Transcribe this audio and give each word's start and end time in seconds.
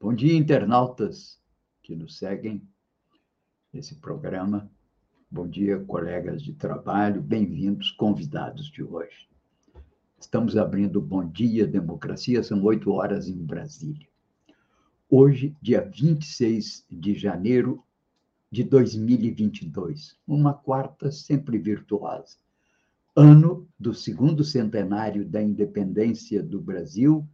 Bom 0.00 0.12
dia, 0.12 0.36
internautas 0.36 1.40
que 1.82 1.94
nos 1.94 2.18
seguem 2.18 2.62
nesse 3.72 3.94
programa. 3.94 4.70
Bom 5.30 5.48
dia, 5.48 5.78
colegas 5.78 6.42
de 6.42 6.52
trabalho, 6.52 7.22
bem-vindos, 7.22 7.90
convidados 7.92 8.66
de 8.66 8.82
hoje. 8.82 9.28
Estamos 10.20 10.56
abrindo 10.56 11.00
Bom 11.00 11.26
Dia 11.26 11.66
Democracia, 11.66 12.42
são 12.42 12.62
oito 12.64 12.92
horas 12.92 13.28
em 13.28 13.38
Brasília. 13.38 14.06
Hoje, 15.08 15.56
dia 15.62 15.80
26 15.80 16.84
de 16.90 17.14
janeiro 17.14 17.82
de 18.50 18.62
2022, 18.62 20.18
uma 20.26 20.52
quarta 20.52 21.10
sempre 21.10 21.56
virtuosa, 21.56 22.36
ano 23.16 23.66
do 23.78 23.94
segundo 23.94 24.44
centenário 24.44 25.24
da 25.24 25.42
independência 25.42 26.42
do 26.42 26.60
Brasil 26.60 27.26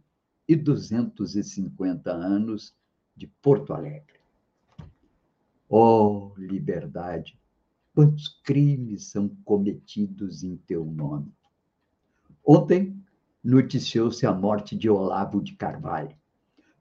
e 0.47 0.55
250 0.55 2.11
anos 2.11 2.73
de 3.15 3.27
Porto 3.41 3.73
Alegre. 3.73 4.19
Oh, 5.69 6.33
liberdade, 6.37 7.39
quantos 7.93 8.27
crimes 8.43 9.05
são 9.05 9.29
cometidos 9.45 10.43
em 10.43 10.57
teu 10.57 10.85
nome. 10.85 11.33
Ontem 12.45 13.01
noticiou-se 13.43 14.25
a 14.25 14.33
morte 14.33 14.75
de 14.75 14.89
Olavo 14.89 15.41
de 15.41 15.53
Carvalho, 15.53 16.15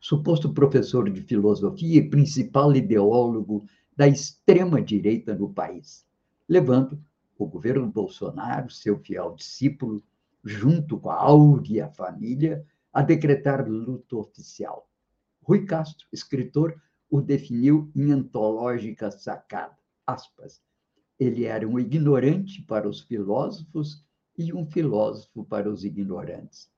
suposto 0.00 0.52
professor 0.52 1.08
de 1.10 1.20
filosofia 1.22 1.98
e 1.98 2.10
principal 2.10 2.74
ideólogo 2.74 3.64
da 3.96 4.08
extrema-direita 4.08 5.34
no 5.34 5.52
país, 5.52 6.06
levando 6.48 7.00
o 7.38 7.46
governo 7.46 7.86
Bolsonaro, 7.86 8.70
seu 8.70 8.98
fiel 8.98 9.34
discípulo, 9.34 10.02
junto 10.42 10.98
com 10.98 11.10
a 11.10 11.16
áurea 11.16 11.88
família, 11.90 12.64
a 12.92 13.02
decretar 13.02 13.68
luto 13.68 14.18
oficial. 14.18 14.88
Rui 15.42 15.64
Castro, 15.64 16.06
escritor, 16.12 16.80
o 17.10 17.20
definiu 17.20 17.90
em 17.94 18.12
antológica 18.12 19.10
sacada. 19.10 19.76
Aspas. 20.06 20.62
Ele 21.18 21.44
era 21.44 21.68
um 21.68 21.78
ignorante 21.78 22.62
para 22.62 22.88
os 22.88 23.00
filósofos 23.00 24.04
e 24.36 24.52
um 24.52 24.64
filósofo 24.64 25.44
para 25.44 25.70
os 25.70 25.84
ignorantes. 25.84 26.70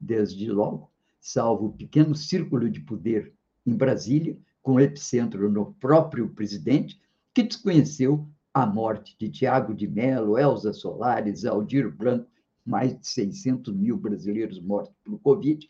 Desde 0.00 0.50
logo, 0.50 0.90
salvo 1.20 1.66
o 1.66 1.72
pequeno 1.72 2.14
círculo 2.14 2.70
de 2.70 2.80
poder 2.80 3.34
em 3.66 3.76
Brasília, 3.76 4.38
com 4.62 4.80
epicentro 4.80 5.50
no 5.50 5.74
próprio 5.74 6.28
presidente, 6.30 7.00
que 7.34 7.42
desconheceu 7.42 8.26
a 8.52 8.64
morte 8.64 9.16
de 9.18 9.28
Tiago 9.28 9.74
de 9.74 9.86
Mello, 9.86 10.38
Elza 10.38 10.72
Soares, 10.72 11.44
Aldir 11.44 11.90
Blanco 11.90 12.30
mais 12.64 12.98
de 12.98 13.06
600 13.06 13.74
mil 13.74 13.96
brasileiros 13.96 14.60
mortos 14.60 14.94
por 15.04 15.18
Covid, 15.20 15.68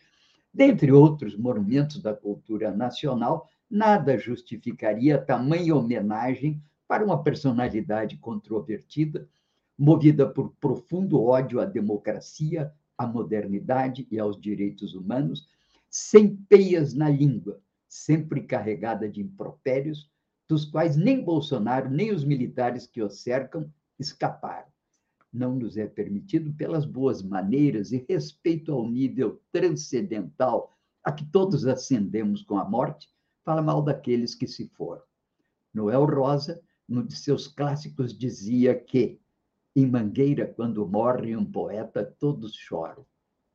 dentre 0.53 0.93
outros 0.93 1.37
monumentos 1.37 2.01
da 2.01 2.15
cultura 2.15 2.71
nacional, 2.71 3.49
nada 3.69 4.17
justificaria 4.17 5.19
tamanha 5.19 5.75
homenagem 5.75 6.63
para 6.87 7.05
uma 7.05 7.23
personalidade 7.23 8.17
controvertida, 8.19 9.29
movida 9.77 10.29
por 10.29 10.55
profundo 10.61 11.21
ódio 11.21 11.61
à 11.61 11.65
democracia, 11.65 12.73
à 12.97 13.07
modernidade 13.07 14.07
e 14.11 14.19
aos 14.19 14.41
direitos 14.41 14.95
humanos, 14.95 15.49
sem 15.91 16.37
peias 16.37 16.95
na 16.95 17.11
língua, 17.11 17.61
sempre 17.89 18.43
carregada 18.43 19.09
de 19.09 19.21
impropérios, 19.21 20.09
dos 20.49 20.65
quais 20.65 20.97
nem 20.97 21.25
Bolsonaro, 21.25 21.91
nem 21.91 22.13
os 22.13 22.25
militares 22.25 22.87
que 22.87 23.03
o 23.03 23.11
cercam 23.11 23.69
escaparam 23.99 24.74
não 25.35 25.57
nos 25.57 25.77
é 25.77 25.87
permitido, 25.87 26.53
pelas 26.55 26.87
boas 26.87 27.21
maneiras 27.21 27.91
e 27.91 28.07
respeito 28.09 28.73
ao 28.73 28.89
nível 28.89 29.43
transcendental 29.51 30.73
a 31.03 31.11
que 31.11 31.25
todos 31.27 31.67
ascendemos 31.67 32.43
com 32.43 32.57
a 32.57 32.65
morte, 32.65 33.09
fala 33.45 33.61
mal 33.61 33.83
daqueles 33.83 34.35
que 34.35 34.47
se 34.47 34.69
foram. 34.69 35.03
Noel 35.75 36.07
Rosa, 36.07 36.63
num 36.89 37.05
de 37.05 37.17
seus 37.17 37.49
clássicos, 37.49 38.17
dizia 38.17 38.75
que 38.79 39.21
em 39.77 39.87
Mangueira, 39.87 40.47
quando 40.47 40.87
morre 40.87 41.37
um 41.37 41.45
poeta, 41.45 42.05
todos 42.21 42.55
choram. 42.55 43.05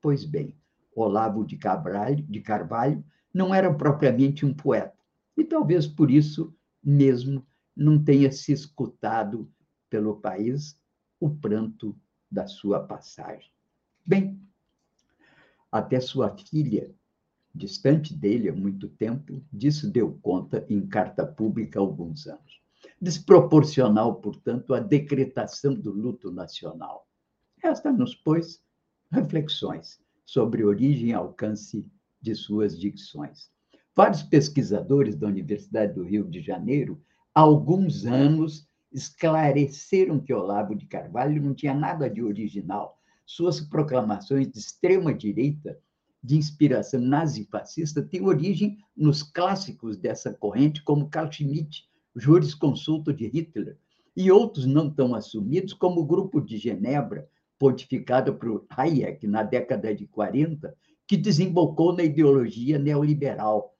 Pois 0.02 0.26
bem, 0.26 0.54
Olavo 0.94 1.46
de 1.46 1.58
de 2.28 2.42
Carvalho 2.42 3.06
não 3.34 3.56
era 3.56 3.74
propriamente 3.74 4.46
um 4.46 4.54
poeta, 4.54 4.98
e 5.38 5.46
talvez 5.46 5.88
por 5.88 6.12
isso 6.12 6.54
mesmo 6.84 7.46
não 7.76 8.04
tenha 8.04 8.32
se 8.32 8.52
escutado 8.52 9.50
pelo 9.90 10.20
país 10.20 10.79
o 11.20 11.30
pranto 11.30 11.96
da 12.32 12.48
sua 12.48 12.80
passagem. 12.80 13.52
Bem, 14.06 14.40
até 15.72 16.00
sua 16.00 16.36
filha, 16.36 16.92
distante 17.54 18.14
dele 18.14 18.50
há 18.50 18.54
muito 18.56 18.88
tempo, 18.88 19.44
disso 19.52 19.90
deu 19.90 20.18
conta 20.22 20.66
em 20.70 20.88
carta 20.88 21.26
pública 21.26 21.80
há 21.80 21.82
alguns 21.82 22.28
anos. 22.28 22.62
Desproporcional, 23.02 24.16
portanto, 24.16 24.74
à 24.74 24.80
decretação 24.80 25.74
do 25.74 25.92
luto 25.92 26.32
nacional. 26.32 27.08
Resta-nos, 27.58 28.16
pois, 28.16 28.62
reflexões 29.12 30.00
sobre 30.26 30.64
origem 30.64 31.10
e 31.10 31.14
alcance 31.14 31.86
de 32.22 32.36
suas 32.36 32.80
dicções. 32.80 33.52
Vários 33.96 34.24
pesquisadores 34.24 35.16
da 35.16 35.28
Universidade 35.28 35.94
do 35.94 36.04
Rio 36.04 36.30
de 36.30 36.42
Janeiro, 36.42 37.02
há 37.34 37.42
alguns 37.42 38.06
anos, 38.06 38.69
esclareceram 38.92 40.20
que 40.20 40.34
Olavo 40.34 40.76
de 40.76 40.86
Carvalho 40.86 41.42
não 41.42 41.54
tinha 41.54 41.74
nada 41.74 42.10
de 42.10 42.24
original. 42.24 42.98
Suas 43.26 43.60
proclamações 43.62 44.50
de 44.50 44.58
extrema-direita, 44.58 45.78
de 46.22 46.36
inspiração 46.36 47.00
nazifascista, 47.00 48.02
têm 48.02 48.26
origem 48.26 48.78
nos 48.96 49.24
clássicos 49.24 49.98
dessa 49.98 50.34
corrente, 50.34 50.84
como 50.84 51.10
Carl 51.10 51.32
Schmitt, 51.32 51.88
jurisconsulto 52.16 53.14
de 53.14 53.28
Hitler, 53.28 53.78
e 54.16 54.32
outros 54.32 54.66
não 54.66 54.90
tão 54.90 55.16
assumidos, 55.16 55.74
como 55.74 56.02
o 56.02 56.06
Grupo 56.06 56.42
de 56.42 56.58
Genebra, 56.58 57.30
pontificado 57.58 58.36
por 58.36 58.66
Hayek 58.70 59.28
na 59.28 59.44
década 59.44 59.94
de 59.94 60.08
40, 60.08 60.76
que 61.08 61.16
desembocou 61.16 61.94
na 61.96 62.04
ideologia 62.04 62.80
neoliberal. 62.80 63.76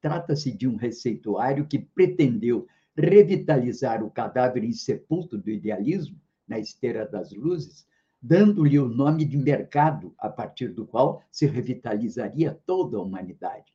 Trata-se 0.00 0.52
de 0.52 0.68
um 0.68 0.76
receituário 0.76 1.66
que 1.66 1.78
pretendeu 1.78 2.66
revitalizar 3.00 4.04
o 4.04 4.10
cadáver 4.10 4.62
insepulto 4.62 5.38
do 5.38 5.50
idealismo, 5.50 6.20
na 6.46 6.58
esteira 6.58 7.06
das 7.06 7.32
luzes, 7.32 7.86
dando-lhe 8.20 8.78
o 8.78 8.88
nome 8.88 9.24
de 9.24 9.36
mercado, 9.36 10.14
a 10.18 10.28
partir 10.28 10.68
do 10.68 10.86
qual 10.86 11.22
se 11.30 11.46
revitalizaria 11.46 12.58
toda 12.66 12.98
a 12.98 13.02
humanidade. 13.02 13.72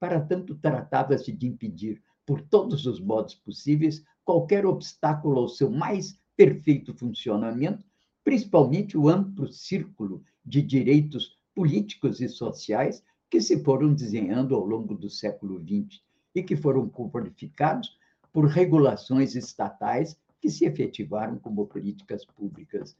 Para 0.00 0.20
tanto, 0.20 0.54
tratava-se 0.54 1.32
de 1.32 1.46
impedir, 1.46 2.02
por 2.24 2.40
todos 2.40 2.86
os 2.86 3.00
modos 3.00 3.34
possíveis, 3.34 4.04
qualquer 4.24 4.64
obstáculo 4.66 5.40
ao 5.40 5.48
seu 5.48 5.70
mais 5.70 6.18
perfeito 6.36 6.94
funcionamento, 6.94 7.84
principalmente 8.24 8.96
o 8.96 9.08
amplo 9.08 9.46
círculo 9.48 10.22
de 10.44 10.62
direitos 10.62 11.38
políticos 11.54 12.20
e 12.20 12.28
sociais 12.28 13.02
que 13.30 13.40
se 13.40 13.62
foram 13.62 13.94
desenhando 13.94 14.54
ao 14.54 14.64
longo 14.64 14.94
do 14.94 15.08
século 15.08 15.60
XX 15.60 16.00
e 16.34 16.42
que 16.42 16.56
foram 16.56 16.88
qualificados 16.88 17.96
por 18.36 18.48
regulações 18.48 19.34
estatais 19.34 20.14
que 20.38 20.50
se 20.50 20.66
efetivaram 20.66 21.38
como 21.38 21.66
políticas 21.66 22.22
públicas. 22.22 22.94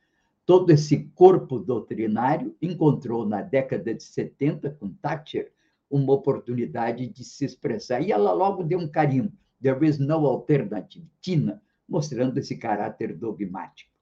Todo 0.46 0.70
esse 0.70 1.10
corpo 1.14 1.58
doutrinário 1.58 2.56
encontrou 2.62 3.28
na 3.28 3.42
década 3.42 3.92
de 3.92 4.02
70, 4.02 4.70
com 4.80 4.88
Thatcher, 4.94 5.52
uma 5.90 6.14
oportunidade 6.14 7.06
de 7.06 7.22
se 7.22 7.44
expressar. 7.44 8.00
E 8.00 8.12
ela 8.12 8.32
logo 8.32 8.62
deu 8.62 8.78
um 8.78 8.88
carimbo, 8.88 9.30
there 9.60 9.86
is 9.86 9.98
no 9.98 10.26
alternative, 10.26 11.06
Tina, 11.20 11.62
mostrando 11.86 12.38
esse 12.38 12.56
caráter 12.56 13.14
dogmático. 13.14 13.92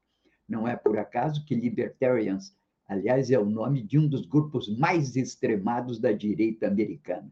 Não 0.48 0.68
é 0.68 0.76
por 0.76 0.96
acaso 0.96 1.44
que 1.44 1.56
libertarians, 1.56 2.56
aliás, 2.86 3.28
é 3.32 3.38
o 3.40 3.44
nome 3.44 3.82
de 3.82 3.98
um 3.98 4.06
dos 4.06 4.24
grupos 4.24 4.68
mais 4.78 5.16
extremados 5.16 5.98
da 5.98 6.12
direita 6.12 6.68
americana. 6.68 7.28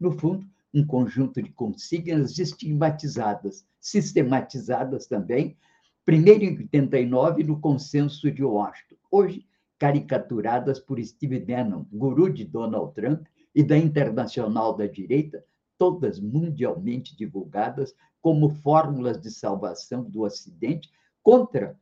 No 0.00 0.10
fundo, 0.10 0.44
um 0.74 0.84
conjunto 0.84 1.40
de 1.40 1.50
consignas 1.52 2.36
estigmatizadas, 2.38 3.64
sistematizadas 3.80 5.06
também, 5.06 5.56
primeiro 6.04 6.44
em 6.44 6.58
89 6.58 7.44
no 7.44 7.60
Consenso 7.60 8.30
de 8.30 8.42
Washington, 8.42 8.96
hoje 9.10 9.46
caricaturadas 9.78 10.80
por 10.80 11.02
Steve 11.02 11.38
Bannon, 11.38 11.84
guru 11.92 12.32
de 12.32 12.44
Donald 12.44 12.92
Trump 12.94 13.26
e 13.54 13.62
da 13.62 13.78
Internacional 13.78 14.76
da 14.76 14.86
Direita, 14.86 15.44
todas 15.78 16.18
mundialmente 16.18 17.16
divulgadas 17.16 17.94
como 18.20 18.48
fórmulas 18.48 19.20
de 19.20 19.30
salvação 19.30 20.02
do 20.02 20.22
Ocidente 20.22 20.90
contra 21.22 21.78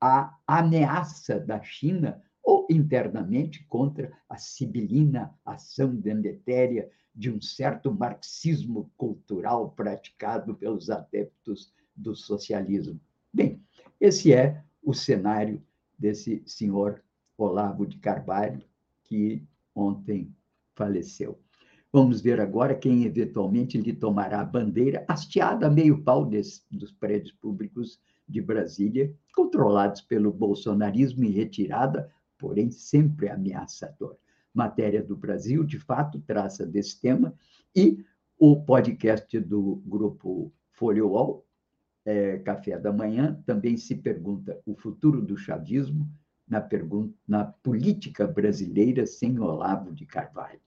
a 0.00 0.36
ameaça 0.46 1.40
da 1.40 1.62
China 1.62 2.22
ou 2.42 2.66
internamente 2.70 3.64
contra 3.64 4.12
a 4.28 4.36
sibilina 4.36 5.34
ação 5.44 5.94
deletéria 5.94 6.90
de 7.16 7.30
um 7.32 7.40
certo 7.40 7.90
marxismo 7.90 8.90
cultural 8.96 9.70
praticado 9.70 10.54
pelos 10.54 10.90
adeptos 10.90 11.72
do 11.96 12.14
socialismo. 12.14 13.00
Bem, 13.32 13.60
esse 13.98 14.34
é 14.34 14.62
o 14.82 14.92
cenário 14.92 15.62
desse 15.98 16.42
senhor 16.44 17.02
Olavo 17.38 17.86
de 17.86 17.96
Carvalho, 17.96 18.62
que 19.04 19.42
ontem 19.74 20.30
faleceu. 20.74 21.38
Vamos 21.90 22.20
ver 22.20 22.40
agora 22.40 22.74
quem 22.74 23.04
eventualmente 23.04 23.78
lhe 23.78 23.94
tomará 23.94 24.40
a 24.40 24.44
bandeira 24.44 25.04
hasteada 25.08 25.66
a 25.66 25.70
meio 25.70 26.02
pau 26.02 26.26
desse, 26.26 26.62
dos 26.70 26.92
prédios 26.92 27.32
públicos 27.32 27.98
de 28.28 28.42
Brasília, 28.42 29.14
controlados 29.34 30.02
pelo 30.02 30.30
bolsonarismo 30.30 31.24
em 31.24 31.30
retirada, 31.30 32.12
porém 32.36 32.70
sempre 32.70 33.30
ameaçador. 33.30 34.18
Matéria 34.56 35.02
do 35.02 35.14
Brasil, 35.14 35.62
de 35.62 35.78
fato, 35.78 36.18
traça 36.20 36.66
desse 36.66 36.98
tema, 36.98 37.34
e 37.74 38.02
o 38.38 38.56
podcast 38.64 39.38
do 39.38 39.82
grupo 39.84 40.50
Folha 40.72 41.04
UOL, 41.04 41.46
é, 42.06 42.38
Café 42.38 42.78
da 42.78 42.90
Manhã, 42.90 43.38
também 43.44 43.76
se 43.76 43.94
pergunta 43.94 44.58
o 44.64 44.74
futuro 44.74 45.20
do 45.20 45.36
chavismo 45.36 46.08
na, 46.48 46.66
na 47.28 47.44
política 47.44 48.26
brasileira 48.26 49.04
sem 49.04 49.38
Olavo 49.38 49.92
de 49.92 50.06
Carvalho. 50.06 50.60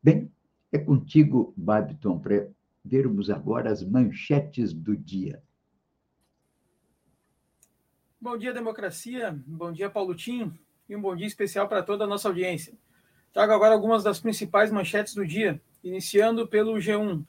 Bem, 0.00 0.30
é 0.70 0.78
contigo, 0.78 1.52
Babiton, 1.56 2.18
para 2.18 2.48
vermos 2.84 3.28
agora 3.28 3.72
as 3.72 3.82
manchetes 3.82 4.72
do 4.72 4.96
dia. 4.96 5.42
Bom 8.20 8.36
dia, 8.38 8.52
democracia. 8.52 9.36
Bom 9.46 9.72
dia, 9.72 9.90
Paulo 9.90 10.14
Tim. 10.14 10.52
E 10.88 10.94
um 10.94 11.00
bom 11.00 11.16
dia 11.16 11.26
especial 11.26 11.68
para 11.68 11.82
toda 11.82 12.04
a 12.04 12.06
nossa 12.06 12.28
audiência. 12.28 12.72
Trago 13.36 13.52
agora 13.52 13.74
algumas 13.74 14.02
das 14.02 14.18
principais 14.18 14.72
manchetes 14.72 15.14
do 15.14 15.26
dia, 15.26 15.60
iniciando 15.84 16.48
pelo 16.48 16.72
G1. 16.76 17.22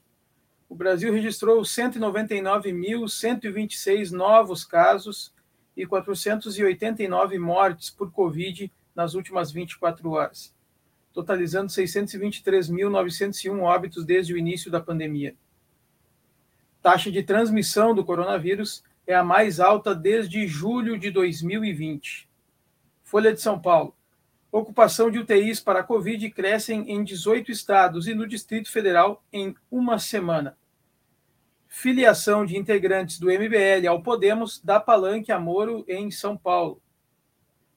O 0.69 0.74
Brasil 0.74 1.12
registrou 1.12 1.62
199.126 1.63 4.12
novos 4.12 4.63
casos 4.63 5.33
e 5.75 5.86
489 5.86 7.38
mortes 7.38 7.89
por 7.89 8.09
Covid 8.09 8.71
nas 8.95 9.15
últimas 9.15 9.51
24 9.51 10.09
horas, 10.09 10.56
totalizando 11.12 11.69
623.901 11.74 13.60
óbitos 13.60 14.06
desde 14.06 14.33
o 14.33 14.38
início 14.38 14.71
da 14.71 14.80
pandemia. 14.80 15.36
Taxa 16.81 17.12
de 17.12 17.21
transmissão 17.21 17.94
do 17.94 18.06
coronavírus 18.06 18.81
é 19.06 19.13
a 19.13 19.25
mais 19.25 19.60
alta 19.60 19.94
desde 19.94 20.48
julho 20.48 20.98
de 20.98 21.12
2020. 21.12 22.30
Folha 23.03 23.33
de 23.33 23.42
São 23.42 23.60
Paulo. 23.60 23.96
Ocupação 24.51 25.11
de 25.11 25.19
UTIs 25.19 25.59
para 25.59 25.79
a 25.79 25.83
Covid 25.83 26.29
crescem 26.31 26.89
em 26.89 27.03
18 27.03 27.51
estados 27.51 28.07
e 28.07 28.13
no 28.13 28.25
Distrito 28.25 28.71
Federal 28.71 29.23
em 29.31 29.53
uma 29.69 29.99
semana. 29.99 30.57
Filiação 31.67 32.45
de 32.45 32.57
integrantes 32.57 33.19
do 33.19 33.27
MBL 33.27 33.88
ao 33.89 34.01
Podemos 34.01 34.61
dá 34.63 34.79
palanque 34.79 35.33
a 35.33 35.39
Moro 35.39 35.83
em 35.88 36.09
São 36.09 36.38
Paulo. 36.38 36.81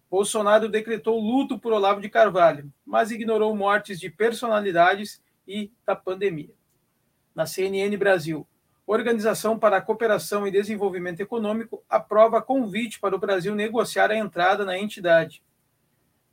Bolsonaro 0.09 0.69
decretou 0.69 1.21
luto 1.21 1.59
por 1.59 1.73
Olavo 1.73 2.01
de 2.01 2.09
Carvalho, 2.09 2.73
mas 2.87 3.11
ignorou 3.11 3.55
mortes 3.55 3.99
de 3.99 4.09
personalidades 4.09 5.21
e 5.47 5.73
da 5.85 5.97
pandemia. 5.97 6.55
Na 7.35 7.47
CNN 7.47 7.97
Brasil, 7.97 8.47
Organização 8.87 9.57
para 9.57 9.77
a 9.77 9.81
Cooperação 9.81 10.47
e 10.47 10.51
Desenvolvimento 10.51 11.21
Econômico 11.21 11.81
aprova 11.89 12.43
convite 12.43 12.99
para 12.99 13.15
o 13.15 13.21
Brasil 13.21 13.55
negociar 13.55 14.11
a 14.11 14.17
entrada 14.17 14.65
na 14.65 14.77
entidade. 14.77 15.45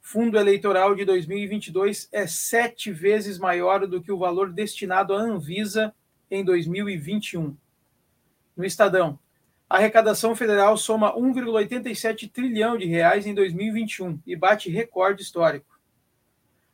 Fundo 0.09 0.39
eleitoral 0.39 0.95
de 0.95 1.03
2022 1.03 2.07
é 2.13 2.25
sete 2.25 2.93
vezes 2.93 3.37
maior 3.37 3.85
do 3.85 4.01
que 4.01 4.09
o 4.09 4.17
valor 4.17 4.53
destinado 4.53 5.13
à 5.13 5.17
Anvisa 5.17 5.93
em 6.31 6.45
2021. 6.45 7.53
No 8.55 8.63
Estadão, 8.63 9.19
a 9.69 9.75
arrecadação 9.75 10.33
federal 10.33 10.77
soma 10.77 11.13
1,87 11.13 12.31
trilhão 12.31 12.77
de 12.77 12.85
reais 12.85 13.27
em 13.27 13.33
2021 13.33 14.17
e 14.25 14.33
bate 14.33 14.69
recorde 14.69 15.23
histórico. 15.23 15.77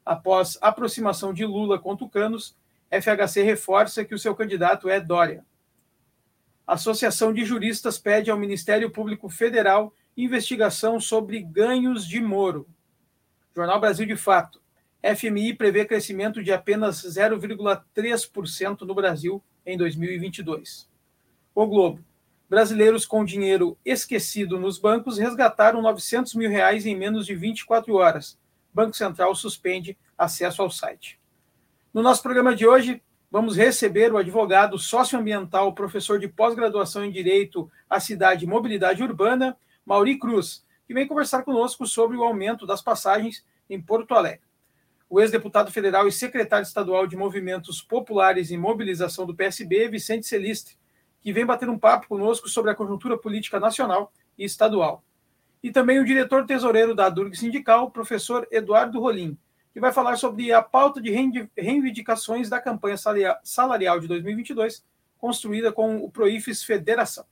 Após 0.06 0.56
aproximação 0.62 1.34
de 1.34 1.44
Lula 1.44 1.80
com 1.80 1.98
tucanos, 1.98 2.56
FHC 2.92 3.42
reforça 3.42 4.06
que 4.06 4.14
o 4.14 4.20
seu 4.20 4.36
candidato 4.36 4.88
é 4.88 5.00
Dória. 5.00 5.44
A 6.68 6.74
Associação 6.74 7.34
de 7.34 7.44
Juristas 7.44 7.98
pede 7.98 8.30
ao 8.30 8.38
Ministério 8.38 8.92
Público 8.92 9.28
Federal 9.28 9.92
investigação 10.16 11.00
sobre 11.00 11.42
ganhos 11.42 12.08
de 12.08 12.22
Moro. 12.22 12.68
Jornal 13.56 13.80
Brasil 13.80 14.06
de 14.06 14.16
Fato. 14.16 14.60
FMI 15.04 15.54
prevê 15.54 15.86
crescimento 15.86 16.42
de 16.42 16.52
apenas 16.52 17.04
0,3% 17.04 18.82
no 18.82 18.96
Brasil 18.96 19.44
em 19.66 19.78
2022. 19.78 20.90
O 21.54 21.68
Globo. 21.68 22.04
Brasileiros 22.50 23.06
com 23.06 23.24
dinheiro 23.24 23.78
esquecido 23.86 24.60
nos 24.60 24.78
bancos 24.78 25.18
resgataram 25.18 25.82
900 25.82 26.34
mil 26.36 26.50
reais 26.50 26.86
em 26.86 26.96
menos 26.96 27.26
de 27.26 27.36
24 27.36 27.94
horas. 27.96 28.38
Banco 28.74 28.96
Central 28.96 29.36
suspende 29.36 29.98
acesso 30.18 30.62
ao 30.62 30.70
site. 30.70 31.20
No 31.94 32.02
nosso 32.02 32.24
programa 32.24 32.56
de 32.56 32.66
hoje, 32.66 33.02
vamos 33.30 33.56
receber 33.56 34.12
o 34.12 34.18
advogado 34.18 34.80
socioambiental, 34.80 35.74
professor 35.74 36.20
de 36.20 36.28
pós-graduação 36.28 37.06
em 37.06 37.12
Direito 37.12 37.70
à 37.90 38.00
Cidade 38.00 38.46
e 38.46 38.48
Mobilidade 38.48 39.04
Urbana, 39.04 39.56
Mauri 39.86 40.18
Cruz, 40.18 40.66
que 40.86 40.94
vem 40.94 41.08
conversar 41.08 41.44
conosco 41.44 41.86
sobre 41.86 42.18
o 42.18 42.24
aumento 42.24 42.66
das 42.66 42.82
passagens 42.82 43.46
em 43.70 43.82
Porto 43.82 44.14
Alegre 44.14 44.54
o 45.14 45.22
ex-deputado 45.22 45.72
federal 45.72 46.08
e 46.08 46.12
secretário 46.12 46.64
estadual 46.64 47.06
de 47.06 47.16
Movimentos 47.16 47.84
Populares 47.84 48.50
e 48.50 48.58
Mobilização 48.58 49.28
do 49.28 49.36
PSB, 49.36 49.88
Vicente 49.88 50.26
Celistre, 50.26 50.76
que 51.22 51.32
vem 51.32 51.46
bater 51.46 51.70
um 51.70 51.78
papo 51.78 52.08
conosco 52.08 52.50
sobre 52.50 52.72
a 52.72 52.76
conjuntura 52.76 53.16
política 53.16 53.60
nacional 53.60 54.12
e 54.36 54.44
estadual. 54.44 55.04
E 55.62 55.72
também 55.72 56.00
o 56.00 56.04
diretor 56.04 56.48
tesoureiro 56.48 56.96
da 56.96 57.10
Durg 57.10 57.36
Sindical, 57.36 57.92
professor 57.92 58.48
Eduardo 58.50 59.00
Rolim, 59.00 59.38
que 59.72 59.80
vai 59.80 59.94
falar 59.94 60.16
sobre 60.16 60.52
a 60.52 60.64
pauta 60.64 61.00
de 61.00 61.12
reivindicações 61.56 62.50
da 62.50 62.60
campanha 62.60 62.98
salarial 63.44 64.00
de 64.00 64.08
2022, 64.08 64.84
construída 65.20 65.72
com 65.72 65.98
o 65.98 66.10
Proifes 66.10 66.64
Federação. 66.64 67.24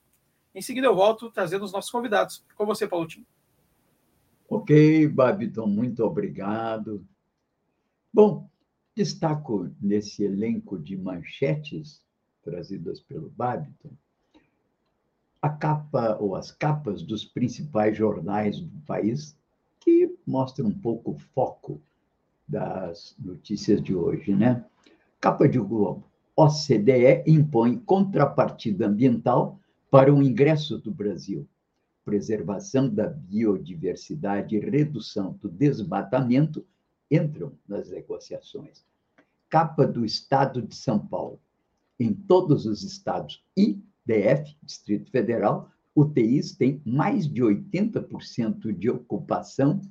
Em 0.53 0.61
seguida 0.61 0.85
eu 0.85 0.93
volto 0.93 1.31
trazendo 1.31 1.65
os 1.65 1.71
nossos 1.71 1.89
convidados. 1.89 2.45
Com 2.55 2.63
você, 2.63 2.87
Paulo 2.87 3.07
Tim. 3.07 3.25
Ok, 4.53 5.07
Babiton, 5.07 5.65
muito 5.65 6.03
obrigado. 6.03 7.01
Bom, 8.13 8.49
destaco 8.93 9.71
nesse 9.81 10.25
elenco 10.25 10.77
de 10.77 10.97
manchetes 10.97 12.01
trazidas 12.43 12.99
pelo 12.99 13.29
Babiton 13.29 13.91
a 15.41 15.49
capa 15.49 16.17
ou 16.19 16.35
as 16.35 16.51
capas 16.51 17.01
dos 17.01 17.23
principais 17.23 17.97
jornais 17.97 18.59
do 18.59 18.77
país 18.81 19.37
que 19.79 20.13
mostram 20.27 20.67
um 20.67 20.77
pouco 20.77 21.11
o 21.11 21.17
foco 21.33 21.81
das 22.45 23.15
notícias 23.17 23.81
de 23.81 23.95
hoje, 23.95 24.35
né? 24.35 24.65
Capa 25.21 25.47
de 25.47 25.59
Globo. 25.59 26.03
OCDE 26.35 27.23
impõe 27.25 27.77
contrapartida 27.77 28.87
ambiental 28.87 29.57
para 29.89 30.13
o 30.13 30.21
ingresso 30.21 30.77
do 30.77 30.91
Brasil. 30.91 31.47
Preservação 32.03 32.89
da 32.89 33.07
biodiversidade 33.07 34.55
e 34.55 34.59
redução 34.59 35.33
do 35.41 35.49
desmatamento 35.49 36.65
entram 37.09 37.51
nas 37.67 37.89
negociações. 37.89 38.83
Capa 39.49 39.85
do 39.85 40.05
Estado 40.05 40.61
de 40.61 40.75
São 40.75 40.97
Paulo. 40.97 41.39
Em 41.99 42.13
todos 42.13 42.65
os 42.65 42.83
estados 42.83 43.43
e 43.55 43.79
DF, 44.05 44.55
Distrito 44.63 45.11
Federal, 45.11 45.69
UTIs 45.95 46.55
têm 46.55 46.81
mais 46.85 47.27
de 47.27 47.41
80% 47.41 48.71
de 48.71 48.89
ocupação 48.89 49.81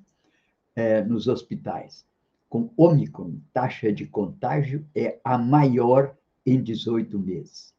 é, 0.75 1.05
nos 1.05 1.29
hospitais. 1.29 2.07
Com 2.49 2.73
Omicron, 2.76 3.38
taxa 3.52 3.93
de 3.93 4.07
contágio 4.07 4.85
é 4.95 5.21
a 5.23 5.38
maior 5.38 6.17
em 6.45 6.61
18 6.61 7.19
meses. 7.19 7.75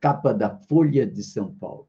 Capa 0.00 0.34
da 0.34 0.50
Folha 0.50 1.06
de 1.06 1.22
São 1.22 1.54
Paulo. 1.54 1.88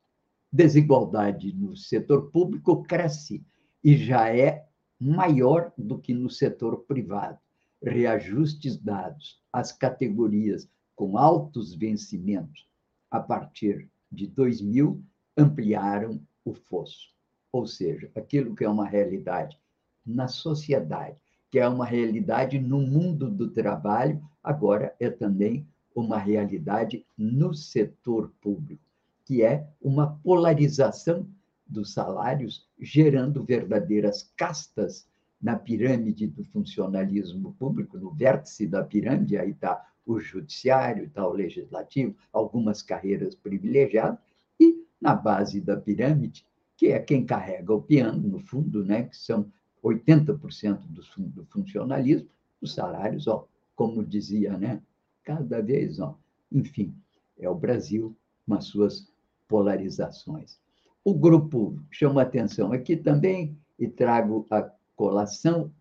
Desigualdade 0.52 1.54
no 1.54 1.78
setor 1.78 2.32
público 2.32 2.84
cresce 2.84 3.44
e 3.84 3.96
já 3.96 4.36
é 4.36 4.68
maior 5.00 5.72
do 5.78 5.98
que 5.98 6.14
no 6.14 6.30
setor 6.30 6.80
privado. 6.86 7.38
Reajustes 7.82 8.76
dados 8.78 9.42
às 9.54 9.72
categorias 9.72 10.68
com 10.96 11.18
altos 11.18 11.74
vencimentos 11.74 12.68
a 13.10 13.20
partir 13.20 13.88
de 14.12 14.28
2000 14.28 15.02
ampliaram 15.38 16.20
o 16.44 16.54
fosso. 16.54 17.14
Ou 17.52 17.66
seja, 17.66 18.12
aquilo 18.16 18.56
que 18.56 18.64
é 18.64 18.70
uma 18.70 18.86
realidade 18.86 19.58
na 20.06 20.28
sociedade, 20.28 21.18
que 21.50 21.60
é 21.60 21.68
uma 21.68 21.86
realidade 21.86 22.60
no 22.60 22.80
mundo 22.80 23.30
do 23.30 23.50
trabalho, 23.50 24.22
agora 24.44 24.96
é 25.00 25.10
também 25.10 25.66
uma 25.96 26.18
realidade 26.18 27.06
no 27.18 27.54
setor 27.54 28.32
público, 28.42 28.84
que 29.30 29.44
é 29.44 29.64
uma 29.80 30.18
polarização 30.24 31.24
dos 31.68 31.94
salários, 31.94 32.68
gerando 32.80 33.44
verdadeiras 33.44 34.34
castas 34.36 35.08
na 35.40 35.56
pirâmide 35.56 36.26
do 36.26 36.44
funcionalismo 36.46 37.54
público, 37.54 38.00
no 38.00 38.10
vértice 38.10 38.66
da 38.66 38.84
pirâmide, 38.84 39.38
aí 39.38 39.52
está 39.52 39.88
o 40.04 40.20
judiciário, 40.20 41.04
está 41.04 41.28
o 41.28 41.32
legislativo, 41.32 42.16
algumas 42.34 42.82
carreiras 42.82 43.36
privilegiadas, 43.36 44.18
e 44.60 44.84
na 45.00 45.14
base 45.14 45.62
da 45.62 45.78
pirâmide, 45.78 46.44
que 46.76 46.88
é 46.88 46.98
quem 46.98 47.24
carrega 47.24 47.72
o 47.72 47.84
piano, 47.84 48.28
no 48.28 48.40
fundo, 48.40 48.84
né, 48.84 49.04
que 49.04 49.16
são 49.16 49.46
80% 49.84 50.88
do, 50.88 51.04
do 51.28 51.46
funcionalismo, 51.46 52.28
os 52.60 52.74
salários, 52.74 53.28
ó, 53.28 53.48
como 53.76 54.04
dizia, 54.04 54.58
né, 54.58 54.82
cada 55.24 55.62
vez, 55.62 56.00
ó, 56.00 56.18
enfim, 56.52 56.96
é 57.38 57.48
o 57.48 57.54
Brasil 57.54 58.18
com 58.48 58.56
as 58.56 58.66
suas 58.66 59.08
polarizações. 59.50 60.58
O 61.04 61.14
grupo 61.14 61.78
chama 61.92 62.22
atenção 62.22 62.72
aqui 62.72 62.96
também, 62.96 63.58
e 63.80 63.88
trago 63.88 64.46
a 64.52 64.70
colação, 64.96 65.72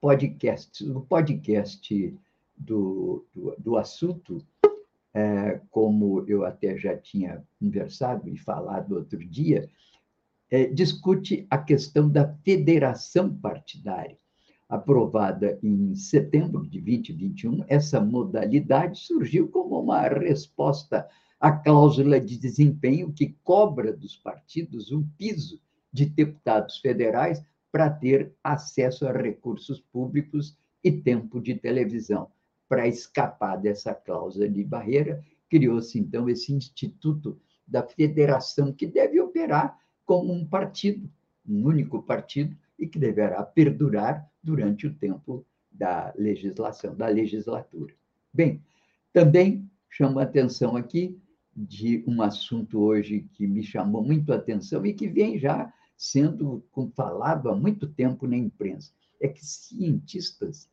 podcast. 0.00 0.88
O 0.90 1.00
podcast 1.00 2.16
do, 2.56 3.26
do, 3.34 3.54
do 3.58 3.76
assunto, 3.76 4.42
é, 5.12 5.60
como 5.70 6.24
eu 6.28 6.44
até 6.44 6.76
já 6.78 6.96
tinha 6.96 7.44
conversado 7.60 8.28
e 8.28 8.38
falado 8.38 8.94
outro 8.94 9.18
dia, 9.18 9.68
é, 10.50 10.66
discute 10.66 11.46
a 11.50 11.58
questão 11.58 12.08
da 12.08 12.32
federação 12.44 13.34
partidária. 13.34 14.16
Aprovada 14.68 15.58
em 15.62 15.94
setembro 15.94 16.66
de 16.66 16.80
2021, 16.80 17.64
essa 17.68 18.00
modalidade 18.00 19.00
surgiu 19.00 19.48
como 19.48 19.80
uma 19.80 20.02
resposta 20.02 21.08
à 21.40 21.52
cláusula 21.52 22.20
de 22.20 22.36
desempenho 22.36 23.12
que 23.12 23.36
cobra 23.44 23.92
dos 23.92 24.16
partidos 24.16 24.90
um 24.90 25.06
piso 25.16 25.60
de 25.92 26.06
deputados 26.06 26.78
federais 26.78 27.42
para 27.70 27.90
ter 27.90 28.32
acesso 28.42 29.06
a 29.06 29.12
recursos 29.12 29.80
públicos 29.80 30.56
e 30.82 30.90
tempo 30.90 31.40
de 31.40 31.54
televisão. 31.54 32.30
Para 32.68 32.88
escapar 32.88 33.56
dessa 33.56 33.94
cláusula 33.94 34.48
de 34.48 34.64
barreira, 34.64 35.24
criou-se 35.48 35.98
então 35.98 36.28
esse 36.28 36.52
Instituto 36.52 37.38
da 37.66 37.82
Federação, 37.82 38.72
que 38.72 38.86
deve 38.86 39.20
operar 39.20 39.78
como 40.04 40.32
um 40.32 40.44
partido, 40.46 41.10
um 41.46 41.64
único 41.64 42.02
partido, 42.02 42.56
e 42.78 42.86
que 42.86 42.98
deverá 42.98 43.42
perdurar 43.42 44.30
durante 44.42 44.86
o 44.86 44.94
tempo 44.94 45.44
da 45.70 46.12
legislação, 46.16 46.94
da 46.94 47.08
legislatura. 47.08 47.94
Bem, 48.32 48.62
também 49.12 49.68
chamo 49.90 50.18
a 50.18 50.22
atenção 50.22 50.76
aqui 50.76 51.18
de 51.66 52.04
um 52.06 52.22
assunto 52.22 52.78
hoje 52.80 53.26
que 53.34 53.46
me 53.46 53.64
chamou 53.64 54.02
muito 54.02 54.32
a 54.32 54.36
atenção 54.36 54.86
e 54.86 54.94
que 54.94 55.08
vem 55.08 55.38
já 55.38 55.72
sendo 55.96 56.64
falado 56.94 57.50
há 57.50 57.56
muito 57.56 57.88
tempo 57.88 58.28
na 58.28 58.36
imprensa. 58.36 58.92
É 59.20 59.26
que 59.26 59.44
cientistas 59.44 60.70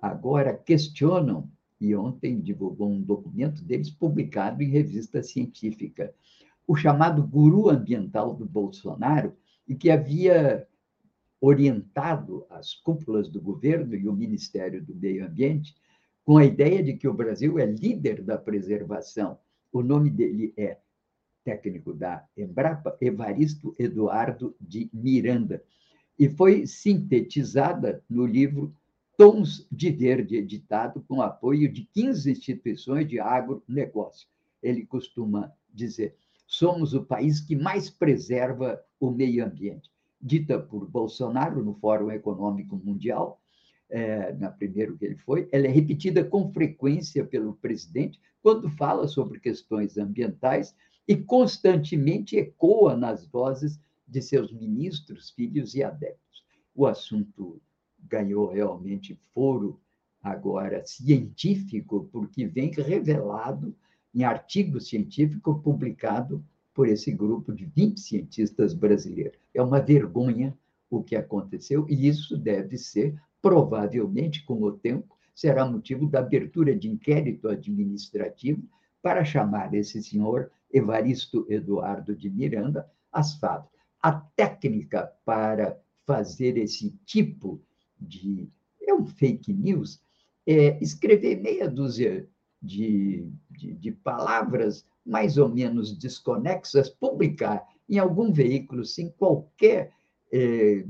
agora 0.00 0.52
questionam, 0.52 1.48
e 1.80 1.94
ontem 1.94 2.40
divulgou 2.40 2.90
um 2.90 3.02
documento 3.02 3.62
deles 3.62 3.90
publicado 3.90 4.62
em 4.62 4.70
revista 4.70 5.22
científica, 5.22 6.12
o 6.66 6.74
chamado 6.74 7.22
guru 7.22 7.70
ambiental 7.70 8.34
do 8.34 8.44
Bolsonaro, 8.44 9.36
e 9.68 9.74
que 9.76 9.90
havia 9.90 10.66
orientado 11.40 12.44
as 12.50 12.74
cúpulas 12.74 13.28
do 13.28 13.40
governo 13.40 13.94
e 13.94 14.08
o 14.08 14.12
Ministério 14.12 14.84
do 14.84 14.94
Meio 14.94 15.24
Ambiente 15.24 15.76
com 16.24 16.38
a 16.38 16.44
ideia 16.44 16.82
de 16.82 16.94
que 16.94 17.06
o 17.06 17.14
Brasil 17.14 17.58
é 17.58 17.66
líder 17.66 18.22
da 18.22 18.36
preservação. 18.36 19.38
O 19.76 19.82
nome 19.82 20.08
dele 20.08 20.54
é 20.56 20.78
técnico 21.44 21.92
da 21.92 22.26
Embrapa, 22.34 22.96
Evaristo 22.98 23.74
Eduardo 23.78 24.56
de 24.58 24.88
Miranda, 24.90 25.62
e 26.18 26.30
foi 26.30 26.66
sintetizada 26.66 28.02
no 28.08 28.24
livro 28.24 28.74
Tons 29.18 29.68
de 29.70 29.90
Verde, 29.90 30.36
editado 30.36 31.04
com 31.06 31.20
apoio 31.20 31.70
de 31.70 31.84
15 31.92 32.30
instituições 32.30 33.06
de 33.06 33.20
agronegócio. 33.20 34.26
Ele 34.62 34.86
costuma 34.86 35.52
dizer: 35.74 36.16
somos 36.46 36.94
o 36.94 37.04
país 37.04 37.38
que 37.38 37.54
mais 37.54 37.90
preserva 37.90 38.82
o 38.98 39.10
meio 39.10 39.44
ambiente. 39.44 39.90
Dita 40.18 40.58
por 40.58 40.88
Bolsonaro 40.88 41.62
no 41.62 41.74
Fórum 41.74 42.10
Econômico 42.10 42.80
Mundial, 42.82 43.38
é, 43.88 44.32
na 44.32 44.50
primeiro 44.50 44.96
que 44.96 45.04
ele 45.04 45.16
foi, 45.16 45.48
ela 45.52 45.66
é 45.66 45.70
repetida 45.70 46.24
com 46.24 46.52
frequência 46.52 47.24
pelo 47.24 47.54
presidente 47.54 48.20
quando 48.42 48.68
fala 48.70 49.06
sobre 49.08 49.40
questões 49.40 49.96
ambientais 49.96 50.74
e 51.06 51.16
constantemente 51.16 52.36
ecoa 52.36 52.96
nas 52.96 53.26
vozes 53.26 53.80
de 54.06 54.20
seus 54.20 54.52
ministros, 54.52 55.30
filhos 55.30 55.74
e 55.74 55.82
adeptos. 55.82 56.44
O 56.74 56.86
assunto 56.86 57.60
ganhou 57.98 58.50
realmente 58.50 59.18
foro 59.32 59.80
agora 60.22 60.84
científico, 60.84 62.08
porque 62.12 62.46
vem 62.46 62.70
revelado 62.70 63.74
em 64.14 64.24
artigo 64.24 64.80
científico 64.80 65.60
publicado 65.60 66.44
por 66.74 66.88
esse 66.88 67.12
grupo 67.12 67.52
de 67.52 67.64
20 67.64 68.00
cientistas 68.00 68.74
brasileiros. 68.74 69.38
É 69.54 69.62
uma 69.62 69.80
vergonha 69.80 70.56
o 70.90 71.02
que 71.02 71.16
aconteceu, 71.16 71.86
e 71.88 72.06
isso 72.06 72.36
deve 72.36 72.78
ser, 72.78 73.14
provavelmente, 73.46 74.44
com 74.44 74.60
o 74.60 74.72
tempo, 74.72 75.16
será 75.32 75.64
motivo 75.64 76.08
da 76.08 76.18
abertura 76.18 76.74
de 76.74 76.88
inquérito 76.88 77.48
administrativo 77.48 78.60
para 79.00 79.24
chamar 79.24 79.72
esse 79.72 80.02
senhor 80.02 80.50
Evaristo 80.68 81.46
Eduardo 81.48 82.16
de 82.16 82.28
Miranda 82.28 82.90
as 83.12 83.38
fatos. 83.38 83.70
A 84.02 84.10
técnica 84.10 85.12
para 85.24 85.78
fazer 86.04 86.58
esse 86.58 86.90
tipo 87.04 87.62
de 88.00 88.48
é 88.82 88.92
um 88.92 89.06
fake 89.06 89.52
news 89.52 90.02
é 90.44 90.76
escrever 90.82 91.40
meia 91.40 91.70
dúzia 91.70 92.28
de, 92.60 93.30
de, 93.48 93.74
de 93.74 93.92
palavras 93.92 94.84
mais 95.04 95.38
ou 95.38 95.48
menos 95.48 95.96
desconexas, 95.96 96.90
publicar 96.90 97.64
em 97.88 97.98
algum 98.00 98.32
veículo 98.32 98.84
sem 98.84 99.08
qualquer 99.10 99.92
é, 100.32 100.84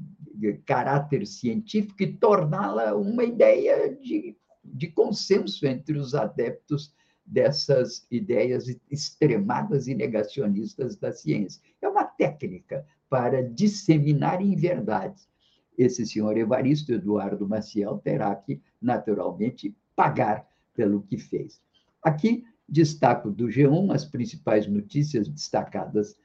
caráter 0.65 1.27
científico 1.27 2.03
e 2.03 2.13
torná-la 2.13 2.95
uma 2.95 3.25
ideia 3.25 3.95
de, 3.95 4.37
de 4.65 4.89
consenso 4.89 5.67
entre 5.67 5.99
os 5.99 6.15
adeptos 6.15 6.95
dessas 7.25 8.07
ideias 8.11 8.69
extremadas 8.91 9.89
e 9.89 9.95
negacionistas 9.95 10.97
da 10.97 11.13
ciência. 11.13 11.61
É 11.83 11.89
uma 11.89 12.05
técnica 12.05 12.87
para 13.09 13.43
disseminar 13.43 14.41
inverdades. 14.41 15.29
Esse 15.77 16.07
senhor 16.07 16.37
Evaristo 16.37 16.93
Eduardo 16.93 17.49
Maciel 17.49 17.99
terá 17.99 18.35
que, 18.35 18.63
naturalmente, 18.81 19.77
pagar 19.95 20.49
pelo 20.75 21.03
que 21.03 21.19
fez. 21.19 21.61
Aqui 22.03 22.45
destaco 22.69 23.31
do 23.31 23.47
G1 23.47 23.95
as 23.95 24.05
principais 24.05 24.67
notícias 24.67 25.29
destacadas 25.29 26.17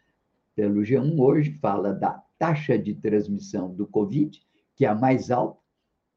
pelo 0.55 0.81
G1 0.81 1.19
hoje, 1.19 1.57
fala 1.61 1.93
da 1.93 2.23
taxa 2.41 2.75
de 2.75 2.95
transmissão 2.95 3.71
do 3.71 3.85
Covid, 3.85 4.41
que 4.75 4.83
é 4.83 4.87
a 4.87 4.95
mais 4.95 5.29
alta 5.29 5.61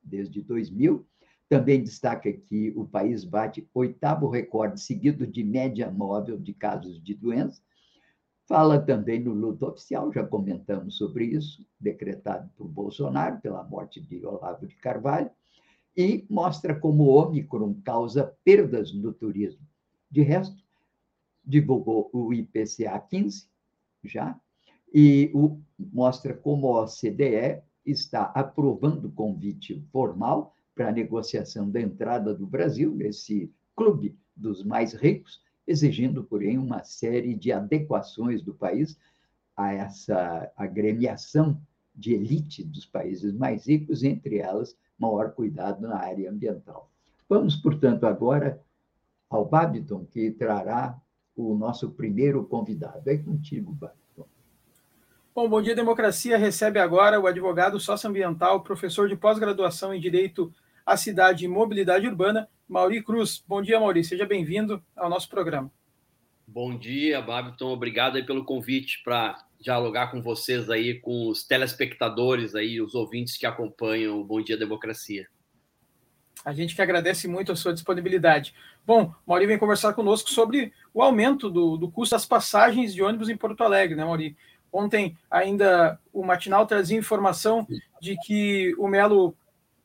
desde 0.02 0.40
2000, 0.40 1.06
também 1.50 1.82
destaca 1.82 2.32
que 2.32 2.72
o 2.74 2.86
país 2.86 3.24
bate 3.24 3.68
oitavo 3.74 4.30
recorde 4.30 4.80
seguido 4.80 5.26
de 5.26 5.44
média 5.44 5.90
móvel 5.90 6.38
de 6.38 6.54
casos 6.54 6.98
de 7.04 7.12
doença. 7.12 7.60
Fala 8.48 8.80
também 8.80 9.20
no 9.20 9.34
luto 9.34 9.66
oficial, 9.66 10.10
já 10.10 10.26
comentamos 10.26 10.96
sobre 10.96 11.26
isso, 11.26 11.62
decretado 11.78 12.50
por 12.56 12.68
Bolsonaro 12.68 13.38
pela 13.42 13.62
morte 13.62 14.00
de 14.00 14.24
Olavo 14.24 14.66
de 14.66 14.76
Carvalho, 14.76 15.30
e 15.94 16.24
mostra 16.30 16.74
como 16.74 17.02
o 17.02 17.14
Ômicron 17.14 17.74
causa 17.84 18.34
perdas 18.42 18.94
no 18.94 19.12
turismo. 19.12 19.60
De 20.10 20.22
resto, 20.22 20.56
divulgou 21.44 22.08
o 22.14 22.32
IPCA 22.32 22.98
15 22.98 23.46
já, 24.02 24.40
e 24.94 25.28
o, 25.34 25.58
mostra 25.92 26.32
como 26.32 26.68
a 26.68 26.84
OCDE 26.84 27.60
está 27.84 28.26
aprovando 28.26 29.06
o 29.06 29.12
convite 29.12 29.84
formal 29.90 30.54
para 30.72 30.88
a 30.88 30.92
negociação 30.92 31.68
da 31.68 31.80
entrada 31.80 32.32
do 32.32 32.46
Brasil 32.46 32.94
nesse 32.94 33.52
clube 33.74 34.16
dos 34.36 34.62
mais 34.62 34.94
ricos, 34.94 35.42
exigindo, 35.66 36.22
porém, 36.22 36.58
uma 36.58 36.84
série 36.84 37.34
de 37.34 37.50
adequações 37.50 38.40
do 38.40 38.54
país 38.54 38.96
a 39.56 39.72
essa 39.72 40.50
agremiação 40.56 41.60
de 41.94 42.14
elite 42.14 42.62
dos 42.62 42.86
países 42.86 43.32
mais 43.32 43.66
ricos, 43.66 44.04
entre 44.04 44.38
elas, 44.38 44.76
maior 44.98 45.32
cuidado 45.32 45.82
na 45.82 45.96
área 45.96 46.30
ambiental. 46.30 46.88
Vamos, 47.28 47.56
portanto, 47.56 48.04
agora 48.04 48.60
ao 49.28 49.44
Babiton, 49.44 50.04
que 50.04 50.30
trará 50.30 51.00
o 51.36 51.54
nosso 51.56 51.90
primeiro 51.90 52.44
convidado. 52.44 53.08
É 53.08 53.16
contigo, 53.16 53.72
Babiton. 53.72 54.03
Bom, 55.34 55.48
Bom 55.48 55.60
Dia 55.60 55.74
Democracia 55.74 56.38
recebe 56.38 56.78
agora 56.78 57.18
o 57.18 57.26
advogado 57.26 57.80
socioambiental, 57.80 58.62
professor 58.62 59.08
de 59.08 59.16
pós-graduação 59.16 59.92
em 59.92 59.98
Direito 59.98 60.54
a 60.86 60.96
cidade 60.96 61.44
e 61.44 61.48
mobilidade 61.48 62.06
urbana, 62.06 62.48
Mauri 62.68 63.02
Cruz. 63.02 63.42
Bom 63.44 63.60
dia, 63.60 63.80
Mauri. 63.80 64.04
Seja 64.04 64.24
bem-vindo 64.24 64.80
ao 64.94 65.10
nosso 65.10 65.28
programa. 65.28 65.72
Bom 66.46 66.78
dia, 66.78 67.20
Babiton. 67.20 67.72
Obrigado 67.72 68.14
aí 68.14 68.22
pelo 68.22 68.44
convite 68.44 69.02
para 69.02 69.44
dialogar 69.58 70.12
com 70.12 70.22
vocês 70.22 70.70
aí, 70.70 71.00
com 71.00 71.26
os 71.28 71.42
telespectadores 71.42 72.54
aí, 72.54 72.80
os 72.80 72.94
ouvintes 72.94 73.36
que 73.36 73.44
acompanham 73.44 74.20
o 74.20 74.24
Bom 74.24 74.40
Dia 74.40 74.56
Democracia. 74.56 75.26
A 76.44 76.52
gente 76.52 76.76
que 76.76 76.82
agradece 76.82 77.26
muito 77.26 77.50
a 77.50 77.56
sua 77.56 77.72
disponibilidade. 77.72 78.54
Bom, 78.86 79.12
Mauri 79.26 79.46
vem 79.46 79.58
conversar 79.58 79.94
conosco 79.94 80.30
sobre 80.30 80.72
o 80.92 81.02
aumento 81.02 81.50
do, 81.50 81.76
do 81.76 81.90
custo 81.90 82.14
das 82.14 82.26
passagens 82.26 82.94
de 82.94 83.02
ônibus 83.02 83.30
em 83.30 83.36
Porto 83.36 83.64
Alegre, 83.64 83.96
né, 83.96 84.04
Mauri? 84.04 84.36
Ontem 84.74 85.16
ainda 85.30 86.00
o 86.12 86.24
Matinal 86.24 86.66
trazia 86.66 86.98
informação 86.98 87.64
de 88.00 88.16
que 88.16 88.74
o 88.76 88.88
Melo 88.88 89.32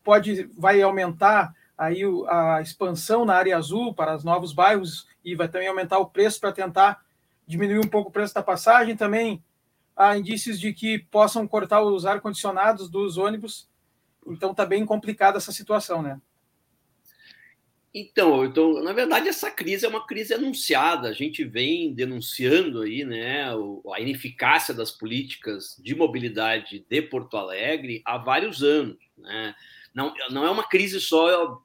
pode 0.03 0.49
vai 0.57 0.81
aumentar 0.81 1.53
aí 1.77 2.01
a 2.27 2.59
expansão 2.59 3.23
na 3.23 3.35
área 3.35 3.55
azul 3.55 3.93
para 3.93 4.15
os 4.15 4.23
novos 4.23 4.51
bairros 4.51 5.07
e 5.23 5.35
vai 5.35 5.47
também 5.47 5.67
aumentar 5.67 5.99
o 5.99 6.07
preço 6.07 6.39
para 6.39 6.51
tentar 6.51 7.05
diminuir 7.45 7.77
um 7.77 7.87
pouco 7.87 8.09
o 8.09 8.11
preço 8.11 8.33
da 8.33 8.41
passagem. 8.41 8.97
Também 8.97 9.43
há 9.95 10.17
indícios 10.17 10.59
de 10.59 10.73
que 10.73 10.97
possam 10.97 11.47
cortar 11.47 11.83
os 11.83 12.07
ar-condicionados 12.07 12.89
dos 12.89 13.15
ônibus. 13.15 13.69
Então 14.25 14.49
está 14.49 14.65
bem 14.65 14.83
complicada 14.87 15.37
essa 15.37 15.51
situação, 15.51 16.01
né? 16.01 16.19
Então, 17.93 18.45
então, 18.45 18.83
na 18.83 18.93
verdade, 18.93 19.27
essa 19.27 19.49
crise 19.49 19.85
é 19.85 19.89
uma 19.89 20.05
crise 20.05 20.33
anunciada. 20.33 21.07
A 21.07 21.13
gente 21.13 21.43
vem 21.43 21.93
denunciando 21.93 22.81
aí, 22.81 23.03
né, 23.03 23.45
a 23.91 23.99
ineficácia 23.99 24.73
das 24.73 24.91
políticas 24.91 25.75
de 25.83 25.95
mobilidade 25.95 26.85
de 26.87 27.01
Porto 27.01 27.35
Alegre 27.35 28.01
há 28.05 28.17
vários 28.17 28.61
anos, 28.61 28.97
né? 29.17 29.55
Não, 29.93 30.13
não 30.29 30.45
é 30.45 30.51
uma 30.51 30.67
crise 30.67 31.01
só 31.01 31.59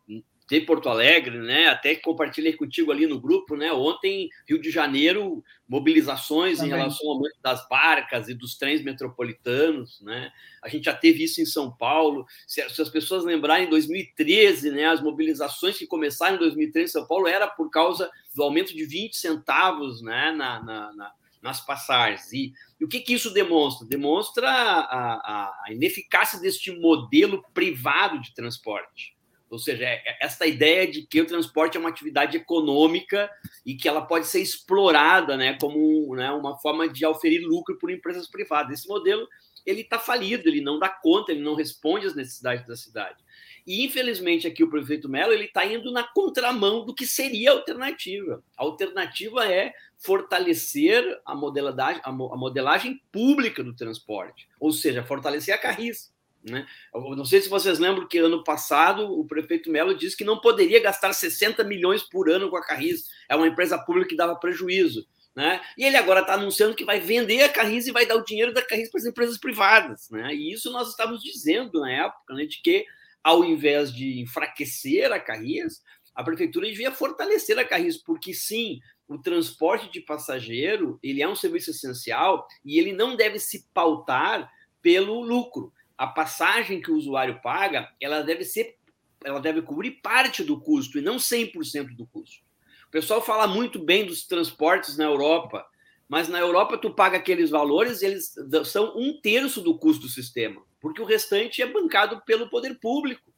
de 0.47 0.61
Porto 0.61 0.89
Alegre, 0.89 1.39
né? 1.39 1.69
Até 1.69 1.95
que 1.95 2.03
compartilhei 2.03 2.53
contigo 2.53 2.93
ali 2.93 3.07
no 3.07 3.21
grupo, 3.21 3.57
né? 3.57 3.73
Ontem, 3.73 4.29
Rio 4.47 4.61
de 4.61 4.71
Janeiro, 4.71 5.43
mobilizações 5.67 6.59
Também. 6.59 6.73
em 6.73 6.77
relação 6.77 7.09
ao 7.09 7.15
aumento 7.15 7.37
das 7.43 7.67
barcas 7.67 8.29
e 8.29 8.35
dos 8.35 8.57
trens 8.57 8.83
metropolitanos, 8.83 10.01
né? 10.03 10.31
A 10.63 10.69
gente 10.69 10.85
já 10.85 10.95
teve 10.95 11.25
isso 11.25 11.41
em 11.41 11.47
São 11.47 11.75
Paulo. 11.75 12.27
Se, 12.47 12.69
se 12.69 12.83
as 12.83 12.91
pessoas 12.91 13.25
lembrarem, 13.25 13.67
em 13.67 13.71
2013, 13.71 14.71
né? 14.71 14.87
As 14.87 15.03
mobilizações 15.03 15.79
que 15.79 15.87
começaram 15.87 16.37
em 16.37 16.41
2013 16.41 16.91
em 16.91 16.93
São 16.93 17.07
Paulo 17.07 17.27
era 17.27 17.49
por 17.49 17.71
causa 17.71 18.11
do 18.35 18.43
aumento 18.43 18.75
de 18.75 18.85
20 18.85 19.17
centavos, 19.17 20.03
né? 20.03 20.31
Na, 20.33 20.63
na, 20.63 20.93
na 20.93 21.13
nas 21.41 21.61
passagens. 21.61 22.33
E, 22.33 22.55
e, 22.81 22.85
o 22.87 22.89
que, 22.89 23.01
que 23.01 23.13
isso 23.13 23.31
demonstra? 23.31 23.87
Demonstra 23.87 24.49
a, 24.49 24.81
a, 24.81 25.63
a 25.67 25.73
ineficácia 25.73 26.41
deste 26.41 26.73
modelo 26.73 27.45
privado 27.53 28.19
de 28.19 28.35
transporte. 28.35 29.14
Ou 29.55 29.59
seja, 29.59 29.85
é, 29.85 30.03
é 30.07 30.19
essa 30.21 30.47
ideia 30.47 30.87
de 30.87 31.03
que 31.03 31.21
o 31.21 31.27
transporte 31.27 31.77
é 31.77 31.81
uma 31.81 31.89
atividade 31.89 32.37
econômica 32.37 33.31
e 33.65 33.75
que 33.75 33.89
ela 33.89 34.03
pode 34.03 34.27
ser 34.27 34.41
explorada 34.41 35.37
né, 35.37 35.57
como 35.61 36.15
né, 36.15 36.31
uma 36.33 36.59
forma 36.59 36.89
de 36.89 37.07
oferir 37.07 37.43
lucro 37.47 37.79
por 37.79 37.91
empresas 37.91 38.29
privadas. 38.29 38.81
Esse 38.81 38.89
modelo 38.89 39.27
ele 39.65 39.81
está 39.81 39.99
falido, 39.99 40.49
ele 40.49 40.61
não 40.61 40.79
dá 40.79 40.89
conta, 40.89 41.33
ele 41.33 41.41
não 41.41 41.55
responde 41.55 42.07
às 42.07 42.15
necessidades 42.15 42.67
da 42.67 42.77
cidade. 42.77 43.25
E, 43.67 43.85
infelizmente, 43.85 44.47
aqui 44.47 44.63
o 44.63 44.69
prefeito 44.69 45.09
Mello 45.09 45.33
ele 45.33 45.47
está 45.47 45.65
indo 45.65 45.91
na 45.91 46.03
contramão 46.03 46.85
do 46.85 46.95
que 46.95 47.07
seria 47.07 47.51
a 47.51 47.55
alternativa. 47.55 48.43
A 48.59 48.63
alternativa 48.63 49.51
é 49.51 49.73
fortalecer 49.97 51.03
a 51.25 51.35
modelagem, 51.35 52.03
a 52.05 52.13
modelagem 52.13 53.01
pública 53.11 53.65
do 53.65 53.75
transporte, 53.75 54.47
ou 54.61 54.71
seja, 54.71 55.03
fortalecer 55.03 55.55
a 55.55 55.59
Carris. 55.59 56.13
Né? 56.45 56.67
Eu 56.95 57.17
não 57.17 57.25
sei 57.25 57.41
se 57.41 57.49
vocês 57.49 57.79
lembram 57.79 58.07
que 58.07 58.19
ano 58.19 58.45
passado 58.45 59.19
o 59.19 59.27
prefeito 59.27 59.71
Melo 59.71 59.97
disse 59.97 60.17
que 60.17 60.25
não 60.25 60.41
poderia 60.41 60.81
gastar 60.81 61.13
60 61.13 61.65
milhões 61.65 62.03
por 62.03 62.29
ano 62.29 62.51
com 62.51 62.57
a 62.57 62.63
Carris, 62.63 63.09
é 63.29 63.35
uma 63.35 63.49
empresa 63.49 63.79
pública 63.79 64.11
que 64.11 64.17
dava 64.17 64.37
prejuízo. 64.37 65.07
Né? 65.35 65.61
E 65.77 65.85
ele 65.85 65.97
agora 65.97 66.21
está 66.21 66.35
anunciando 66.35 66.77
que 66.77 66.85
vai 66.85 67.01
vender 67.01 67.43
a 67.43 67.49
Carris 67.49 67.87
e 67.87 67.93
vai 67.93 68.07
dar 68.07 68.17
o 68.17 68.25
dinheiro 68.25 68.53
da 68.53 68.63
Carris 68.63 68.91
para 68.91 69.01
as 69.01 69.07
empresas 69.07 69.39
privadas. 69.39 70.09
Né? 70.11 70.35
E 70.35 70.53
isso 70.53 70.71
nós 70.71 70.91
estávamos 70.91 71.23
dizendo 71.23 71.81
na 71.81 71.91
época, 71.91 72.35
né, 72.35 72.45
de 72.45 72.61
que 72.63 72.85
ao 73.23 73.43
invés 73.43 73.93
de 73.93 74.21
enfraquecer 74.21 75.11
a 75.11 75.19
Carris, 75.19 75.83
a 76.15 76.23
prefeitura 76.23 76.67
devia 76.67 76.93
fortalecer 76.93 77.59
a 77.59 77.65
Carris, 77.65 77.97
porque 77.97 78.35
sim, 78.35 78.81
o 79.09 79.19
transporte 79.19 79.91
de 79.91 80.01
passageiro 80.01 80.99
ele 81.03 81.23
é 81.23 81.29
um 81.29 81.35
serviço 81.35 81.71
essencial 81.71 82.47
e 82.63 82.79
ele 82.79 82.93
não 82.93 83.17
deve 83.17 83.39
se 83.39 83.67
pautar 83.73 84.49
pelo 84.83 85.23
lucro 85.23 85.73
a 85.97 86.07
passagem 86.07 86.81
que 86.81 86.91
o 86.91 86.97
usuário 86.97 87.41
paga, 87.43 87.89
ela 88.01 88.23
deve 88.23 88.45
ser, 88.45 88.77
ela 89.25 89.41
deve 89.41 89.63
cobrir 89.63 89.93
parte 90.03 90.43
do 90.43 90.61
custo 90.61 90.99
e 90.99 91.03
não 91.03 91.17
100% 91.17 91.95
do 91.95 92.07
custo. 92.07 92.43
O 92.87 92.91
pessoal 92.91 93.23
fala 93.23 93.47
muito 93.47 93.79
bem 93.79 94.07
dos 94.07 94.27
transportes 94.27 94.97
na 94.97 95.05
Europa, 95.05 95.65
mas 96.09 96.29
na 96.29 96.39
Europa 96.39 96.79
tu 96.79 96.91
paga 96.91 97.17
aqueles 97.17 97.51
valores, 97.51 98.03
eles 98.03 98.35
são 98.67 98.97
um 98.97 99.21
terço 99.21 99.61
do 99.61 99.79
custo 99.79 100.03
do 100.03 100.13
sistema, 100.13 100.63
porque 100.81 101.01
o 101.01 101.07
restante 101.07 101.63
é 101.63 101.67
bancado 101.67 102.23
pelo 102.25 102.49
poder 102.49 102.79
público, 102.79 103.33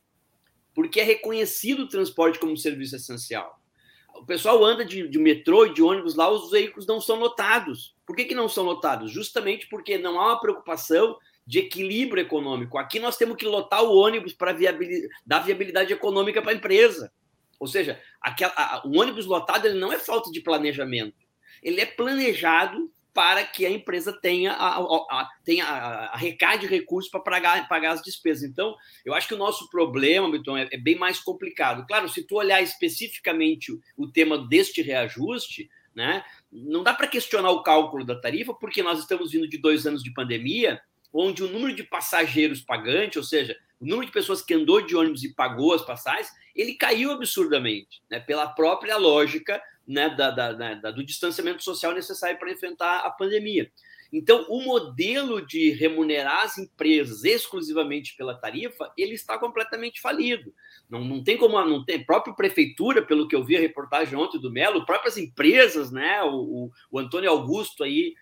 porque 0.75 1.01
é 1.01 1.05
reconhecido 1.05 1.85
o 1.85 1.88
transporte 1.88 2.38
como 2.38 2.57
serviço 2.57 2.97
essencial. 2.97 3.61
O 4.14 4.25
pessoal 4.25 4.64
anda 4.64 4.85
de, 4.85 5.07
de 5.09 5.19
metrô 5.19 5.66
e 5.66 5.75
de 5.75 5.83
ônibus 5.83 6.14
lá, 6.14 6.29
os 6.31 6.51
veículos 6.51 6.87
não 6.87 7.01
são 7.01 7.16
lotados. 7.16 7.95
Por 8.07 8.16
que, 8.16 8.25
que 8.25 8.35
não 8.35 8.49
são 8.49 8.64
lotados? 8.64 9.11
Justamente 9.12 9.69
porque 9.69 9.99
não 9.99 10.19
há 10.19 10.27
uma 10.29 10.40
preocupação 10.40 11.19
de 11.47 11.61
equilíbrio 11.61 12.23
econômico. 12.23 12.77
Aqui 12.77 12.99
nós 12.99 13.17
temos 13.17 13.37
que 13.37 13.47
lotar 13.47 13.85
o 13.85 13.97
ônibus 13.97 14.33
para 14.33 14.53
viabilidade, 14.53 15.09
dar 15.25 15.41
viabilidade 15.41 15.93
econômica 15.93 16.43
para 16.43 16.51
a 16.51 16.55
empresa. 16.55 17.13
Ou 17.61 17.67
seja, 17.67 18.01
aquela, 18.21 18.53
a, 18.57 18.83
o 18.85 18.99
ônibus 18.99 19.27
lotado 19.27 19.67
ele 19.67 19.79
não 19.79 19.93
é 19.93 19.99
falta 19.99 20.31
de 20.31 20.41
planejamento. 20.41 21.17
Ele 21.63 21.81
é 21.81 21.87
planejado 21.87 22.93
para 23.15 23.45
que 23.45 23.65
a 23.65 23.71
empresa 23.71 24.13
tenha, 24.13 24.53
a, 24.53 24.79
a, 24.79 25.31
tenha 25.43 25.65
arrecade 25.65 26.67
recursos 26.67 27.11
para 27.11 27.21
pagar, 27.21 27.67
pagar 27.67 27.93
as 27.93 28.03
despesas. 28.03 28.43
Então, 28.43 28.75
eu 29.07 29.15
acho 29.15 29.27
que 29.27 29.33
o 29.33 29.39
nosso 29.39 29.71
problema, 29.71 30.29
Milton, 30.29 30.59
é, 30.59 30.69
é 30.71 30.77
bem 30.77 30.97
mais 30.97 31.19
complicado. 31.21 31.87
Claro, 31.87 32.11
se 32.11 32.23
tu 32.27 32.35
olhar 32.35 32.61
especificamente 32.61 33.73
o, 33.73 33.81
o 33.97 34.13
tema 34.13 34.37
deste 34.47 34.83
reajuste, 34.83 35.71
né, 35.95 36.23
não 36.53 36.83
dá 36.83 36.93
para 36.93 37.07
questionar 37.07 37.51
o 37.53 37.63
cálculo 37.63 38.05
da 38.05 38.21
tarifa, 38.21 38.53
porque 38.53 38.83
nós 38.83 38.99
estamos 38.99 39.33
vindo 39.33 39.49
de 39.49 39.57
dois 39.57 39.87
anos 39.87 40.03
de 40.03 40.13
pandemia 40.13 40.79
onde 41.12 41.42
o 41.42 41.49
número 41.49 41.75
de 41.75 41.83
passageiros 41.83 42.61
pagantes, 42.61 43.16
ou 43.16 43.25
seja, 43.25 43.57
o 43.81 43.87
número 43.87 44.07
de 44.07 44.12
pessoas 44.12 44.42
que 44.42 44.55
andou 44.55 44.81
de 44.81 44.97
ônibus 44.97 45.25
e 45.25 45.35
pagou 45.35 45.75
as 45.75 45.85
passagens, 45.85 46.31
ele 46.55 46.75
caiu 46.75 47.11
absurdamente, 47.11 48.03
né, 48.11 48.19
pela 48.19 48.47
própria 48.49 48.97
lógica 48.97 49.62
né, 49.87 50.09
da, 50.09 50.31
da, 50.31 50.53
da, 50.53 50.90
do 50.90 51.05
distanciamento 51.05 51.62
social 51.62 51.92
necessário 51.92 52.38
para 52.38 52.51
enfrentar 52.51 53.01
a 53.01 53.11
pandemia. 53.11 53.71
Então, 54.12 54.47
o 54.49 54.62
modelo 54.62 55.45
de 55.45 55.71
remunerar 55.71 56.45
as 56.45 56.59
empresas 56.59 57.25
exclusivamente 57.25 58.16
pela 58.16 58.35
tarifa, 58.35 58.92
ele 58.97 59.14
está 59.14 59.38
completamente 59.38 60.01
falido. 60.01 60.55
Não, 60.88 61.05
não 61.05 61.23
tem 61.23 61.37
como, 61.37 61.62
não 61.64 61.85
tem, 61.85 62.05
própria 62.05 62.35
prefeitura, 62.35 63.03
pelo 63.03 63.27
que 63.27 63.35
eu 63.35 63.45
vi 63.45 63.57
a 63.57 63.61
reportagem 63.61 64.16
ontem 64.16 64.40
do 64.40 64.51
Melo, 64.51 64.87
próprias 64.87 65.16
empresas, 65.16 65.90
né, 65.90 66.23
o, 66.23 66.37
o, 66.37 66.73
o 66.90 66.99
Antônio 66.99 67.31
Augusto 67.31 67.83
aí, 67.83 68.14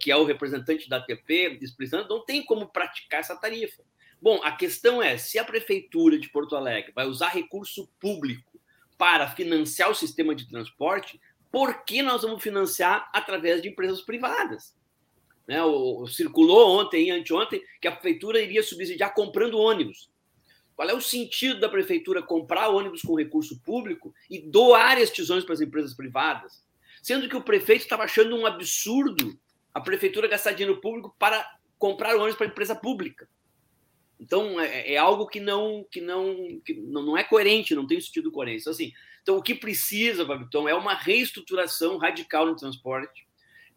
que 0.00 0.10
é 0.10 0.16
o 0.16 0.24
representante 0.24 0.88
da 0.88 0.98
ATP, 0.98 1.58
explicando, 1.60 2.08
não 2.08 2.24
tem 2.24 2.44
como 2.44 2.68
praticar 2.68 3.20
essa 3.20 3.36
tarifa. 3.36 3.82
Bom, 4.20 4.40
a 4.42 4.52
questão 4.52 5.02
é: 5.02 5.16
se 5.16 5.38
a 5.38 5.44
Prefeitura 5.44 6.18
de 6.18 6.28
Porto 6.28 6.56
Alegre 6.56 6.92
vai 6.94 7.06
usar 7.06 7.28
recurso 7.28 7.88
público 7.98 8.60
para 8.98 9.28
financiar 9.28 9.90
o 9.90 9.94
sistema 9.94 10.34
de 10.34 10.48
transporte, 10.48 11.20
por 11.50 11.84
que 11.84 12.02
nós 12.02 12.22
vamos 12.22 12.42
financiar 12.42 13.10
através 13.12 13.62
de 13.62 13.68
empresas 13.68 14.02
privadas? 14.02 14.78
Né, 15.48 15.60
o, 15.64 16.06
circulou 16.06 16.78
ontem 16.80 17.08
e 17.08 17.10
anteontem 17.10 17.62
que 17.80 17.88
a 17.88 17.92
prefeitura 17.92 18.40
iria 18.40 18.62
subsidiar 18.62 19.14
comprando 19.14 19.58
ônibus. 19.58 20.10
Qual 20.76 20.88
é 20.88 20.94
o 20.94 21.00
sentido 21.00 21.58
da 21.58 21.68
prefeitura 21.68 22.22
comprar 22.22 22.68
ônibus 22.68 23.02
com 23.02 23.18
recurso 23.18 23.60
público 23.62 24.14
e 24.30 24.38
doar 24.38 24.98
estes 24.98 25.28
ônibus 25.28 25.44
para 25.44 25.54
as 25.54 25.60
empresas 25.60 25.94
privadas? 25.94 26.64
Sendo 27.02 27.28
que 27.28 27.36
o 27.36 27.42
prefeito 27.42 27.82
estava 27.82 28.04
achando 28.04 28.36
um 28.36 28.46
absurdo 28.46 29.38
a 29.72 29.80
prefeitura 29.80 30.28
gastar 30.28 30.52
dinheiro 30.52 30.80
público 30.80 31.14
para 31.18 31.48
comprar 31.78 32.16
ônibus 32.16 32.36
para 32.36 32.46
empresa 32.46 32.74
pública. 32.74 33.28
Então 34.18 34.60
é, 34.60 34.92
é, 34.92 34.96
algo 34.98 35.26
que 35.26 35.40
não 35.40 35.86
que 35.90 36.00
não 36.00 36.60
que 36.64 36.74
não 36.74 37.16
é 37.16 37.24
coerente, 37.24 37.74
não 37.74 37.86
tem 37.86 38.00
sentido 38.00 38.30
coerente. 38.30 38.60
Então, 38.60 38.72
assim, 38.72 38.92
então 39.22 39.36
o 39.38 39.42
que 39.42 39.54
precisa, 39.54 40.24
Babiton, 40.24 40.68
é 40.68 40.74
uma 40.74 40.94
reestruturação 40.94 41.96
radical 41.96 42.44
no 42.46 42.56
transporte. 42.56 43.26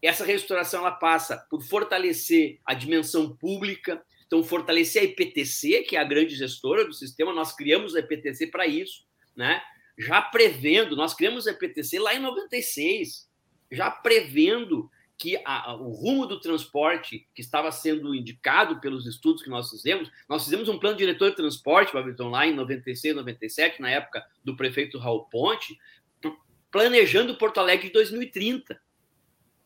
Essa 0.02 0.26
reestruturação 0.26 0.82
ela 0.82 0.92
passa 0.92 1.38
por 1.50 1.62
fortalecer 1.64 2.60
a 2.66 2.74
dimensão 2.74 3.34
pública, 3.38 4.04
então 4.28 4.44
fortalecer 4.44 5.02
a 5.02 5.06
IPTC, 5.06 5.84
que 5.84 5.96
é 5.96 6.00
a 6.00 6.04
grande 6.04 6.36
gestora 6.36 6.84
do 6.84 6.94
sistema. 6.94 7.34
Nós 7.34 7.56
criamos 7.56 7.96
a 7.96 8.00
IPTC 8.00 8.48
para 8.48 8.68
isso, 8.68 9.06
né? 9.34 9.62
Já 9.98 10.22
prevendo, 10.22 10.96
nós 10.96 11.14
criamos 11.14 11.48
a 11.48 11.52
IPTC 11.52 12.00
lá 12.00 12.16
em 12.16 12.20
96, 12.20 13.30
já 13.72 13.92
prevendo 13.92 14.90
que 15.18 15.40
a, 15.46 15.76
o 15.76 15.92
rumo 15.92 16.26
do 16.26 16.40
transporte 16.40 17.28
que 17.34 17.42
estava 17.42 17.72
sendo 17.72 18.14
indicado 18.14 18.82
pelos 18.82 19.06
estudos 19.06 19.44
que 19.44 19.50
nós 19.50 19.70
fizemos, 19.70 20.12
nós 20.28 20.44
fizemos 20.44 20.68
um 20.68 20.80
plano 20.80 20.98
diretor 20.98 21.30
de 21.30 21.36
transporte, 21.36 21.94
Babilton, 21.94 22.30
lá 22.30 22.46
em 22.46 22.54
96, 22.54 23.16
97, 23.16 23.82
na 23.82 23.90
época 23.90 24.26
do 24.44 24.56
prefeito 24.56 24.98
Raul 24.98 25.26
Ponte, 25.26 25.78
planejando 26.72 27.38
Porto 27.38 27.60
Alegre 27.60 27.88
de 27.88 27.94
2030 27.94 28.80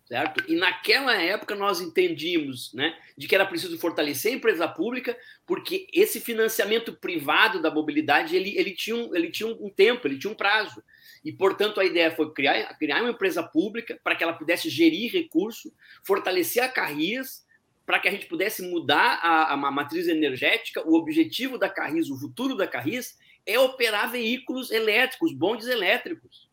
certo? 0.08 0.42
E 0.48 0.56
naquela 0.56 1.22
época 1.22 1.54
nós 1.54 1.82
entendíamos, 1.82 2.74
né, 2.74 2.98
de 3.18 3.28
que 3.28 3.36
era 3.36 3.46
preciso 3.46 3.78
fortalecer 3.78 4.32
a 4.32 4.36
empresa 4.36 4.68
pública, 4.68 5.18
porque 5.46 5.86
esse 5.94 6.22
financiamento 6.22 6.94
privado 6.94 7.62
da 7.62 7.70
mobilidade 7.70 8.36
ele, 8.36 8.58
ele 8.58 8.72
tinha, 8.72 8.96
um, 8.96 9.14
ele 9.14 9.30
tinha 9.30 9.50
um 9.50 9.70
tempo, 9.70 10.08
ele 10.08 10.18
tinha 10.18 10.32
um 10.32 10.36
prazo. 10.36 10.82
E, 11.26 11.32
portanto, 11.32 11.80
a 11.82 11.86
ideia 11.86 12.10
foi 12.10 12.32
criar, 12.32 12.78
criar 12.78 13.02
uma 13.02 13.10
empresa 13.10 13.44
pública 13.44 14.00
para 14.02 14.16
que 14.16 14.24
ela 14.24 14.32
pudesse 14.32 14.70
gerir 14.70 15.12
recurso, 15.12 15.74
fortalecer 16.06 16.64
a 16.64 16.70
Carris, 16.70 17.46
para 17.86 18.00
que 18.00 18.08
a 18.08 18.12
gente 18.12 18.28
pudesse 18.28 18.62
mudar 18.62 19.20
a, 19.22 19.54
a 19.54 19.58
matriz 19.58 20.08
energética. 20.08 20.88
O 20.88 20.96
objetivo 20.96 21.58
da 21.58 21.68
Carris, 21.68 22.10
o 22.10 22.18
futuro 22.18 22.56
da 22.56 22.68
Carris, 22.68 23.18
é 23.46 23.60
operar 23.60 24.10
veículos 24.10 24.72
elétricos, 24.72 25.34
bondes 25.34 25.68
elétricos. 25.68 26.48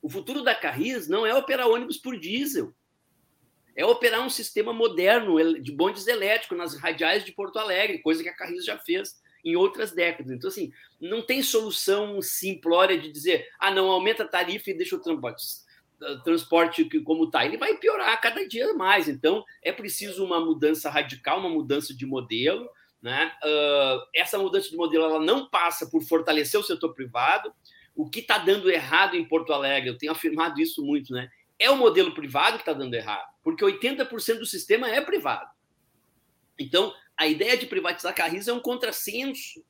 O 0.00 0.08
futuro 0.08 0.42
da 0.42 0.54
Carris 0.54 1.08
não 1.08 1.26
é 1.26 1.34
operar 1.34 1.68
ônibus 1.68 1.96
por 1.96 2.18
diesel 2.18 2.72
é 3.80 3.86
operar 3.86 4.20
um 4.20 4.28
sistema 4.28 4.72
moderno 4.72 5.58
de 5.58 5.72
bondes 5.72 6.06
elétricos 6.06 6.58
nas 6.58 6.76
radiais 6.76 7.24
de 7.24 7.32
Porto 7.32 7.58
Alegre, 7.58 8.02
coisa 8.02 8.22
que 8.22 8.28
a 8.28 8.36
Carris 8.36 8.64
já 8.64 8.76
fez 8.76 9.18
em 9.42 9.56
outras 9.56 9.92
décadas. 9.92 10.30
Então, 10.30 10.48
assim, 10.48 10.70
não 11.00 11.22
tem 11.22 11.42
solução 11.42 12.20
simplória 12.20 12.98
de 12.98 13.10
dizer, 13.10 13.48
ah, 13.58 13.70
não, 13.70 13.90
aumenta 13.90 14.22
a 14.22 14.28
tarifa 14.28 14.70
e 14.70 14.76
deixa 14.76 14.96
o 14.96 15.00
transporte, 15.00 15.44
transporte 16.24 17.00
como 17.00 17.24
está. 17.24 17.46
Ele 17.46 17.56
vai 17.56 17.74
piorar 17.78 18.20
cada 18.20 18.46
dia 18.46 18.74
mais. 18.74 19.08
Então, 19.08 19.44
é 19.62 19.72
preciso 19.72 20.22
uma 20.24 20.40
mudança 20.40 20.90
radical, 20.90 21.40
uma 21.40 21.48
mudança 21.48 21.94
de 21.94 22.04
modelo. 22.04 22.68
Né? 23.00 23.32
Uh, 23.42 24.06
essa 24.14 24.38
mudança 24.38 24.68
de 24.68 24.76
modelo 24.76 25.04
ela 25.04 25.20
não 25.20 25.48
passa 25.48 25.88
por 25.88 26.02
fortalecer 26.02 26.60
o 26.60 26.64
setor 26.64 26.92
privado. 26.92 27.50
O 27.96 28.10
que 28.10 28.20
está 28.20 28.36
dando 28.36 28.70
errado 28.70 29.16
em 29.16 29.24
Porto 29.24 29.54
Alegre, 29.54 29.88
eu 29.88 29.96
tenho 29.96 30.12
afirmado 30.12 30.60
isso 30.60 30.84
muito, 30.84 31.14
né? 31.14 31.30
É 31.60 31.70
o 31.70 31.76
modelo 31.76 32.14
privado 32.14 32.56
que 32.56 32.62
está 32.62 32.72
dando 32.72 32.94
errado, 32.94 33.28
porque 33.44 33.64
80% 33.64 34.38
do 34.38 34.46
sistema 34.46 34.88
é 34.88 35.00
privado. 35.02 35.48
Então, 36.58 36.92
a 37.16 37.26
ideia 37.26 37.56
de 37.56 37.66
privatizar 37.66 38.12
a 38.12 38.14
Carris 38.14 38.48
é 38.48 38.52
um 38.52 38.60
contrassenso, 38.60 39.62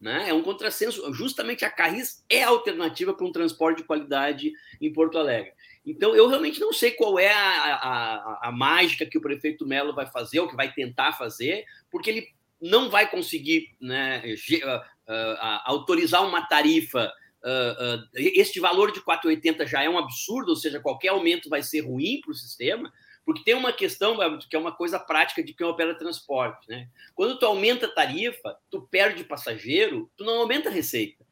né? 0.00 0.28
É 0.28 0.34
um 0.34 0.42
contrassenso. 0.42 1.14
Justamente 1.14 1.64
a 1.64 1.70
Carris 1.70 2.24
é 2.28 2.42
a 2.42 2.48
alternativa 2.48 3.14
para 3.14 3.26
um 3.26 3.32
transporte 3.32 3.78
de 3.78 3.84
qualidade 3.84 4.52
em 4.80 4.92
Porto 4.92 5.18
Alegre. 5.18 5.52
Então, 5.84 6.16
eu 6.16 6.28
realmente 6.28 6.60
não 6.60 6.72
sei 6.72 6.90
qual 6.90 7.18
é 7.18 7.32
a, 7.32 7.74
a, 7.74 8.48
a 8.48 8.52
mágica 8.52 9.06
que 9.06 9.16
o 9.16 9.20
prefeito 9.20 9.66
Melo 9.66 9.94
vai 9.94 10.06
fazer, 10.06 10.40
ou 10.40 10.48
que 10.48 10.56
vai 10.56 10.72
tentar 10.72 11.12
fazer, 11.12 11.64
porque 11.90 12.10
ele 12.10 12.28
não 12.60 12.90
vai 12.90 13.08
conseguir 13.08 13.76
né, 13.80 14.22
uh, 14.24 15.12
uh, 15.12 15.60
autorizar 15.64 16.26
uma 16.26 16.46
tarifa 16.46 17.12
uh, 17.44 17.96
uh, 17.96 18.08
este 18.14 18.60
valor 18.60 18.92
de 18.92 19.00
4,80 19.00 19.66
já 19.66 19.82
é 19.82 19.88
um 19.88 19.98
absurdo, 19.98 20.50
ou 20.50 20.56
seja, 20.56 20.80
qualquer 20.80 21.08
aumento 21.08 21.48
vai 21.48 21.62
ser 21.62 21.80
ruim 21.80 22.20
para 22.20 22.32
o 22.32 22.34
sistema, 22.34 22.92
porque 23.24 23.42
tem 23.42 23.54
uma 23.54 23.72
questão 23.72 24.16
que 24.48 24.54
é 24.54 24.58
uma 24.58 24.70
coisa 24.70 25.00
prática 25.00 25.42
de 25.42 25.52
quem 25.52 25.66
opera 25.66 25.98
transporte. 25.98 26.68
Né? 26.68 26.88
Quando 27.12 27.36
tu 27.38 27.44
aumenta 27.44 27.86
a 27.86 27.92
tarifa, 27.92 28.56
tu 28.70 28.82
perde 28.82 29.24
passageiro, 29.24 30.08
tu 30.16 30.24
não 30.24 30.38
aumenta 30.40 30.68
a 30.68 30.72
receita. 30.72 31.26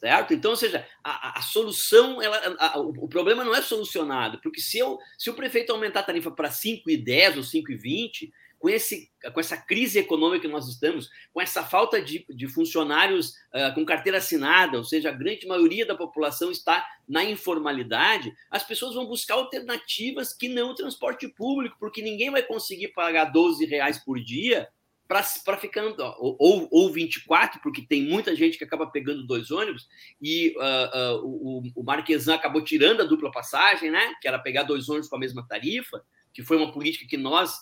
Certo? 0.00 0.34
Então, 0.34 0.50
ou 0.50 0.56
seja, 0.56 0.86
a, 1.02 1.38
a 1.38 1.42
solução, 1.42 2.20
ela, 2.20 2.56
a, 2.58 2.78
o, 2.78 3.04
o, 3.04 3.08
problema 3.08 3.44
não 3.44 3.54
é 3.54 3.62
solucionado, 3.62 4.38
porque 4.42 4.60
se, 4.60 4.78
eu, 4.78 4.98
se 5.18 5.30
o 5.30 5.34
prefeito 5.34 5.72
aumentar 5.72 6.00
a 6.00 6.04
tarifa 6.04 6.30
para 6.30 6.50
5,10 6.50 7.36
ou 7.36 7.42
5,20, 7.42 8.30
com, 8.64 8.70
esse, 8.70 9.10
com 9.34 9.40
essa 9.40 9.58
crise 9.58 9.98
econômica 9.98 10.46
que 10.46 10.48
nós 10.50 10.66
estamos, 10.66 11.10
com 11.34 11.38
essa 11.38 11.62
falta 11.62 12.00
de, 12.00 12.24
de 12.30 12.48
funcionários 12.48 13.34
uh, 13.52 13.74
com 13.74 13.84
carteira 13.84 14.16
assinada, 14.16 14.78
ou 14.78 14.84
seja, 14.84 15.10
a 15.10 15.12
grande 15.12 15.46
maioria 15.46 15.84
da 15.84 15.94
população 15.94 16.50
está 16.50 16.82
na 17.06 17.22
informalidade, 17.22 18.32
as 18.50 18.62
pessoas 18.62 18.94
vão 18.94 19.04
buscar 19.04 19.34
alternativas 19.34 20.32
que 20.32 20.48
não 20.48 20.70
o 20.70 20.74
transporte 20.74 21.28
público, 21.28 21.76
porque 21.78 22.00
ninguém 22.00 22.30
vai 22.30 22.42
conseguir 22.42 22.88
pagar 22.88 23.26
12 23.26 23.66
reais 23.66 24.02
por 24.02 24.18
dia 24.18 24.66
para 25.06 25.58
ficar 25.58 25.84
ou, 26.18 26.66
ou 26.70 26.90
24, 26.90 27.60
porque 27.60 27.82
tem 27.82 28.02
muita 28.02 28.34
gente 28.34 28.56
que 28.56 28.64
acaba 28.64 28.86
pegando 28.86 29.26
dois 29.26 29.50
ônibus, 29.50 29.86
e 30.22 30.54
uh, 30.56 31.18
uh, 31.18 31.22
o, 31.22 31.62
o 31.76 31.82
Marquesan 31.82 32.36
acabou 32.36 32.64
tirando 32.64 33.02
a 33.02 33.04
dupla 33.04 33.30
passagem, 33.30 33.90
né? 33.90 34.14
Que 34.22 34.26
era 34.26 34.38
pegar 34.38 34.62
dois 34.62 34.88
ônibus 34.88 35.10
com 35.10 35.16
a 35.16 35.20
mesma 35.20 35.46
tarifa, 35.46 36.02
que 36.32 36.42
foi 36.42 36.56
uma 36.56 36.72
política 36.72 37.06
que 37.06 37.18
nós 37.18 37.60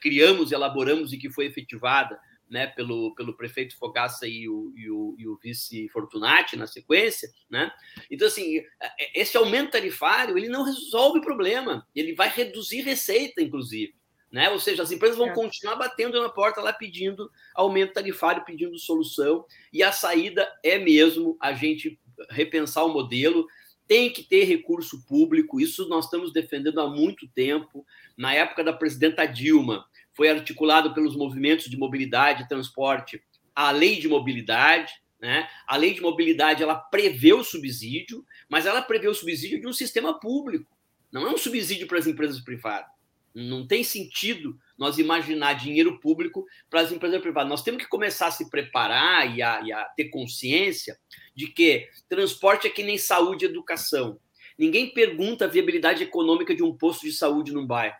criamos, 0.00 0.52
elaboramos 0.52 1.12
e 1.12 1.18
que 1.18 1.30
foi 1.30 1.46
efetivada 1.46 2.18
né, 2.50 2.66
pelo, 2.66 3.14
pelo 3.14 3.36
prefeito 3.36 3.76
Fogaça 3.76 4.26
e 4.26 4.48
o, 4.48 4.72
e 4.74 4.90
o, 4.90 5.14
e 5.18 5.28
o, 5.28 5.36
vice 5.36 5.88
Fortunati 5.88 6.56
na 6.56 6.66
sequência, 6.66 7.30
né? 7.50 7.70
Então, 8.10 8.26
assim, 8.26 8.58
é, 8.58 9.20
esse 9.20 9.36
aumento 9.36 9.72
tarifário, 9.72 10.38
ele 10.38 10.48
não 10.48 10.64
resolve 10.64 11.18
o 11.18 11.22
problema, 11.22 11.86
ele 11.94 12.14
vai 12.14 12.28
reduzir 12.28 12.80
receita, 12.80 13.42
inclusive, 13.42 13.94
né? 14.32 14.48
Ou 14.50 14.58
seja, 14.58 14.82
as 14.82 14.90
empresas 14.90 15.18
vão 15.18 15.28
é. 15.28 15.34
continuar 15.34 15.76
batendo 15.76 16.20
na 16.20 16.28
porta 16.28 16.60
lá 16.60 16.72
pedindo 16.72 17.30
aumento 17.54 17.92
tarifário, 17.92 18.44
pedindo 18.44 18.78
solução, 18.78 19.44
e 19.72 19.82
a 19.82 19.92
saída 19.92 20.50
é 20.64 20.78
mesmo 20.78 21.36
a 21.40 21.52
gente 21.52 22.00
repensar 22.30 22.84
o 22.84 22.92
modelo, 22.92 23.46
tem 23.86 24.10
que 24.10 24.22
ter 24.22 24.44
recurso 24.44 25.04
público, 25.06 25.58
isso 25.58 25.88
nós 25.88 26.04
estamos 26.04 26.30
defendendo 26.30 26.78
há 26.78 26.86
muito 26.86 27.26
tempo. 27.28 27.86
Na 28.18 28.34
época 28.34 28.64
da 28.64 28.72
presidenta 28.72 29.24
Dilma, 29.24 29.86
foi 30.12 30.28
articulado 30.28 30.92
pelos 30.92 31.14
movimentos 31.14 31.66
de 31.66 31.76
mobilidade 31.76 32.42
e 32.42 32.48
transporte 32.48 33.22
a 33.54 33.70
lei 33.70 34.00
de 34.00 34.08
mobilidade. 34.08 34.92
Né? 35.20 35.48
A 35.64 35.76
lei 35.76 35.94
de 35.94 36.00
mobilidade 36.00 36.60
ela 36.60 36.74
prevê 36.74 37.32
o 37.32 37.44
subsídio, 37.44 38.26
mas 38.48 38.66
ela 38.66 38.82
prevê 38.82 39.06
o 39.06 39.14
subsídio 39.14 39.60
de 39.60 39.68
um 39.68 39.72
sistema 39.72 40.18
público, 40.18 40.76
não 41.12 41.26
é 41.26 41.30
um 41.30 41.38
subsídio 41.38 41.86
para 41.86 41.98
as 41.98 42.08
empresas 42.08 42.40
privadas. 42.40 42.90
Não 43.32 43.64
tem 43.64 43.84
sentido 43.84 44.58
nós 44.76 44.98
imaginar 44.98 45.52
dinheiro 45.52 46.00
público 46.00 46.44
para 46.68 46.80
as 46.80 46.90
empresas 46.90 47.20
privadas. 47.20 47.48
Nós 47.48 47.62
temos 47.62 47.84
que 47.84 47.88
começar 47.88 48.26
a 48.26 48.32
se 48.32 48.50
preparar 48.50 49.36
e 49.36 49.40
a, 49.40 49.62
e 49.62 49.72
a 49.72 49.84
ter 49.84 50.06
consciência 50.06 50.98
de 51.36 51.46
que 51.46 51.88
transporte 52.08 52.66
é 52.66 52.70
que 52.70 52.82
nem 52.82 52.98
saúde 52.98 53.44
e 53.44 53.48
educação. 53.48 54.18
Ninguém 54.58 54.92
pergunta 54.92 55.44
a 55.44 55.48
viabilidade 55.48 56.02
econômica 56.02 56.52
de 56.52 56.64
um 56.64 56.76
posto 56.76 57.06
de 57.06 57.12
saúde 57.12 57.52
num 57.52 57.64
bairro. 57.64 57.94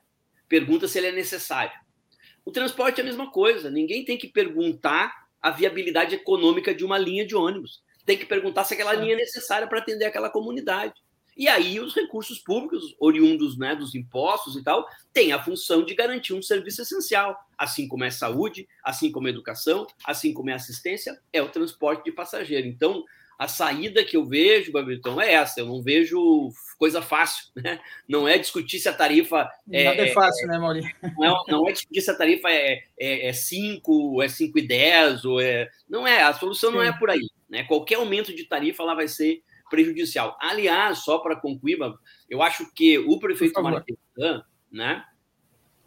Pergunta 0.48 0.88
se 0.88 0.98
ele 0.98 1.08
é 1.08 1.12
necessário. 1.12 1.72
O 2.44 2.50
transporte 2.50 3.00
é 3.00 3.02
a 3.02 3.06
mesma 3.06 3.30
coisa. 3.30 3.70
Ninguém 3.70 4.04
tem 4.04 4.16
que 4.16 4.28
perguntar 4.28 5.12
a 5.40 5.50
viabilidade 5.50 6.14
econômica 6.14 6.74
de 6.74 6.84
uma 6.84 6.98
linha 6.98 7.26
de 7.26 7.37
ônibus. 7.37 7.82
Tem 8.04 8.16
que 8.16 8.26
perguntar 8.26 8.64
se 8.64 8.74
aquela 8.74 8.94
linha 8.94 9.14
é 9.14 9.18
necessária 9.18 9.68
para 9.68 9.78
atender 9.78 10.06
aquela 10.06 10.30
comunidade. 10.30 10.94
E 11.38 11.46
aí 11.46 11.78
os 11.78 11.94
recursos 11.94 12.40
públicos, 12.40 12.96
oriundos 12.98 13.56
né, 13.56 13.76
dos 13.76 13.94
impostos 13.94 14.56
e 14.56 14.64
tal, 14.64 14.84
têm 15.12 15.32
a 15.32 15.40
função 15.40 15.84
de 15.84 15.94
garantir 15.94 16.34
um 16.34 16.42
serviço 16.42 16.82
essencial, 16.82 17.38
assim 17.56 17.87
como 17.87 18.02
é 18.02 18.11
saúde, 18.11 18.66
assim 18.82 19.12
como 19.12 19.28
é 19.28 19.30
educação, 19.30 19.87
assim 20.04 20.32
como 20.32 20.50
é 20.50 20.54
assistência, 20.54 21.16
é 21.32 21.40
o 21.40 21.48
transporte 21.48 22.02
de 22.04 22.11
passageiro. 22.11 22.66
Então, 22.66 23.04
a 23.38 23.46
saída 23.46 24.05
que 24.05 24.16
eu 24.16 24.27
vejo, 24.27 24.72
Babilton, 24.72 25.20
é 25.20 25.35
essa. 25.35 25.61
Eu 25.61 25.66
não 25.66 25.81
vejo 25.81 26.51
coisa 26.77 27.01
fácil, 27.01 27.46
né? 27.55 27.81
Não 28.09 28.27
é 28.27 28.37
discutir 28.37 28.81
se 28.81 28.88
a 28.88 28.92
tarifa. 28.92 29.48
É, 29.70 29.85
Nada 29.85 30.03
é, 30.03 30.09
é 30.09 30.12
fácil, 30.12 30.44
é, 30.44 30.53
né, 30.53 30.59
Maurício? 30.59 30.90
Não 31.16 31.24
é, 31.24 31.53
não 31.53 31.68
é 31.68 31.72
discutir 31.72 32.01
se 32.01 32.11
a 32.11 32.16
tarifa 32.16 32.51
é, 32.51 32.83
é, 32.98 33.29
é 33.29 33.33
5, 33.33 34.22
é 34.22 34.29
5 34.29 34.59
e 34.59 34.66
10, 34.66 35.24
ou 35.24 35.40
é. 35.40 35.70
Não 35.88 36.07
é, 36.07 36.22
a 36.22 36.35
solução 36.35 36.70
Sim. 36.70 36.77
não 36.77 36.83
é 36.83 36.92
por 36.98 37.11
aí. 37.11 37.27
Né? 37.48 37.64
Qualquer 37.64 37.96
aumento 37.96 38.35
de 38.35 38.44
tarifa 38.44 38.83
lá 38.83 38.94
vai 38.94 39.07
ser 39.07 39.42
prejudicial. 39.70 40.37
Aliás, 40.40 40.98
só 40.98 41.18
para 41.18 41.37
concluir, 41.37 41.79
eu 42.29 42.42
acho 42.42 42.72
que 42.74 42.98
o 42.98 43.18
prefeito 43.18 43.62
Marquesan, 43.62 44.42
né? 44.72 45.05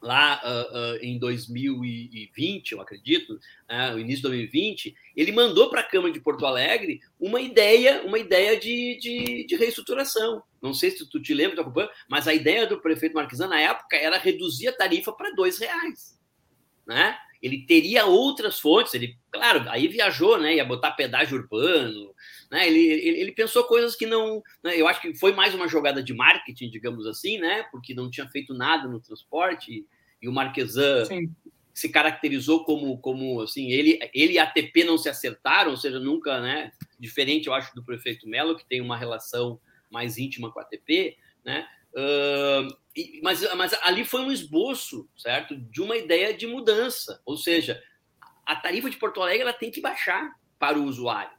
Lá 0.01 0.41
uh, 0.43 0.95
uh, 0.95 0.97
em 1.01 1.19
2020, 1.19 2.71
eu 2.71 2.81
acredito, 2.81 3.33
uh, 3.69 3.99
início 3.99 4.23
de 4.23 4.29
2020, 4.29 4.95
ele 5.15 5.31
mandou 5.31 5.69
para 5.69 5.81
a 5.81 5.87
Câmara 5.87 6.11
de 6.11 6.19
Porto 6.19 6.45
Alegre 6.45 6.99
uma 7.19 7.39
ideia, 7.39 8.01
uma 8.03 8.17
ideia 8.17 8.59
de, 8.59 8.97
de, 8.99 9.45
de 9.45 9.55
reestruturação. 9.55 10.41
Não 10.61 10.73
sei 10.73 10.91
se 10.91 11.07
tu 11.07 11.21
te 11.21 11.33
lembra, 11.33 11.63
tu 11.63 11.89
mas 12.09 12.27
a 12.27 12.33
ideia 12.33 12.65
do 12.65 12.81
prefeito 12.81 13.15
Marquesan 13.15 13.47
na 13.47 13.59
época 13.59 13.95
era 13.95 14.17
reduzir 14.17 14.69
a 14.69 14.75
tarifa 14.75 15.11
para 15.11 15.35
dois 15.35 15.59
reais, 15.59 16.19
né? 16.85 17.17
Ele 17.41 17.65
teria 17.65 18.05
outras 18.05 18.59
fontes, 18.59 18.93
ele, 18.93 19.17
claro, 19.31 19.67
aí 19.69 19.87
viajou, 19.87 20.37
né? 20.37 20.55
Ia 20.55 20.65
botar 20.65 20.91
pedágio 20.91 21.37
urbano, 21.37 22.13
né? 22.51 22.67
Ele, 22.67 22.79
ele, 22.79 23.21
ele 23.21 23.31
pensou 23.31 23.63
coisas 23.63 23.95
que 23.95 24.05
não, 24.05 24.43
né? 24.61 24.79
eu 24.79 24.87
acho 24.87 24.99
que 24.99 25.13
foi 25.15 25.31
mais 25.31 25.55
uma 25.55 25.69
jogada 25.69 26.03
de 26.03 26.13
marketing, 26.13 26.69
digamos 26.69 27.07
assim, 27.07 27.37
né? 27.37 27.63
Porque 27.71 27.93
não 27.93 28.09
tinha 28.09 28.27
feito 28.27 28.53
nada 28.53 28.89
no 28.89 28.99
transporte 28.99 29.87
e 30.21 30.27
o 30.27 30.33
Marquesan 30.33 31.05
Sim. 31.05 31.35
se 31.73 31.87
caracterizou 31.87 32.65
como, 32.65 32.97
como 32.99 33.41
assim, 33.41 33.71
ele, 33.71 33.97
ele 34.13 34.33
e 34.33 34.39
a 34.39 34.43
ATP 34.43 34.83
não 34.83 34.97
se 34.97 35.07
acertaram, 35.07 35.71
ou 35.71 35.77
seja, 35.77 35.97
nunca, 35.97 36.41
né? 36.41 36.73
Diferente, 36.99 37.47
eu 37.47 37.53
acho, 37.53 37.73
do 37.73 37.83
prefeito 37.83 38.27
Melo, 38.27 38.57
que 38.57 38.65
tem 38.65 38.81
uma 38.81 38.97
relação 38.97 39.57
mais 39.89 40.17
íntima 40.17 40.51
com 40.51 40.59
a 40.59 40.63
ATP, 40.63 41.17
né? 41.45 41.65
Uh, 41.93 43.21
mas, 43.23 43.41
mas 43.55 43.73
ali 43.81 44.03
foi 44.03 44.21
um 44.21 44.31
esboço, 44.31 45.09
certo, 45.17 45.55
de 45.55 45.81
uma 45.81 45.95
ideia 45.95 46.33
de 46.33 46.47
mudança, 46.47 47.21
ou 47.25 47.37
seja, 47.37 47.81
a 48.45 48.55
tarifa 48.55 48.89
de 48.89 48.97
Porto 48.97 49.21
Alegre 49.21 49.41
ela 49.41 49.53
tem 49.53 49.71
que 49.71 49.81
baixar 49.81 50.33
para 50.59 50.77
o 50.77 50.85
usuário, 50.85 51.31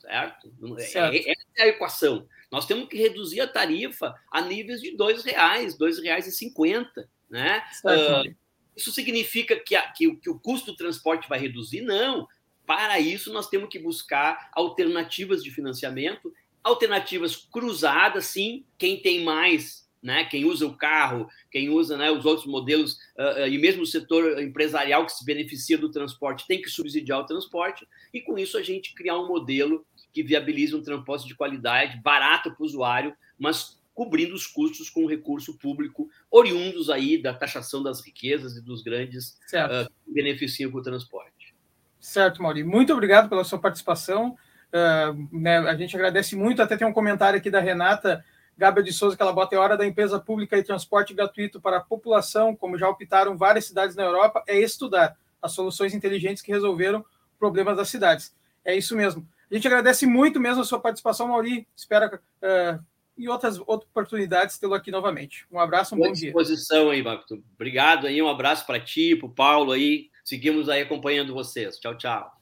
certo? 0.00 0.52
É, 0.78 0.82
certo. 0.82 1.14
É, 1.14 1.30
essa 1.30 1.46
é 1.58 1.62
a 1.62 1.68
equação. 1.68 2.26
Nós 2.50 2.66
temos 2.66 2.88
que 2.88 2.96
reduzir 2.96 3.40
a 3.40 3.46
tarifa 3.46 4.14
a 4.30 4.40
níveis 4.40 4.80
de 4.80 4.96
dois 4.96 5.24
reais, 5.24 5.76
dois 5.76 5.98
reais 5.98 6.26
e 6.26 6.32
cinquenta, 6.32 7.08
né? 7.28 7.62
Uh, 7.84 8.34
isso 8.76 8.90
significa 8.90 9.56
que, 9.56 9.76
a, 9.76 9.82
que, 9.92 10.16
que 10.16 10.30
o 10.30 10.38
custo 10.38 10.72
do 10.72 10.76
transporte 10.76 11.28
vai 11.28 11.38
reduzir? 11.38 11.82
Não. 11.82 12.26
Para 12.66 12.98
isso, 12.98 13.32
nós 13.32 13.48
temos 13.48 13.68
que 13.68 13.78
buscar 13.78 14.50
alternativas 14.52 15.42
de 15.42 15.50
financiamento, 15.50 16.32
alternativas 16.62 17.36
cruzadas, 17.36 18.26
sim. 18.26 18.64
Quem 18.78 19.00
tem 19.00 19.22
mais 19.22 19.88
né? 20.02 20.24
Quem 20.24 20.44
usa 20.44 20.66
o 20.66 20.76
carro, 20.76 21.28
quem 21.50 21.68
usa 21.68 21.96
né, 21.96 22.10
os 22.10 22.24
outros 22.24 22.46
modelos, 22.46 22.94
uh, 23.18 23.42
uh, 23.42 23.48
e 23.48 23.58
mesmo 23.58 23.82
o 23.82 23.86
setor 23.86 24.40
empresarial 24.40 25.04
que 25.04 25.12
se 25.12 25.24
beneficia 25.24 25.76
do 25.76 25.90
transporte 25.90 26.46
tem 26.46 26.60
que 26.60 26.70
subsidiar 26.70 27.20
o 27.20 27.26
transporte, 27.26 27.86
e 28.12 28.20
com 28.20 28.38
isso 28.38 28.56
a 28.56 28.62
gente 28.62 28.94
criar 28.94 29.18
um 29.18 29.28
modelo 29.28 29.86
que 30.12 30.22
viabilize 30.22 30.74
um 30.74 30.82
transporte 30.82 31.26
de 31.26 31.34
qualidade, 31.34 32.00
barato 32.02 32.50
para 32.50 32.62
o 32.62 32.66
usuário, 32.66 33.14
mas 33.38 33.80
cobrindo 33.94 34.34
os 34.34 34.46
custos 34.46 34.88
com 34.88 35.06
recurso 35.06 35.58
público 35.58 36.08
oriundos 36.30 36.88
aí 36.88 37.20
da 37.20 37.34
taxação 37.34 37.82
das 37.82 38.00
riquezas 38.00 38.56
e 38.56 38.62
dos 38.62 38.82
grandes 38.82 39.38
uh, 39.52 39.90
que 40.04 40.12
beneficiam 40.12 40.70
com 40.70 40.78
o 40.78 40.82
transporte. 40.82 41.54
Certo, 41.98 42.42
Mauri. 42.42 42.64
Muito 42.64 42.92
obrigado 42.92 43.28
pela 43.28 43.44
sua 43.44 43.58
participação. 43.58 44.36
Uh, 44.72 45.38
né, 45.38 45.58
a 45.58 45.74
gente 45.74 45.94
agradece 45.94 46.34
muito. 46.34 46.62
Até 46.62 46.76
tem 46.76 46.86
um 46.86 46.92
comentário 46.92 47.38
aqui 47.38 47.50
da 47.50 47.60
Renata 47.60 48.24
Gabriel 48.56 48.84
de 48.84 48.92
Souza, 48.92 49.16
que 49.16 49.22
ela 49.22 49.32
bota 49.32 49.54
é 49.54 49.58
hora 49.58 49.76
da 49.76 49.86
empresa 49.86 50.18
pública 50.18 50.56
e 50.56 50.62
transporte 50.62 51.14
gratuito 51.14 51.60
para 51.60 51.78
a 51.78 51.80
população, 51.80 52.54
como 52.54 52.78
já 52.78 52.88
optaram 52.88 53.36
várias 53.36 53.66
cidades 53.66 53.96
na 53.96 54.02
Europa, 54.02 54.42
é 54.46 54.58
estudar 54.58 55.16
as 55.40 55.52
soluções 55.52 55.94
inteligentes 55.94 56.42
que 56.42 56.52
resolveram 56.52 57.04
problemas 57.38 57.76
das 57.76 57.88
cidades. 57.88 58.34
É 58.64 58.76
isso 58.76 58.94
mesmo. 58.94 59.26
A 59.50 59.54
gente 59.54 59.66
agradece 59.66 60.06
muito 60.06 60.38
mesmo 60.38 60.62
a 60.62 60.64
sua 60.64 60.78
participação, 60.78 61.28
Mauri. 61.28 61.66
Espera 61.74 62.20
uh, 62.42 62.84
e 63.18 63.28
outras, 63.28 63.58
outras 63.58 63.90
oportunidades 63.90 64.58
tê-lo 64.58 64.74
aqui 64.74 64.90
novamente. 64.90 65.46
Um 65.50 65.58
abraço, 65.58 65.94
um 65.94 65.98
Boa 65.98 66.08
bom 66.08 66.14
dia. 66.14 66.32
disposição 66.32 66.90
aí, 66.90 67.02
Marco. 67.02 67.42
Obrigado 67.54 68.06
aí, 68.06 68.22
um 68.22 68.28
abraço 68.28 68.64
para 68.64 68.80
ti, 68.80 69.16
para 69.16 69.26
o 69.26 69.30
Paulo 69.30 69.72
aí. 69.72 70.08
Seguimos 70.24 70.68
aí 70.68 70.82
acompanhando 70.82 71.34
vocês. 71.34 71.78
Tchau, 71.78 71.96
tchau. 71.96 72.32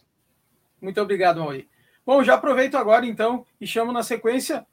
Muito 0.81 1.01
obrigado, 1.01 1.41
Mauri. 1.41 1.69
Bom, 2.05 2.23
já 2.23 2.35
aproveito 2.35 2.77
agora 2.77 3.05
então 3.05 3.45
e 3.61 3.67
chamo 3.67 3.93
na 3.93 4.03
sequência 4.03 4.67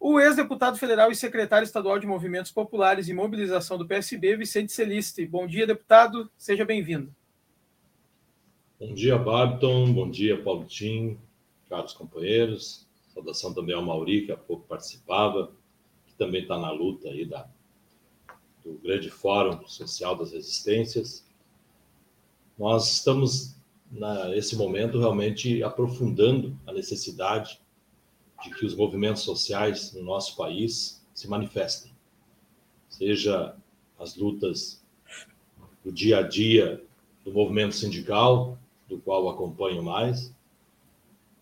o 0.00 0.20
ex-deputado 0.20 0.76
federal 0.76 1.10
e 1.10 1.14
secretário 1.14 1.64
estadual 1.64 1.98
de 1.98 2.06
Movimentos 2.06 2.50
Populares 2.50 3.08
e 3.08 3.14
Mobilização 3.14 3.78
do 3.78 3.86
PSB, 3.86 4.36
Vicente 4.36 4.72
Celiste. 4.72 5.24
Bom 5.24 5.46
dia, 5.46 5.66
deputado. 5.66 6.30
Seja 6.36 6.64
bem-vindo. 6.64 7.14
Bom 8.78 8.92
dia, 8.92 9.16
Barton. 9.16 9.92
Bom 9.92 10.10
dia, 10.10 10.42
Paulo 10.42 10.64
Tim, 10.64 11.18
caros 11.74 11.92
companheiros. 11.92 12.86
Saudação 13.12 13.52
também 13.52 13.74
ao 13.74 13.82
Mauri, 13.82 14.26
que 14.26 14.32
há 14.32 14.36
pouco 14.36 14.66
participava, 14.66 15.52
que 16.06 16.14
também 16.14 16.42
está 16.42 16.58
na 16.58 16.70
luta 16.70 17.08
aí 17.08 17.24
da, 17.24 17.48
do 18.64 18.74
grande 18.74 19.10
Fórum 19.10 19.66
Social 19.66 20.16
das 20.16 20.32
Resistências. 20.32 21.26
Nós 22.56 22.92
estamos, 22.92 23.56
nesse 24.30 24.56
momento, 24.56 24.98
realmente 24.98 25.62
aprofundando 25.62 26.56
a 26.66 26.72
necessidade 26.72 27.60
de 28.42 28.50
que 28.50 28.64
os 28.64 28.74
movimentos 28.74 29.22
sociais 29.22 29.92
no 29.92 30.02
nosso 30.02 30.36
país 30.36 31.04
se 31.12 31.28
manifestem, 31.28 31.92
seja 32.88 33.56
as 33.98 34.16
lutas 34.16 34.84
do 35.84 35.90
dia 35.92 36.18
a 36.18 36.22
dia 36.22 36.84
do 37.24 37.32
movimento 37.32 37.74
sindical, 37.74 38.58
do 38.88 38.98
qual 38.98 39.28
acompanho 39.28 39.82
mais, 39.82 40.34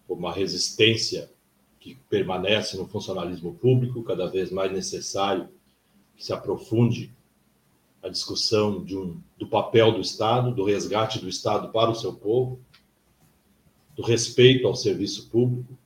uma 0.09 0.33
resistência 0.33 1.31
que 1.81 1.97
permanece 2.09 2.77
no 2.77 2.87
funcionalismo 2.87 3.55
público, 3.55 4.03
cada 4.03 4.27
vez 4.27 4.51
mais 4.51 4.71
necessário 4.71 5.49
que 6.15 6.25
se 6.25 6.33
aprofunde 6.33 7.13
a 8.03 8.09
discussão 8.09 8.79
um, 8.79 9.21
do 9.39 9.47
papel 9.47 9.93
do 9.93 10.01
Estado, 10.01 10.55
do 10.55 10.65
resgate 10.65 11.19
do 11.19 11.29
Estado 11.29 11.71
para 11.71 11.91
o 11.91 11.95
seu 11.95 12.13
povo, 12.13 12.61
do 13.97 14.03
respeito 14.03 14.67
ao 14.67 14.75
serviço 14.75 15.29
público, 15.29 15.77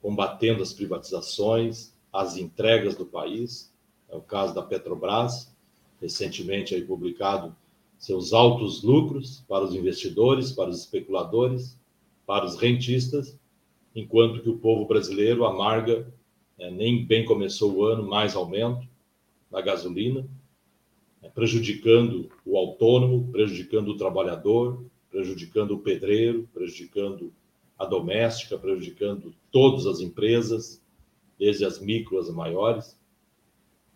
combatendo 0.00 0.62
as 0.62 0.72
privatizações, 0.72 1.92
as 2.12 2.36
entregas 2.36 2.96
do 2.96 3.06
país. 3.06 3.72
É 4.08 4.16
o 4.16 4.20
caso 4.20 4.54
da 4.54 4.62
Petrobras, 4.62 5.52
recentemente 6.00 6.74
aí 6.74 6.82
publicado 6.82 7.54
seus 7.98 8.32
altos 8.32 8.82
lucros 8.82 9.44
para 9.46 9.64
os 9.64 9.74
investidores, 9.74 10.52
para 10.52 10.70
os 10.70 10.80
especuladores, 10.80 11.78
para 12.30 12.46
os 12.46 12.54
rentistas, 12.54 13.36
enquanto 13.92 14.40
que 14.40 14.48
o 14.48 14.56
povo 14.56 14.86
brasileiro 14.86 15.44
amarga, 15.44 16.14
é, 16.56 16.70
nem 16.70 17.04
bem 17.04 17.24
começou 17.24 17.74
o 17.74 17.84
ano, 17.84 18.08
mais 18.08 18.36
aumento 18.36 18.86
da 19.50 19.60
gasolina, 19.60 20.24
é, 21.20 21.28
prejudicando 21.28 22.30
o 22.46 22.56
autônomo, 22.56 23.32
prejudicando 23.32 23.88
o 23.88 23.96
trabalhador, 23.96 24.80
prejudicando 25.10 25.72
o 25.72 25.80
pedreiro, 25.80 26.48
prejudicando 26.54 27.32
a 27.76 27.84
doméstica, 27.84 28.56
prejudicando 28.56 29.34
todas 29.50 29.84
as 29.84 29.98
empresas, 29.98 30.80
desde 31.36 31.64
as 31.64 31.80
micro 31.80 32.16
às 32.16 32.30
maiores, 32.30 32.96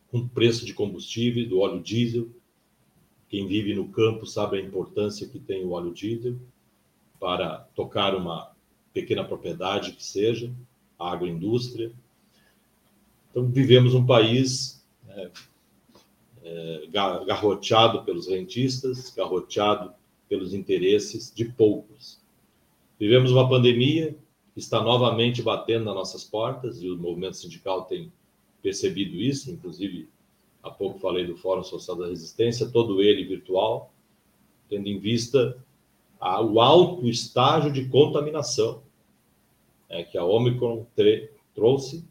com 0.08 0.26
preço 0.26 0.66
de 0.66 0.74
combustível, 0.74 1.48
do 1.48 1.60
óleo 1.60 1.80
diesel. 1.80 2.28
Quem 3.28 3.46
vive 3.46 3.74
no 3.74 3.90
campo 3.90 4.26
sabe 4.26 4.58
a 4.58 4.60
importância 4.60 5.28
que 5.28 5.38
tem 5.38 5.64
o 5.64 5.70
óleo 5.70 5.94
diesel 5.94 6.36
para 7.24 7.66
tocar 7.74 8.14
uma 8.14 8.52
pequena 8.92 9.24
propriedade 9.24 9.92
que 9.92 10.04
seja, 10.04 10.52
a 10.98 11.10
agroindústria. 11.10 11.90
Então, 13.30 13.46
vivemos 13.46 13.94
um 13.94 14.04
país 14.04 14.86
é, 15.08 15.30
é, 16.42 16.86
garroteado 17.26 18.04
pelos 18.04 18.28
rentistas, 18.28 19.08
garroteado 19.16 19.94
pelos 20.28 20.52
interesses 20.52 21.32
de 21.34 21.46
poucos. 21.46 22.20
Vivemos 23.00 23.32
uma 23.32 23.48
pandemia 23.48 24.14
que 24.52 24.60
está 24.60 24.82
novamente 24.82 25.40
batendo 25.40 25.86
nas 25.86 25.94
nossas 25.94 26.24
portas 26.24 26.82
e 26.82 26.90
o 26.90 26.98
movimento 26.98 27.38
sindical 27.38 27.86
tem 27.86 28.12
percebido 28.62 29.16
isso, 29.16 29.50
inclusive 29.50 30.10
há 30.62 30.70
pouco 30.70 30.98
falei 30.98 31.26
do 31.26 31.38
Fórum 31.38 31.64
Social 31.64 31.96
da 31.96 32.06
Resistência, 32.06 32.68
todo 32.68 33.00
ele 33.00 33.24
virtual, 33.24 33.94
tendo 34.68 34.88
em 34.88 34.98
vista 34.98 35.58
o 36.20 36.60
alto 36.60 37.06
estágio 37.08 37.72
de 37.72 37.86
contaminação 37.88 38.82
é, 39.88 40.02
que 40.02 40.16
a 40.16 40.24
Omicron 40.24 40.86
trouxe 41.54 42.04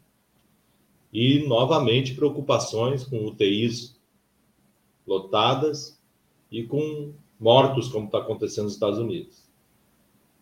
e 1.12 1.46
novamente 1.46 2.14
preocupações 2.14 3.04
com 3.04 3.24
UTIs 3.24 3.96
lotadas 5.06 6.00
e 6.50 6.62
com 6.64 7.12
mortos, 7.38 7.88
como 7.88 8.06
está 8.06 8.18
acontecendo 8.18 8.64
nos 8.64 8.74
Estados 8.74 8.98
Unidos. 8.98 9.44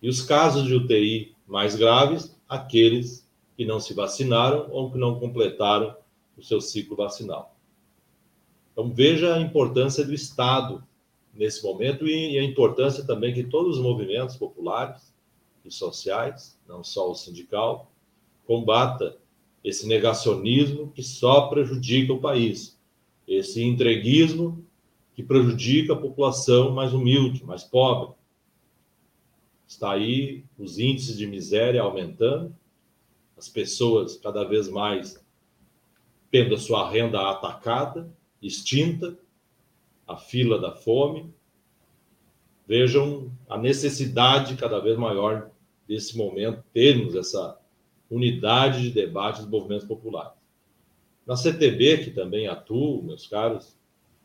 E 0.01 0.09
os 0.09 0.23
casos 0.23 0.65
de 0.65 0.75
UTI 0.75 1.35
mais 1.47 1.75
graves, 1.75 2.37
aqueles 2.49 3.29
que 3.57 3.65
não 3.65 3.81
se 3.81 3.93
vacinaram 3.95 4.69
ou 4.71 4.91
que 4.91 4.99
não 4.99 5.19
completaram 5.19 5.97
o 6.37 6.43
seu 6.43 6.61
ciclo 6.61 6.97
vacinal. 6.97 7.57
Então, 8.73 8.91
veja 8.91 9.35
a 9.35 9.41
importância 9.41 10.05
do 10.05 10.15
Estado 10.15 10.83
nesse 11.33 11.63
momento 11.63 12.07
e 12.07 12.39
a 12.39 12.45
importância 12.45 13.05
também 13.05 13.33
que 13.33 13.45
todos 13.45 13.79
os 13.79 13.83
movimentos 13.83 14.37
populares 14.37 15.15
e 15.65 15.71
sociais, 15.71 16.59
não 16.69 16.83
só 16.83 17.11
o 17.11 17.15
sindical, 17.15 17.91
combata 18.47 19.17
esse 19.63 19.87
negacionismo 19.87 20.91
que 20.91 21.03
só 21.03 21.49
prejudica 21.49 22.13
o 22.13 22.21
país, 22.21 22.79
esse 23.27 23.63
entreguismo 23.63 24.65
que 25.15 25.23
prejudica 25.23 25.93
a 25.93 25.97
população 25.97 26.73
mais 26.73 26.93
humilde, 26.93 27.45
mais 27.45 27.63
pobre, 27.63 28.15
Está 29.73 29.93
aí 29.93 30.45
os 30.59 30.79
índices 30.79 31.17
de 31.17 31.27
miséria 31.27 31.81
aumentando, 31.81 32.55
as 33.39 33.49
pessoas 33.49 34.19
cada 34.19 34.45
vez 34.45 34.69
mais 34.69 35.19
tendo 36.31 36.55
a 36.55 36.59
sua 36.59 36.91
renda 36.91 37.31
atacada, 37.31 38.13
extinta, 38.43 39.19
a 40.07 40.17
fila 40.17 40.59
da 40.59 40.73
fome. 40.73 41.33
Vejam 42.67 43.31
a 43.49 43.59
necessidade 43.59 44.57
cada 44.57 44.79
vez 44.79 44.97
maior 44.97 45.51
desse 45.87 46.17
momento 46.17 46.63
termos 46.73 47.15
essa 47.15 47.59
unidade 48.11 48.83
de 48.83 48.91
debate 48.91 49.41
dos 49.41 49.51
movimentos 49.51 49.87
populares. 49.87 50.33
Na 51.27 51.37
CTB, 51.37 52.05
que 52.05 52.11
também 52.11 52.47
atuo, 52.47 53.03
meus 53.03 53.27
caros 53.27 53.77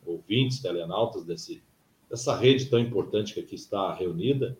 ouvintes, 0.05 0.61
telenautas 0.61 1.25
desse, 1.25 1.61
dessa 2.09 2.35
rede 2.35 2.65
tão 2.65 2.79
importante 2.79 3.33
que 3.33 3.39
aqui 3.39 3.55
está 3.55 3.93
reunida, 3.93 4.57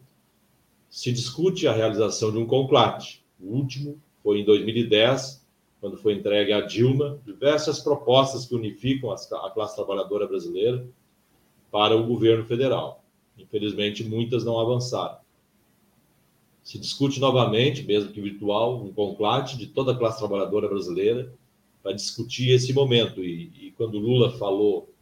se 0.90 1.12
discute 1.12 1.68
a 1.68 1.74
realização 1.74 2.32
de 2.32 2.38
um 2.38 2.46
conclave. 2.46 3.20
O 3.40 3.54
último 3.54 4.02
foi 4.24 4.40
em 4.40 4.46
2010, 4.46 5.46
quando 5.80 5.98
foi 5.98 6.14
entregue 6.14 6.54
a 6.54 6.62
Dilma, 6.62 7.20
diversas 7.26 7.80
propostas 7.80 8.46
que 8.46 8.56
unificam 8.56 9.12
a 9.12 9.52
classe 9.52 9.76
trabalhadora 9.76 10.28
brasileira 10.28 10.88
para 11.72 11.96
o 11.96 12.06
governo 12.06 12.46
federal. 12.46 13.04
Infelizmente, 13.38 14.04
muitas 14.04 14.44
não 14.44 14.60
avançaram. 14.60 15.18
Se 16.64 16.78
discute 16.78 17.20
novamente, 17.20 17.84
mesmo 17.84 18.12
que 18.12 18.20
virtual, 18.20 18.84
um 18.84 18.92
conclave 18.92 19.56
de 19.58 19.68
toda 19.68 19.94
a 19.94 19.98
classe 19.98 20.20
trabalhadora 20.20 20.68
brasileira 20.68 21.34
para 21.82 21.94
discutir 21.94 22.50
esse 22.50 22.74
momento. 22.74 23.24
E, 23.24 23.52
e 23.68 23.72
quando 23.78 23.98
Lula 23.98 24.38
falou 24.38 24.94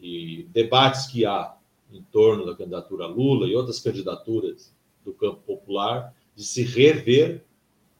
e 0.00 0.46
debates 0.52 1.06
que 1.06 1.26
há 1.26 1.54
em 1.92 2.02
torno 2.02 2.46
da 2.46 2.54
candidatura 2.54 3.06
Lula 3.06 3.46
e 3.46 3.54
outras 3.54 3.80
candidaturas 3.80 4.72
do 5.04 5.12
campo 5.12 5.40
popular, 5.42 6.14
de 6.34 6.44
se 6.44 6.62
rever 6.62 7.44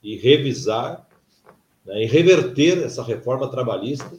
e 0.01 0.15
revisar 0.15 1.07
né, 1.85 2.03
e 2.03 2.05
reverter 2.05 2.83
essa 2.83 3.03
reforma 3.03 3.49
trabalhista 3.49 4.17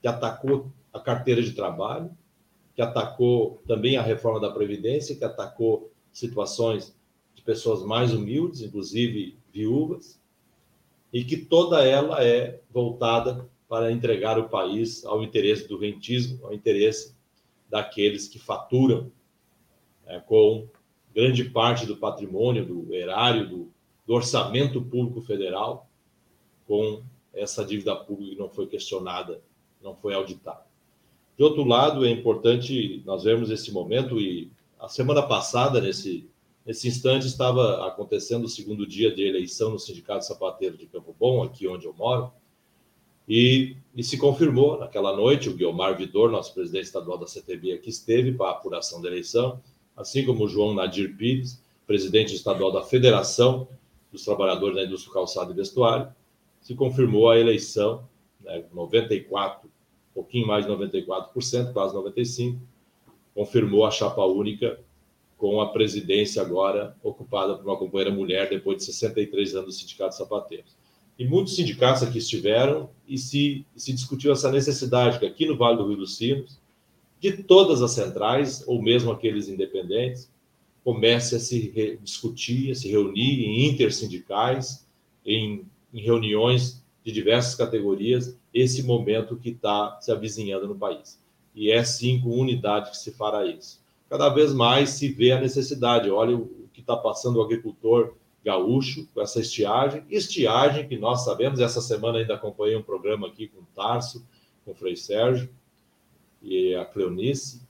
que 0.00 0.08
atacou 0.08 0.70
a 0.92 0.98
carteira 0.98 1.42
de 1.42 1.52
trabalho, 1.52 2.10
que 2.78 2.82
atacou 2.82 3.60
também 3.66 3.96
a 3.96 4.02
reforma 4.02 4.38
da 4.38 4.52
Previdência, 4.52 5.16
que 5.16 5.24
atacou 5.24 5.90
situações 6.12 6.96
de 7.34 7.42
pessoas 7.42 7.82
mais 7.82 8.14
humildes, 8.14 8.62
inclusive 8.62 9.36
viúvas, 9.52 10.22
e 11.12 11.24
que 11.24 11.38
toda 11.38 11.84
ela 11.84 12.22
é 12.22 12.60
voltada 12.70 13.50
para 13.68 13.90
entregar 13.90 14.38
o 14.38 14.48
país 14.48 15.04
ao 15.04 15.24
interesse 15.24 15.66
do 15.66 15.76
rentismo, 15.76 16.46
ao 16.46 16.54
interesse 16.54 17.16
daqueles 17.68 18.28
que 18.28 18.38
faturam 18.38 19.10
é, 20.06 20.20
com 20.20 20.68
grande 21.12 21.42
parte 21.46 21.84
do 21.84 21.96
patrimônio, 21.96 22.64
do 22.64 22.94
erário, 22.94 23.48
do, 23.48 23.72
do 24.06 24.14
orçamento 24.14 24.80
público 24.80 25.20
federal, 25.20 25.90
com 26.64 27.02
essa 27.34 27.64
dívida 27.64 27.96
pública 27.96 28.36
que 28.36 28.40
não 28.40 28.48
foi 28.48 28.68
questionada, 28.68 29.42
não 29.82 29.96
foi 29.96 30.14
auditada. 30.14 30.67
De 31.38 31.44
outro 31.44 31.62
lado, 31.62 32.04
é 32.04 32.10
importante 32.10 33.00
nós 33.06 33.22
vermos 33.22 33.48
esse 33.48 33.70
momento 33.70 34.20
e 34.20 34.50
a 34.76 34.88
semana 34.88 35.22
passada, 35.22 35.80
nesse, 35.80 36.28
nesse 36.66 36.88
instante, 36.88 37.28
estava 37.28 37.86
acontecendo 37.86 38.46
o 38.46 38.48
segundo 38.48 38.84
dia 38.84 39.14
de 39.14 39.22
eleição 39.22 39.70
no 39.70 39.78
Sindicato 39.78 40.26
Sapateiro 40.26 40.76
de 40.76 40.86
Campo 40.86 41.14
Bom, 41.16 41.44
aqui 41.44 41.68
onde 41.68 41.86
eu 41.86 41.94
moro, 41.94 42.32
e, 43.28 43.76
e 43.94 44.02
se 44.02 44.18
confirmou 44.18 44.80
naquela 44.80 45.16
noite, 45.16 45.48
o 45.48 45.54
Guilmar 45.54 45.96
Vidor, 45.96 46.28
nosso 46.28 46.52
presidente 46.52 46.86
estadual 46.86 47.16
da 47.16 47.26
CTB, 47.28 47.72
aqui 47.74 47.90
esteve 47.90 48.32
para 48.32 48.48
a 48.48 48.52
apuração 48.52 49.00
da 49.00 49.06
eleição, 49.06 49.62
assim 49.96 50.26
como 50.26 50.44
o 50.44 50.48
João 50.48 50.74
Nadir 50.74 51.16
Pires, 51.16 51.62
presidente 51.86 52.34
estadual 52.34 52.72
da 52.72 52.82
Federação 52.82 53.68
dos 54.10 54.24
Trabalhadores 54.24 54.74
da 54.74 54.82
Indústria 54.82 55.14
Calçada 55.14 55.52
e 55.52 55.54
Vestuário, 55.54 56.12
se 56.60 56.74
confirmou 56.74 57.30
a 57.30 57.38
eleição, 57.38 58.08
né, 58.40 58.64
94 58.74 59.70
pouquinho 60.18 60.46
mais 60.46 60.66
de 60.66 60.72
94%, 60.72 61.72
quase 61.72 61.94
95%, 61.94 62.58
confirmou 63.34 63.86
a 63.86 63.90
chapa 63.90 64.24
única 64.24 64.80
com 65.36 65.60
a 65.60 65.68
presidência 65.68 66.42
agora 66.42 66.96
ocupada 67.04 67.54
por 67.54 67.64
uma 67.64 67.76
companheira 67.76 68.12
mulher 68.12 68.50
depois 68.50 68.78
de 68.78 68.84
63 68.86 69.54
anos 69.54 69.66
do 69.66 69.72
Sindicato 69.72 70.16
Sapateiros. 70.16 70.76
E 71.16 71.24
muitos 71.24 71.54
sindicatos 71.54 72.02
aqui 72.02 72.18
estiveram 72.18 72.90
e 73.06 73.16
se, 73.16 73.64
se 73.76 73.92
discutiu 73.92 74.32
essa 74.32 74.50
necessidade 74.50 75.20
que 75.20 75.26
aqui 75.26 75.46
no 75.46 75.56
Vale 75.56 75.76
do 75.76 75.86
Rio 75.86 75.98
dos 75.98 76.16
Sinos, 76.16 76.60
de 77.20 77.44
todas 77.44 77.80
as 77.80 77.92
centrais, 77.92 78.64
ou 78.66 78.82
mesmo 78.82 79.12
aqueles 79.12 79.48
independentes, 79.48 80.30
comece 80.82 81.36
a 81.36 81.40
se 81.40 81.98
discutir, 82.02 82.72
a 82.72 82.74
se 82.74 82.88
reunir 82.88 83.44
em 83.44 83.68
intersindicais, 83.68 84.86
em, 85.24 85.64
em 85.92 86.00
reuniões 86.00 86.84
de 87.04 87.12
diversas 87.12 87.54
categorias, 87.54 88.36
esse 88.58 88.82
momento 88.82 89.36
que 89.36 89.50
está 89.50 89.98
se 90.00 90.10
avizinhando 90.10 90.66
no 90.66 90.76
país. 90.76 91.20
E 91.54 91.70
é 91.70 91.82
sim 91.84 92.20
com 92.20 92.30
unidade 92.30 92.90
que 92.90 92.96
se 92.96 93.12
fará 93.12 93.44
isso. 93.44 93.80
Cada 94.08 94.28
vez 94.28 94.52
mais 94.52 94.90
se 94.90 95.08
vê 95.08 95.32
a 95.32 95.40
necessidade. 95.40 96.10
Olha 96.10 96.36
o 96.36 96.68
que 96.72 96.80
está 96.80 96.96
passando 96.96 97.36
o 97.36 97.42
agricultor 97.42 98.14
gaúcho 98.44 99.06
com 99.12 99.20
essa 99.20 99.40
estiagem. 99.40 100.04
Estiagem 100.08 100.88
que 100.88 100.96
nós 100.96 101.24
sabemos, 101.24 101.60
essa 101.60 101.80
semana 101.80 102.18
ainda 102.18 102.34
acompanhei 102.34 102.76
um 102.76 102.82
programa 102.82 103.26
aqui 103.26 103.48
com 103.48 103.60
o 103.60 103.66
Tarso, 103.74 104.24
com 104.64 104.72
o 104.72 104.74
Frei 104.74 104.96
Sérgio 104.96 105.50
e 106.40 106.74
a 106.74 106.84
Cleonice, 106.84 107.60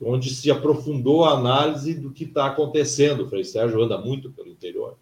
onde 0.00 0.30
se 0.30 0.50
aprofundou 0.50 1.24
a 1.24 1.32
análise 1.32 1.94
do 1.94 2.10
que 2.10 2.24
está 2.24 2.46
acontecendo. 2.46 3.24
O 3.24 3.28
Frei 3.28 3.44
Sérgio 3.44 3.82
anda 3.82 3.98
muito 3.98 4.30
pelo 4.30 4.48
interior. 4.48 4.96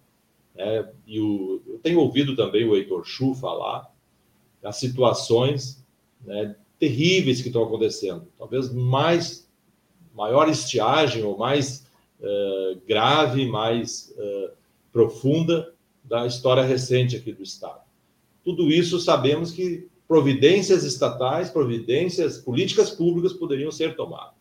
Né? 0.55 0.89
E 1.07 1.21
o, 1.21 1.63
eu 1.67 1.79
tenho 1.79 2.01
ouvido 2.01 2.35
também 2.35 2.65
o 2.67 2.75
Heitor 2.75 3.05
Chu 3.05 3.35
falar 3.35 3.94
as 4.65 4.77
situações 4.77 5.85
né, 6.25 6.57
terríveis 6.79 7.41
que 7.41 7.49
estão 7.49 7.63
acontecendo. 7.63 8.27
Talvez 8.39 8.73
mais 8.73 9.49
maior 10.15 10.49
estiagem 10.49 11.23
ou 11.23 11.37
mais 11.37 11.87
uh, 12.21 12.81
grave, 12.87 13.47
mais 13.47 14.15
uh, 14.17 14.51
profunda 14.93 15.73
da 16.03 16.27
história 16.27 16.63
recente 16.63 17.17
aqui 17.17 17.33
do 17.33 17.43
Estado. 17.43 17.81
Tudo 18.45 18.71
isso 18.71 19.01
sabemos 19.01 19.51
que 19.51 19.89
providências 20.07 20.85
estatais, 20.85 21.51
providências, 21.51 22.39
políticas 22.39 22.91
públicas 22.91 23.33
poderiam 23.33 23.71
ser 23.71 23.97
tomadas. 23.97 24.35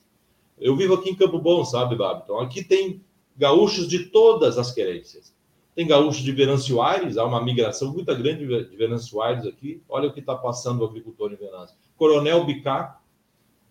Eu 0.60 0.76
vivo 0.76 0.96
aqui 0.96 1.10
em 1.10 1.16
Campo 1.16 1.40
Bom, 1.40 1.64
sabe, 1.66 1.96
Babiton? 1.96 2.40
Aqui 2.40 2.64
tem 2.64 3.02
gaúchos 3.36 3.88
de 3.88 4.06
todas 4.06 4.58
as 4.58 4.72
querências. 4.72 5.34
Tem 5.76 5.88
gaúchos 5.88 6.22
de 6.22 6.32
Venâncio 6.32 6.82
Aires, 6.82 7.18
há 7.18 7.26
uma 7.26 7.44
migração 7.44 7.92
muito 7.92 8.06
grande 8.16 8.46
de 8.46 8.76
Venâncio 8.76 9.22
Aires 9.22 9.46
aqui. 9.46 9.82
Olha 9.90 10.08
o 10.08 10.14
que 10.14 10.20
está 10.20 10.36
passando 10.36 10.82
o 10.82 10.86
agricultor 10.86 11.32
em 11.32 11.36
Venâncio. 11.36 11.76
Coronel 11.98 12.46
Bicaco 12.46 13.02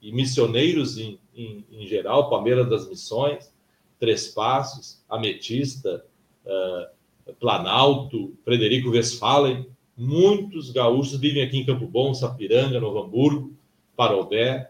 e 0.00 0.12
missioneiros 0.12 0.98
em, 0.98 1.18
em, 1.34 1.64
em 1.70 1.86
geral, 1.86 2.28
Palmeira 2.28 2.64
das 2.64 2.88
Missões, 2.88 3.52
Três 4.00 4.28
Passos, 4.28 5.00
Ametista, 5.08 6.04
uh, 6.44 7.32
Planalto, 7.38 8.36
Frederico 8.44 8.90
Westphalen. 8.90 9.64
Muitos 9.96 10.70
gaúchos 10.70 11.20
vivem 11.20 11.42
aqui 11.42 11.58
em 11.58 11.64
Campo 11.64 11.86
Bom, 11.86 12.12
Sapiranga, 12.12 12.80
Novo 12.80 12.98
Hamburgo, 12.98 13.52
Parobé, 13.94 14.68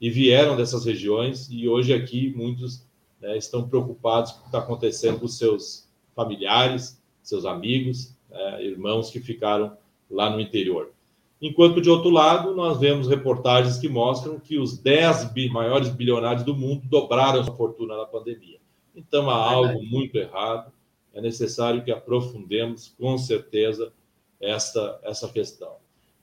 e 0.00 0.10
vieram 0.10 0.56
dessas 0.56 0.84
regiões 0.84 1.48
e 1.50 1.68
hoje 1.68 1.94
aqui 1.94 2.32
muitos 2.34 2.84
né, 3.20 3.38
estão 3.38 3.68
preocupados 3.68 4.32
com 4.32 4.38
o 4.38 4.42
que 4.42 4.48
está 4.48 4.58
acontecendo 4.58 5.20
com 5.20 5.28
seus 5.28 5.83
familiares, 6.14 7.00
seus 7.22 7.44
amigos, 7.44 8.14
né, 8.30 8.64
irmãos 8.64 9.10
que 9.10 9.20
ficaram 9.20 9.76
lá 10.10 10.30
no 10.30 10.40
interior. 10.40 10.92
Enquanto, 11.40 11.80
de 11.80 11.90
outro 11.90 12.10
lado, 12.10 12.54
nós 12.54 12.78
vemos 12.78 13.08
reportagens 13.08 13.78
que 13.78 13.88
mostram 13.88 14.38
que 14.38 14.58
os 14.58 14.78
10 14.78 15.32
bi 15.32 15.48
maiores 15.50 15.90
bilionários 15.90 16.44
do 16.44 16.56
mundo 16.56 16.82
dobraram 16.88 17.44
sua 17.44 17.54
fortuna 17.54 17.96
na 17.96 18.06
pandemia. 18.06 18.58
Então, 18.94 19.28
há 19.28 19.36
algo 19.36 19.82
muito 19.82 20.16
errado. 20.16 20.72
É 21.12 21.20
necessário 21.20 21.84
que 21.84 21.90
aprofundemos, 21.90 22.94
com 22.98 23.18
certeza, 23.18 23.92
essa, 24.40 24.98
essa 25.02 25.28
questão. 25.28 25.76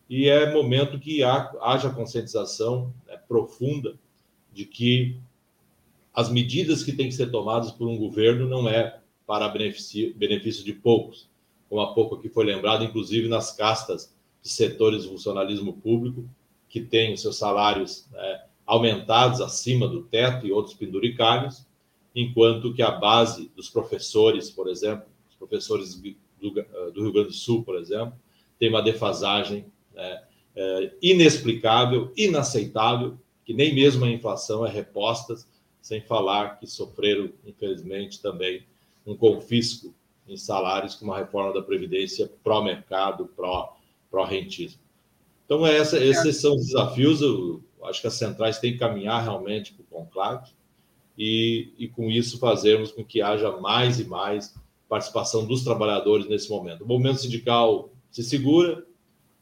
E 0.09 0.27
é 0.27 0.51
momento 0.51 0.99
que 0.99 1.23
haja 1.23 1.89
conscientização 1.89 2.93
né, 3.07 3.17
profunda 3.27 3.95
de 4.51 4.65
que 4.65 5.17
as 6.13 6.29
medidas 6.29 6.83
que 6.83 6.91
têm 6.91 7.07
que 7.07 7.15
ser 7.15 7.31
tomadas 7.31 7.71
por 7.71 7.87
um 7.87 7.97
governo 7.97 8.47
não 8.47 8.67
é 8.67 9.00
para 9.25 9.47
benefício, 9.47 10.13
benefício 10.15 10.63
de 10.63 10.73
poucos, 10.73 11.29
como 11.69 11.81
há 11.81 11.93
pouco 11.93 12.15
aqui 12.15 12.27
foi 12.27 12.45
lembrado, 12.45 12.83
inclusive 12.83 13.27
nas 13.27 13.51
castas 13.51 14.13
de 14.41 14.49
setores 14.49 15.03
do 15.03 15.11
funcionalismo 15.11 15.73
público, 15.73 16.29
que 16.67 16.81
têm 16.81 17.13
os 17.13 17.21
seus 17.21 17.37
salários 17.37 18.07
né, 18.11 18.43
aumentados 18.65 19.41
acima 19.41 19.87
do 19.87 20.03
teto 20.03 20.45
e 20.45 20.51
outros 20.51 20.75
penduricários, 20.75 21.65
enquanto 22.15 22.73
que 22.73 22.81
a 22.81 22.91
base 22.91 23.51
dos 23.55 23.69
professores, 23.69 24.49
por 24.49 24.67
exemplo, 24.67 25.05
os 25.29 25.35
professores 25.35 25.95
do, 25.95 26.51
do 26.91 27.01
Rio 27.01 27.13
Grande 27.13 27.29
do 27.29 27.33
Sul, 27.33 27.63
por 27.63 27.77
exemplo, 27.77 28.13
tem 28.59 28.69
uma 28.69 28.81
defasagem 28.81 29.65
né, 29.93 30.23
é, 30.55 30.93
inexplicável, 31.01 32.11
inaceitável, 32.15 33.17
que 33.45 33.53
nem 33.53 33.73
mesmo 33.73 34.05
a 34.05 34.09
inflação 34.09 34.65
é 34.65 34.69
reposta, 34.69 35.35
sem 35.81 36.01
falar 36.01 36.59
que 36.59 36.67
sofreram, 36.67 37.29
infelizmente, 37.45 38.21
também 38.21 38.63
um 39.05 39.15
confisco 39.15 39.93
em 40.27 40.37
salários 40.37 40.95
com 40.95 41.05
uma 41.05 41.17
reforma 41.17 41.53
da 41.53 41.61
Previdência 41.61 42.31
pró-mercado, 42.43 43.29
pró-rentismo. 44.09 44.79
Então, 45.45 45.65
essa, 45.67 45.99
esses 45.99 46.37
são 46.37 46.55
os 46.55 46.67
desafios. 46.67 47.21
Eu 47.21 47.61
acho 47.83 47.99
que 47.99 48.07
as 48.07 48.13
centrais 48.13 48.59
têm 48.59 48.73
que 48.73 48.79
caminhar 48.79 49.21
realmente 49.21 49.73
para 49.73 49.83
o 49.83 50.03
conclave 50.03 50.51
e, 51.17 51.73
e, 51.77 51.87
com 51.87 52.09
isso, 52.09 52.39
fazermos 52.39 52.91
com 52.91 53.03
que 53.03 53.21
haja 53.21 53.51
mais 53.59 53.99
e 53.99 54.05
mais 54.05 54.55
participação 54.87 55.45
dos 55.45 55.63
trabalhadores 55.63 56.27
nesse 56.27 56.49
momento. 56.49 56.83
O 56.83 56.87
movimento 56.87 57.19
sindical 57.19 57.89
se 58.09 58.23
segura, 58.23 58.85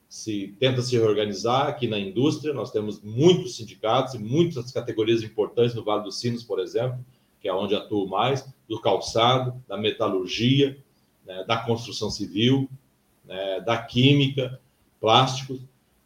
se 0.08 0.56
tenta 0.60 0.82
se 0.82 0.98
reorganizar 0.98 1.68
aqui 1.68 1.88
na 1.88 2.00
indústria. 2.00 2.54
Nós 2.54 2.72
temos 2.72 3.02
muitos 3.02 3.56
sindicatos 3.58 4.16
e 4.16 4.20
muitas 4.20 4.72
categorias 4.72 5.22
importantes 5.22 5.76
no 5.76 5.84
Vale 5.84 6.04
dos 6.04 6.20
Sinos, 6.20 6.44
por 6.44 6.60
exemplo, 6.60 7.00
que 7.40 7.48
é 7.48 7.54
onde 7.54 7.76
atuo 7.76 8.08
mais, 8.08 8.48
do 8.70 8.80
calçado, 8.80 9.62
da 9.68 9.76
metalurgia, 9.76 10.78
né, 11.26 11.44
da 11.46 11.58
construção 11.58 12.12
civil, 12.12 12.70
né, 13.26 13.60
da 13.62 13.78
química, 13.78 14.60
plásticos, 15.02 15.60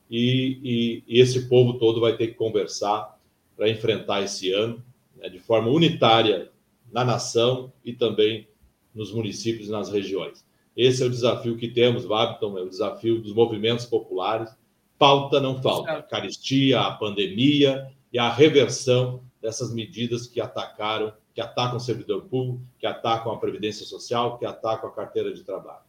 e, 0.09 0.59
e, 0.63 1.03
e 1.07 1.19
esse 1.19 1.49
povo 1.49 1.73
todo 1.73 1.99
vai 1.99 2.15
ter 2.15 2.27
que 2.27 2.33
conversar 2.35 3.19
para 3.57 3.69
enfrentar 3.69 4.21
esse 4.21 4.51
ano 4.51 4.81
né, 5.17 5.27
de 5.27 5.39
forma 5.39 5.69
unitária 5.69 6.49
na 6.91 7.03
nação 7.03 7.71
e 7.83 7.91
também 7.91 8.47
nos 8.93 9.11
municípios 9.11 9.67
e 9.67 9.71
nas 9.71 9.89
regiões. 9.89 10.45
Esse 10.75 11.03
é 11.03 11.05
o 11.05 11.09
desafio 11.09 11.57
que 11.57 11.67
temos, 11.67 12.05
Babton, 12.05 12.57
é 12.57 12.61
o 12.61 12.69
desafio 12.69 13.21
dos 13.21 13.33
movimentos 13.33 13.85
populares. 13.85 14.49
Falta, 14.97 15.39
não 15.39 15.61
falta. 15.61 15.91
A 15.91 16.01
caristia, 16.01 16.79
a 16.79 16.91
pandemia 16.91 17.91
e 18.11 18.19
a 18.19 18.29
reversão 18.29 19.21
dessas 19.43 19.73
medidas 19.73 20.25
que 20.25 20.39
atacaram, 20.39 21.13
que 21.33 21.41
atacam 21.41 21.75
o 21.75 21.81
servidor 21.81 22.23
público, 22.29 22.63
que 22.79 22.87
atacam 22.87 23.29
a 23.33 23.37
Previdência 23.37 23.85
Social, 23.85 24.39
que 24.39 24.45
atacam 24.45 24.89
a 24.89 24.93
carteira 24.93 25.33
de 25.33 25.43
trabalho. 25.43 25.83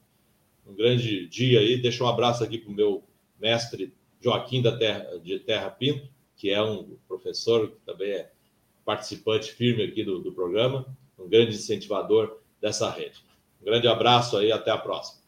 Um 0.67 0.75
grande 0.75 1.29
dia 1.29 1.61
aí. 1.61 1.81
Deixa 1.81 2.03
um 2.03 2.09
abraço 2.09 2.43
aqui 2.43 2.59
para 2.59 2.73
o 2.73 2.75
meu 2.75 3.05
mestre 3.39 3.95
Joaquim 4.21 4.61
da 4.61 4.77
Terra, 4.77 5.21
de 5.21 5.39
Terra 5.39 5.71
Pinto, 5.71 6.09
que 6.37 6.51
é 6.51 6.61
um 6.61 6.97
professor 7.07 7.71
que 7.71 7.77
também 7.87 8.11
é 8.11 8.33
participante 8.85 9.53
firme 9.53 9.85
aqui 9.85 10.03
do, 10.03 10.19
do 10.19 10.33
programa, 10.33 10.85
um 11.17 11.29
grande 11.29 11.55
incentivador 11.55 12.41
dessa 12.61 12.91
rede. 12.91 13.25
Um 13.63 13.67
grande 13.67 13.87
abraço 13.87 14.37
aí, 14.37 14.51
até 14.51 14.73
a 14.73 14.79
próxima. 14.79 15.23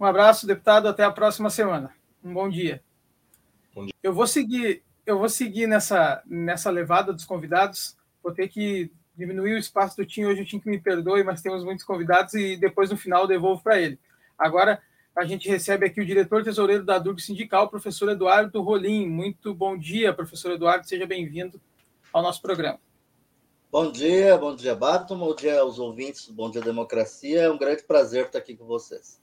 Um 0.00 0.04
abraço, 0.04 0.48
deputado, 0.48 0.88
até 0.88 1.04
a 1.04 1.12
próxima 1.12 1.48
semana. 1.48 1.94
Um 2.24 2.34
bom 2.34 2.48
dia. 2.48 2.82
Bom 3.72 3.84
dia. 3.84 3.94
Eu 4.02 4.12
vou 4.12 4.26
seguir, 4.26 4.82
eu 5.10 5.18
vou 5.18 5.28
seguir 5.28 5.66
nessa, 5.66 6.22
nessa 6.26 6.70
levada 6.70 7.12
dos 7.12 7.24
convidados. 7.24 7.96
Vou 8.22 8.32
ter 8.32 8.48
que 8.48 8.90
diminuir 9.16 9.54
o 9.54 9.58
espaço 9.58 9.96
do 9.96 10.06
Tim 10.06 10.24
hoje, 10.24 10.42
o 10.42 10.44
Tim 10.44 10.60
que 10.60 10.70
me 10.70 10.80
perdoe, 10.80 11.24
mas 11.24 11.42
temos 11.42 11.64
muitos 11.64 11.84
convidados 11.84 12.32
e 12.34 12.56
depois 12.56 12.90
no 12.90 12.96
final 12.96 13.26
devolvo 13.26 13.62
para 13.62 13.78
ele. 13.80 13.98
Agora 14.38 14.80
a 15.14 15.24
gente 15.24 15.48
recebe 15.48 15.84
aqui 15.84 16.00
o 16.00 16.06
diretor 16.06 16.44
tesoureiro 16.44 16.84
da 16.84 16.98
Durg 16.98 17.20
Sindical, 17.20 17.68
professor 17.68 18.08
Eduardo 18.10 18.62
Rolim. 18.62 19.08
Muito 19.08 19.52
bom 19.52 19.76
dia, 19.76 20.14
professor 20.14 20.52
Eduardo, 20.52 20.86
seja 20.88 21.06
bem-vindo 21.06 21.60
ao 22.12 22.22
nosso 22.22 22.40
programa. 22.40 22.78
Bom 23.70 23.90
dia, 23.90 24.38
bom 24.38 24.54
dia, 24.54 24.74
Barton, 24.74 25.18
bom 25.18 25.34
dia 25.34 25.60
aos 25.60 25.78
ouvintes, 25.78 26.28
bom 26.28 26.50
dia, 26.50 26.60
democracia. 26.60 27.42
É 27.42 27.50
um 27.50 27.58
grande 27.58 27.82
prazer 27.82 28.26
estar 28.26 28.38
aqui 28.38 28.56
com 28.56 28.64
vocês. 28.64 29.20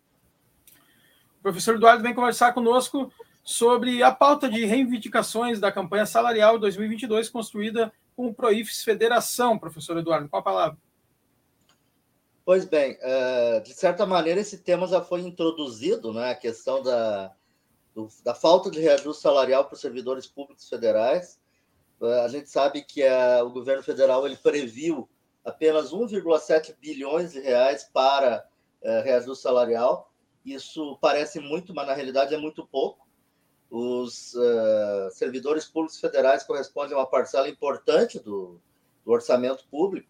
O 1.39 1.41
professor 1.41 1.75
Eduardo 1.75 2.03
vem 2.03 2.13
conversar 2.13 2.53
conosco 2.53 3.11
sobre 3.47 4.03
a 4.03 4.11
pauta 4.11 4.49
de 4.49 4.65
reivindicações 4.65 5.57
da 5.57 5.71
campanha 5.71 6.05
salarial 6.05 6.59
2022 6.59 7.29
construída 7.29 7.93
com 8.13 8.27
o 8.27 8.33
Proifes 8.33 8.83
Federação, 8.83 9.57
professor 9.57 9.97
Eduardo. 9.97 10.27
Com 10.27 10.35
a 10.35 10.41
palavra. 10.41 10.77
Pois 12.43 12.65
bem, 12.65 12.97
é, 12.99 13.61
de 13.61 13.73
certa 13.73 14.05
maneira 14.05 14.41
esse 14.41 14.57
tema 14.57 14.85
já 14.85 15.01
foi 15.01 15.21
introduzido, 15.21 16.11
né? 16.11 16.31
A 16.31 16.35
questão 16.35 16.83
da, 16.83 17.31
da 18.21 18.35
falta 18.35 18.69
de 18.69 18.81
reajuste 18.81 19.21
salarial 19.21 19.63
para 19.63 19.75
os 19.75 19.81
servidores 19.81 20.27
públicos 20.27 20.67
federais. 20.67 21.39
É, 22.01 22.19
a 22.25 22.27
gente 22.27 22.49
sabe 22.49 22.81
que 22.81 23.01
a, 23.01 23.45
o 23.45 23.49
governo 23.49 23.81
federal 23.81 24.25
ele 24.25 24.35
previu 24.35 25.07
apenas 25.45 25.93
1,7 25.93 26.75
bilhões 26.81 27.31
de 27.31 27.39
reais 27.39 27.89
para 27.93 28.45
é, 28.81 28.99
reajuste 29.03 29.41
salarial. 29.41 30.11
Isso 30.43 30.97
parece 30.99 31.39
muito, 31.39 31.73
mas 31.73 31.87
na 31.87 31.93
realidade 31.93 32.35
é 32.35 32.37
muito 32.37 32.67
pouco. 32.67 33.06
Os 33.69 34.33
uh, 34.33 35.11
servidores 35.11 35.65
públicos 35.65 35.99
federais 35.99 36.43
correspondem 36.43 36.93
a 36.93 36.99
uma 36.99 37.05
parcela 37.05 37.49
importante 37.49 38.19
do, 38.19 38.59
do 39.05 39.11
orçamento 39.11 39.67
público 39.69 40.07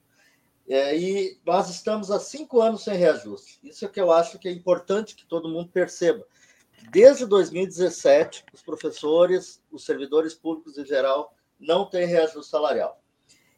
é, 0.67 0.97
e 0.97 1.39
nós 1.45 1.69
estamos 1.69 2.11
há 2.11 2.19
cinco 2.19 2.61
anos 2.61 2.83
sem 2.83 2.95
reajuste. 2.95 3.57
Isso 3.63 3.85
é 3.85 3.87
que 3.87 4.01
eu 4.01 4.11
acho 4.11 4.37
que 4.37 4.49
é 4.49 4.51
importante 4.51 5.15
que 5.15 5.25
todo 5.25 5.47
mundo 5.47 5.69
perceba. 5.71 6.25
Desde 6.91 7.25
2017, 7.25 8.45
os 8.53 8.61
professores, 8.61 9.63
os 9.71 9.85
servidores 9.85 10.33
públicos 10.33 10.77
em 10.77 10.85
geral, 10.85 11.33
não 11.57 11.89
têm 11.89 12.05
reajuste 12.05 12.51
salarial. 12.51 13.01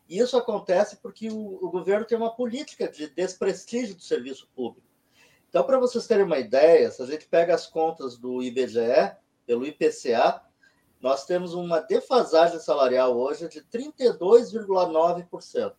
E 0.07 0.19
isso 0.19 0.37
acontece 0.37 0.97
porque 0.97 1.29
o, 1.29 1.59
o 1.63 1.69
governo 1.69 2.05
tem 2.05 2.17
uma 2.17 2.33
política 2.33 2.87
de 2.87 3.07
desprestígio 3.09 3.95
do 3.95 4.01
serviço 4.01 4.47
público. 4.55 4.87
Então, 5.49 5.63
para 5.63 5.79
vocês 5.79 6.05
terem 6.05 6.25
uma 6.25 6.37
ideia, 6.37 6.91
se 6.91 7.01
a 7.01 7.05
gente 7.07 7.27
pega 7.27 7.55
as 7.55 7.65
contas 7.65 8.17
do 8.17 8.41
IBGE, 8.43 9.15
pelo 9.49 9.65
IPCA, 9.65 10.41
nós 11.01 11.25
temos 11.25 11.55
uma 11.55 11.79
defasagem 11.79 12.59
salarial 12.59 13.17
hoje 13.17 13.49
de 13.49 13.63
32,9%. 13.63 15.73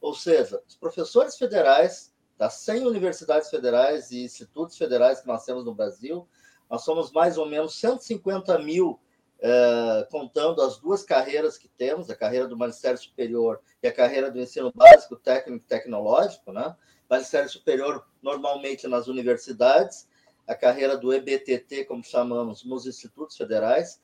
Ou 0.00 0.14
seja, 0.14 0.62
os 0.66 0.74
professores 0.74 1.36
federais 1.36 2.14
das 2.38 2.54
100 2.54 2.86
universidades 2.86 3.50
federais 3.50 4.10
e 4.10 4.24
institutos 4.24 4.78
federais 4.78 5.20
que 5.20 5.26
nós 5.26 5.44
temos 5.44 5.66
no 5.66 5.74
Brasil, 5.74 6.26
nós 6.70 6.82
somos 6.82 7.12
mais 7.12 7.36
ou 7.36 7.44
menos 7.44 7.78
150 7.78 8.58
mil, 8.60 8.98
eh, 9.38 10.08
contando 10.10 10.62
as 10.62 10.78
duas 10.78 11.02
carreiras 11.02 11.58
que 11.58 11.68
temos, 11.68 12.08
a 12.08 12.16
carreira 12.16 12.48
do 12.48 12.56
Magistério 12.56 12.96
Superior 12.96 13.60
e 13.82 13.88
a 13.88 13.92
carreira 13.92 14.30
do 14.30 14.40
ensino 14.40 14.72
básico, 14.74 15.14
técnico 15.14 15.62
e 15.62 15.68
tecnológico, 15.68 16.52
né? 16.52 16.74
Magistério 17.06 17.50
Superior 17.50 18.02
normalmente 18.22 18.88
nas 18.88 19.08
universidades, 19.08 20.08
a 20.46 20.54
carreira 20.54 20.96
do 20.96 21.12
EBTT, 21.12 21.84
como 21.84 22.02
chamamos, 22.02 22.64
nos 22.64 22.86
institutos 22.86 23.36
federais, 23.36 24.00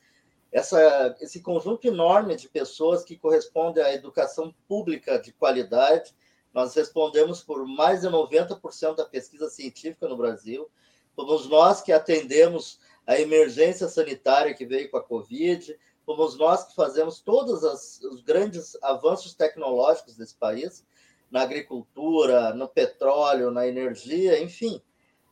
essa, 0.51 1.15
esse 1.19 1.41
conjunto 1.41 1.87
enorme 1.87 2.35
de 2.35 2.47
pessoas 2.47 3.03
que 3.03 3.17
corresponde 3.17 3.81
à 3.81 3.93
educação 3.93 4.53
pública 4.67 5.19
de 5.19 5.33
qualidade. 5.33 6.15
Nós 6.53 6.73
respondemos 6.73 7.43
por 7.43 7.67
mais 7.67 8.01
de 8.01 8.07
90% 8.07 8.95
da 8.95 9.05
pesquisa 9.05 9.49
científica 9.49 10.07
no 10.07 10.17
Brasil. 10.17 10.69
Fomos 11.15 11.47
nós 11.49 11.81
que 11.81 11.91
atendemos 11.91 12.79
a 13.05 13.19
emergência 13.19 13.87
sanitária 13.87 14.53
que 14.53 14.65
veio 14.65 14.89
com 14.89 14.97
a 14.97 15.03
Covid, 15.03 15.77
fomos 16.05 16.37
nós 16.37 16.63
que 16.65 16.75
fazemos 16.75 17.19
todos 17.19 17.63
os 18.03 18.21
grandes 18.21 18.77
avanços 18.81 19.33
tecnológicos 19.33 20.15
desse 20.15 20.35
país, 20.35 20.85
na 21.29 21.41
agricultura, 21.41 22.53
no 22.53 22.67
petróleo, 22.67 23.51
na 23.51 23.67
energia, 23.67 24.41
enfim. 24.41 24.81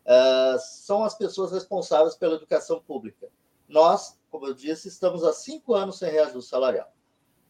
Uh, 0.06 0.60
são 0.60 1.04
as 1.04 1.16
pessoas 1.16 1.52
responsáveis 1.52 2.16
pela 2.16 2.36
educação 2.36 2.80
pública. 2.80 3.28
Nós 3.68 4.18
como 4.36 4.48
eu 4.48 4.54
disse, 4.54 4.90
estamos 4.90 5.24
há 5.24 5.32
cinco 5.32 5.74
anos 5.74 5.98
sem 5.98 6.12
reajuste 6.12 6.50
salarial. 6.50 6.92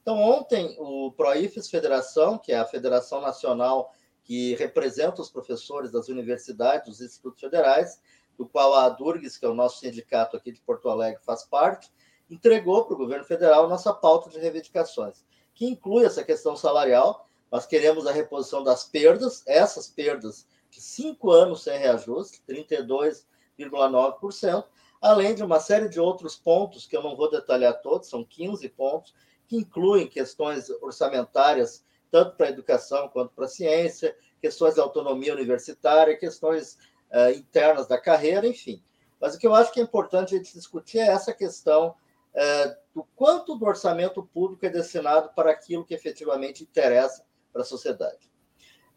Então, 0.03 0.21
ontem, 0.21 0.75
o 0.79 1.11
ProIFES 1.13 1.67
Federação, 1.67 2.37
que 2.37 2.51
é 2.51 2.59
a 2.59 2.65
federação 2.65 3.21
nacional 3.21 3.91
que 4.23 4.53
representa 4.55 5.19
os 5.19 5.31
professores 5.31 5.91
das 5.91 6.09
universidades, 6.09 6.87
dos 6.87 7.01
institutos 7.01 7.41
federais, 7.41 7.99
do 8.37 8.47
qual 8.47 8.75
a 8.75 8.87
Durgues, 8.89 9.35
que 9.35 9.45
é 9.45 9.49
o 9.49 9.55
nosso 9.55 9.79
sindicato 9.79 10.37
aqui 10.37 10.51
de 10.51 10.61
Porto 10.61 10.87
Alegre, 10.87 11.23
faz 11.23 11.43
parte, 11.43 11.91
entregou 12.29 12.85
para 12.85 12.93
o 12.93 12.97
governo 12.97 13.25
federal 13.25 13.67
nossa 13.67 13.91
pauta 13.91 14.29
de 14.29 14.37
reivindicações, 14.37 15.25
que 15.55 15.65
inclui 15.65 16.05
essa 16.05 16.23
questão 16.23 16.55
salarial. 16.55 17.27
Nós 17.51 17.65
queremos 17.65 18.05
a 18.05 18.11
reposição 18.11 18.63
das 18.63 18.83
perdas, 18.83 19.41
essas 19.47 19.87
perdas 19.87 20.45
cinco 20.81 21.31
anos 21.31 21.63
sem 21.63 21.77
reajuste, 21.77 22.41
32,9%, 22.47 24.65
além 25.01 25.35
de 25.35 25.43
uma 25.43 25.59
série 25.59 25.89
de 25.89 25.99
outros 25.99 26.35
pontos 26.35 26.87
que 26.87 26.95
eu 26.95 27.03
não 27.03 27.15
vou 27.15 27.29
detalhar 27.29 27.81
todos, 27.81 28.09
são 28.09 28.23
15 28.23 28.67
pontos, 28.69 29.13
que 29.47 29.55
incluem 29.55 30.07
questões 30.07 30.69
orçamentárias, 30.81 31.85
tanto 32.09 32.35
para 32.35 32.47
a 32.47 32.49
educação 32.49 33.07
quanto 33.09 33.33
para 33.33 33.45
a 33.45 33.49
ciência, 33.49 34.15
questões 34.41 34.75
de 34.75 34.79
autonomia 34.79 35.33
universitária, 35.33 36.17
questões 36.17 36.77
uh, 37.11 37.35
internas 37.35 37.87
da 37.87 37.99
carreira, 37.99 38.47
enfim. 38.47 38.81
Mas 39.19 39.35
o 39.35 39.39
que 39.39 39.47
eu 39.47 39.55
acho 39.55 39.71
que 39.71 39.79
é 39.79 39.83
importante 39.83 40.33
a 40.33 40.37
gente 40.37 40.53
discutir 40.53 40.99
é 40.99 41.07
essa 41.07 41.33
questão 41.33 41.89
uh, 41.89 42.75
do 42.93 43.03
quanto 43.15 43.55
do 43.55 43.65
orçamento 43.65 44.23
público 44.23 44.65
é 44.65 44.69
destinado 44.69 45.29
para 45.35 45.51
aquilo 45.51 45.85
que 45.85 45.93
efetivamente 45.93 46.63
interessa 46.63 47.25
para 47.51 47.61
a 47.61 47.65
sociedade. 47.65 48.31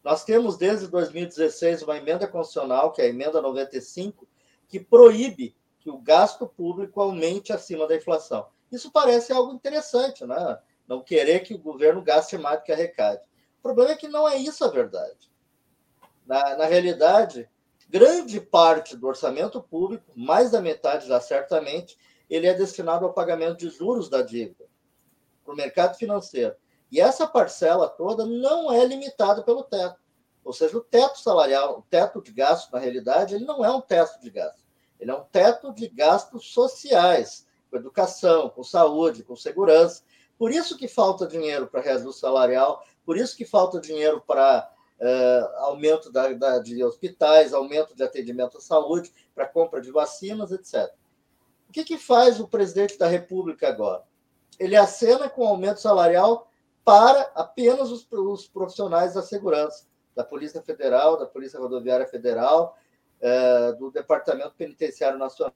Nós 0.03 0.23
temos 0.23 0.57
desde 0.57 0.87
2016 0.87 1.83
uma 1.83 1.97
emenda 1.97 2.27
constitucional, 2.27 2.91
que 2.91 3.01
é 3.01 3.05
a 3.05 3.09
emenda 3.09 3.41
95, 3.41 4.27
que 4.67 4.79
proíbe 4.79 5.55
que 5.79 5.89
o 5.89 5.97
gasto 5.97 6.47
público 6.47 7.01
aumente 7.01 7.51
acima 7.51 7.87
da 7.87 7.95
inflação. 7.95 8.47
Isso 8.71 8.91
parece 8.91 9.33
algo 9.33 9.53
interessante, 9.53 10.25
né? 10.25 10.59
Não 10.87 11.01
querer 11.01 11.41
que 11.41 11.53
o 11.53 11.59
governo 11.59 12.01
gaste 12.01 12.37
mais 12.37 12.59
do 12.59 12.63
que 12.63 12.71
arrecade. 12.71 13.21
O 13.59 13.61
problema 13.61 13.91
é 13.91 13.95
que 13.95 14.07
não 14.07 14.27
é 14.27 14.37
isso 14.37 14.63
a 14.63 14.69
verdade. 14.69 15.31
Na, 16.25 16.57
na 16.57 16.65
realidade, 16.65 17.49
grande 17.89 18.39
parte 18.39 18.95
do 18.95 19.07
orçamento 19.07 19.61
público, 19.61 20.11
mais 20.15 20.51
da 20.51 20.61
metade 20.61 21.07
já 21.07 21.19
certamente, 21.19 21.97
ele 22.29 22.47
é 22.47 22.53
destinado 22.53 23.05
ao 23.05 23.13
pagamento 23.13 23.57
de 23.57 23.69
juros 23.69 24.09
da 24.09 24.21
dívida, 24.21 24.65
para 25.43 25.53
o 25.53 25.57
mercado 25.57 25.97
financeiro. 25.97 26.55
E 26.91 26.99
essa 26.99 27.27
parcela 27.27 27.87
toda 27.87 28.25
não 28.25 28.71
é 28.71 28.83
limitada 28.85 29.43
pelo 29.43 29.63
teto. 29.63 29.99
Ou 30.43 30.53
seja, 30.53 30.77
o 30.77 30.81
teto 30.81 31.19
salarial, 31.19 31.79
o 31.79 31.81
teto 31.83 32.21
de 32.21 32.31
gasto, 32.31 32.71
na 32.71 32.79
realidade, 32.79 33.35
ele 33.35 33.45
não 33.45 33.63
é 33.63 33.71
um 33.71 33.81
teto 33.81 34.19
de 34.19 34.29
gasto. 34.29 34.63
Ele 34.99 35.11
é 35.11 35.13
um 35.13 35.23
teto 35.23 35.73
de 35.73 35.87
gastos 35.87 36.51
sociais, 36.51 37.47
com 37.69 37.77
educação, 37.77 38.49
com 38.49 38.63
saúde, 38.63 39.23
com 39.23 39.35
segurança. 39.35 40.03
Por 40.37 40.51
isso 40.51 40.77
que 40.77 40.87
falta 40.87 41.27
dinheiro 41.27 41.67
para 41.67 41.81
reajuste 41.81 42.21
salarial, 42.21 42.83
por 43.05 43.17
isso 43.17 43.35
que 43.35 43.45
falta 43.45 43.79
dinheiro 43.79 44.23
para 44.25 44.69
uh, 44.99 45.57
aumento 45.65 46.11
da, 46.11 46.31
da, 46.33 46.59
de 46.59 46.83
hospitais, 46.83 47.53
aumento 47.53 47.95
de 47.95 48.03
atendimento 48.03 48.57
à 48.57 48.61
saúde, 48.61 49.11
para 49.35 49.47
compra 49.47 49.81
de 49.81 49.91
vacinas, 49.91 50.51
etc. 50.51 50.91
O 51.69 51.71
que, 51.71 51.83
que 51.83 51.97
faz 51.97 52.39
o 52.39 52.47
presidente 52.47 52.97
da 52.97 53.07
República 53.07 53.67
agora? 53.67 54.03
Ele 54.57 54.75
acena 54.75 55.29
com 55.29 55.47
aumento 55.47 55.79
salarial 55.79 56.48
para 56.89 57.31
apenas 57.35 57.91
os, 57.91 58.07
os 58.11 58.47
profissionais 58.47 59.13
da 59.13 59.21
segurança, 59.21 59.85
da 60.15 60.23
Polícia 60.23 60.59
Federal, 60.59 61.19
da 61.19 61.27
Polícia 61.27 61.59
Rodoviária 61.59 62.07
Federal, 62.07 62.75
é, 63.21 63.73
do 63.73 63.91
Departamento 63.91 64.55
Penitenciário 64.57 65.19
Nacional. 65.19 65.53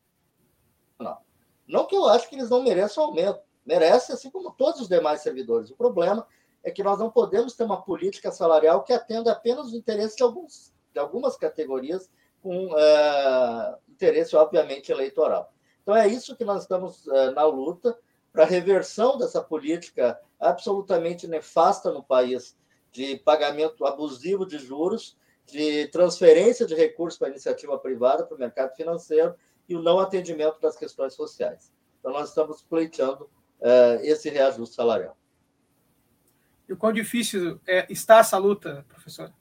Não 1.67 1.88
que 1.88 1.95
eu 1.95 2.05
acho 2.05 2.29
que 2.29 2.36
eles 2.36 2.51
não 2.51 2.61
mereçam 2.61 3.05
aumento, 3.05 3.41
merecem, 3.65 4.13
assim 4.13 4.29
como 4.29 4.51
todos 4.51 4.81
os 4.81 4.88
demais 4.88 5.21
servidores. 5.21 5.71
O 5.71 5.75
problema 5.75 6.27
é 6.63 6.69
que 6.69 6.84
nós 6.84 6.99
não 6.99 7.09
podemos 7.09 7.55
ter 7.55 7.63
uma 7.63 7.81
política 7.81 8.31
salarial 8.31 8.84
que 8.84 8.93
atenda 8.93 9.31
apenas 9.31 9.69
os 9.69 9.73
interesses 9.73 10.15
de, 10.15 10.21
alguns, 10.21 10.71
de 10.93 10.99
algumas 10.99 11.36
categorias, 11.36 12.11
com 12.43 12.77
é, 12.77 13.75
interesse, 13.89 14.36
obviamente, 14.36 14.91
eleitoral. 14.91 15.51
Então, 15.81 15.95
é 15.95 16.07
isso 16.07 16.36
que 16.36 16.45
nós 16.45 16.61
estamos 16.61 17.07
é, 17.07 17.31
na 17.31 17.43
luta 17.43 17.97
para 18.34 18.43
a 18.43 18.47
reversão 18.47 19.17
dessa 19.17 19.41
política 19.41 20.19
absolutamente 20.39 21.27
nefasta 21.27 21.91
no 21.91 22.03
país, 22.03 22.57
de 22.91 23.17
pagamento 23.17 23.86
abusivo 23.86 24.45
de 24.45 24.57
juros, 24.57 25.15
de 25.45 25.88
transferência 25.88 26.65
de 26.65 26.73
recursos 26.73 27.17
para 27.17 27.27
a 27.27 27.31
iniciativa 27.31 27.77
privada, 27.77 28.25
para 28.25 28.36
o 28.36 28.39
mercado 28.39 28.75
financeiro 28.75 29.36
e 29.69 29.75
o 29.75 29.81
não 29.81 29.99
atendimento 29.99 30.59
das 30.59 30.75
questões 30.75 31.13
sociais. 31.13 31.71
Então, 31.99 32.11
nós 32.11 32.29
estamos 32.29 32.61
pleiteando 32.63 33.25
uh, 33.59 34.01
esse 34.01 34.29
reajuste 34.29 34.75
salarial. 34.75 35.15
E 36.67 36.73
o 36.73 36.77
quão 36.77 36.91
difícil 36.91 37.59
é, 37.67 37.86
está 37.89 38.19
essa 38.19 38.38
luta, 38.38 38.86
professor? 38.88 39.31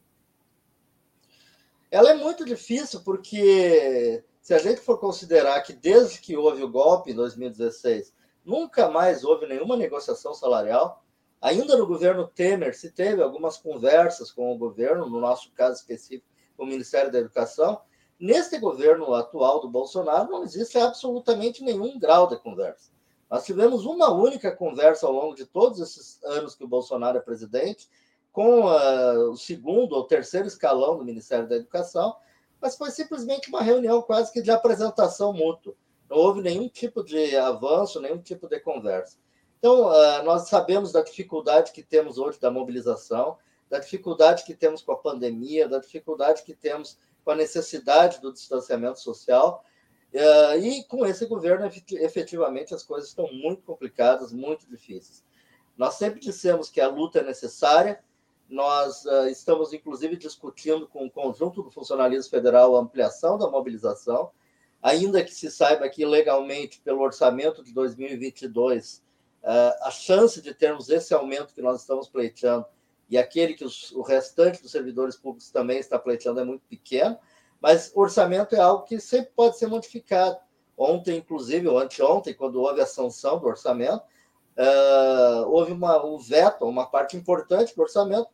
Ela 1.90 2.11
é 2.11 2.14
muito 2.14 2.45
difícil 2.45 3.01
porque, 3.01 4.24
se 4.40 4.55
a 4.55 4.59
gente 4.59 4.80
for 4.80 4.99
considerar 4.99 5.61
que 5.62 5.72
desde 5.72 6.20
que 6.20 6.36
houve 6.36 6.62
o 6.62 6.70
golpe 6.70 7.11
em 7.11 7.14
2016, 7.14 8.12
nunca 8.45 8.88
mais 8.88 9.24
houve 9.24 9.47
nenhuma 9.47 9.76
negociação 9.76 10.34
salarial, 10.34 11.05
ainda 11.40 11.76
no 11.76 11.86
governo 11.86 12.26
Temer 12.26 12.76
se 12.76 12.90
teve 12.90 13.22
algumas 13.22 13.57
conversas 13.57 14.30
com 14.30 14.53
o 14.53 14.59
governo, 14.59 15.09
no 15.09 15.20
nosso 15.20 15.51
caso 15.53 15.80
específico, 15.80 16.26
o 16.57 16.66
Ministério 16.66 17.11
da 17.11 17.18
Educação, 17.18 17.80
Neste 18.22 18.57
governo 18.57 19.12
atual 19.14 19.59
do 19.59 19.68
Bolsonaro, 19.68 20.30
não 20.30 20.45
existe 20.45 20.78
absolutamente 20.78 21.64
nenhum 21.64 21.99
grau 21.99 22.28
de 22.28 22.38
conversa. 22.38 22.93
Nós 23.28 23.45
tivemos 23.45 23.84
uma 23.84 24.12
única 24.12 24.55
conversa 24.55 25.09
ao 25.09 25.12
longo 25.12 25.34
de 25.34 25.45
todos 25.45 25.80
esses 25.80 26.22
anos 26.22 26.55
que 26.55 26.62
o 26.62 26.68
Bolsonaro 26.68 27.18
é 27.18 27.20
presidente, 27.20 27.90
com 28.30 28.66
uh, 28.66 29.32
o 29.32 29.36
segundo 29.36 29.95
ou 29.95 30.05
terceiro 30.05 30.47
escalão 30.47 30.97
do 30.97 31.05
Ministério 31.05 31.49
da 31.49 31.57
Educação, 31.57 32.14
mas 32.61 32.76
foi 32.76 32.93
simplesmente 32.93 33.49
uma 33.49 33.61
reunião 33.61 34.01
quase 34.01 34.32
que 34.32 34.40
de 34.40 34.53
apresentação 34.53 35.32
mútua. 35.32 35.74
Não 36.12 36.18
houve 36.18 36.42
nenhum 36.42 36.68
tipo 36.68 37.02
de 37.02 37.34
avanço, 37.38 37.98
nenhum 37.98 38.18
tipo 38.18 38.46
de 38.46 38.60
conversa. 38.60 39.16
Então, 39.58 39.86
uh, 39.86 40.22
nós 40.24 40.46
sabemos 40.46 40.92
da 40.92 41.00
dificuldade 41.00 41.72
que 41.72 41.82
temos 41.82 42.18
hoje 42.18 42.38
da 42.38 42.50
mobilização, 42.50 43.38
da 43.70 43.78
dificuldade 43.78 44.44
que 44.44 44.52
temos 44.52 44.82
com 44.82 44.92
a 44.92 44.98
pandemia, 44.98 45.66
da 45.66 45.78
dificuldade 45.78 46.42
que 46.42 46.54
temos 46.54 46.98
com 47.24 47.30
a 47.30 47.34
necessidade 47.34 48.20
do 48.20 48.30
distanciamento 48.30 49.00
social. 49.00 49.64
Eh, 50.12 50.58
e 50.58 50.84
com 50.84 51.06
esse 51.06 51.24
governo, 51.24 51.64
efetivamente, 51.92 52.74
as 52.74 52.82
coisas 52.82 53.08
estão 53.08 53.32
muito 53.32 53.62
complicadas, 53.62 54.32
muito 54.32 54.68
difíceis. 54.68 55.24
Nós 55.78 55.94
sempre 55.94 56.20
dissemos 56.20 56.68
que 56.68 56.82
a 56.82 56.88
luta 56.88 57.20
é 57.20 57.22
necessária, 57.22 58.04
nós 58.50 59.06
uh, 59.06 59.28
estamos, 59.28 59.72
inclusive, 59.72 60.16
discutindo 60.16 60.86
com 60.86 61.06
o 61.06 61.10
conjunto 61.10 61.62
do 61.62 61.70
funcionalismo 61.70 62.30
federal 62.30 62.76
a 62.76 62.80
ampliação 62.80 63.38
da 63.38 63.48
mobilização, 63.48 64.30
ainda 64.83 65.22
que 65.22 65.33
se 65.33 65.51
saiba 65.51 65.89
que, 65.89 66.05
legalmente, 66.05 66.80
pelo 66.80 67.01
orçamento 67.01 67.62
de 67.62 67.72
2022, 67.72 68.97
uh, 68.97 69.01
eh, 69.45 69.78
a 69.83 69.91
chance 69.91 70.43
de 70.43 70.53
termos 70.53 70.91
esse 70.91 71.14
aumento 71.14 71.55
que 71.55 71.62
nós 71.62 71.80
estamos 71.80 72.09
pleiteando 72.09 72.66
e 73.09 73.16
aquele 73.16 73.55
que 73.55 73.64
o 73.64 74.03
restante 74.03 74.61
dos 74.61 74.72
servidores 74.72 75.16
públicos 75.16 75.51
também 75.51 75.78
está 75.78 75.99
pleiteando 75.99 76.41
é 76.41 76.45
muito 76.45 76.62
pequeno, 76.68 77.16
mas 77.61 77.93
orçamento 77.95 78.57
é 78.57 78.59
algo 78.59 78.85
que 78.85 78.99
sempre 78.99 79.30
pode 79.37 79.57
ser 79.57 79.68
modificado. 79.68 80.37
Ontem, 80.76 81.18
inclusive, 81.18 81.68
ou 81.68 81.78
anteontem, 81.78 82.35
quando 82.35 82.61
houve 82.61 82.80
a 82.80 82.87
sanção 82.87 83.39
do 83.39 83.47
orçamento, 83.47 84.03
uh, 84.57 85.47
houve 85.47 85.72
uma, 85.72 86.05
um 86.05 86.18
veto, 86.18 86.64
uma 86.64 86.87
parte 86.87 87.16
importante 87.16 87.76
do 87.76 87.83
orçamento, 87.83 88.28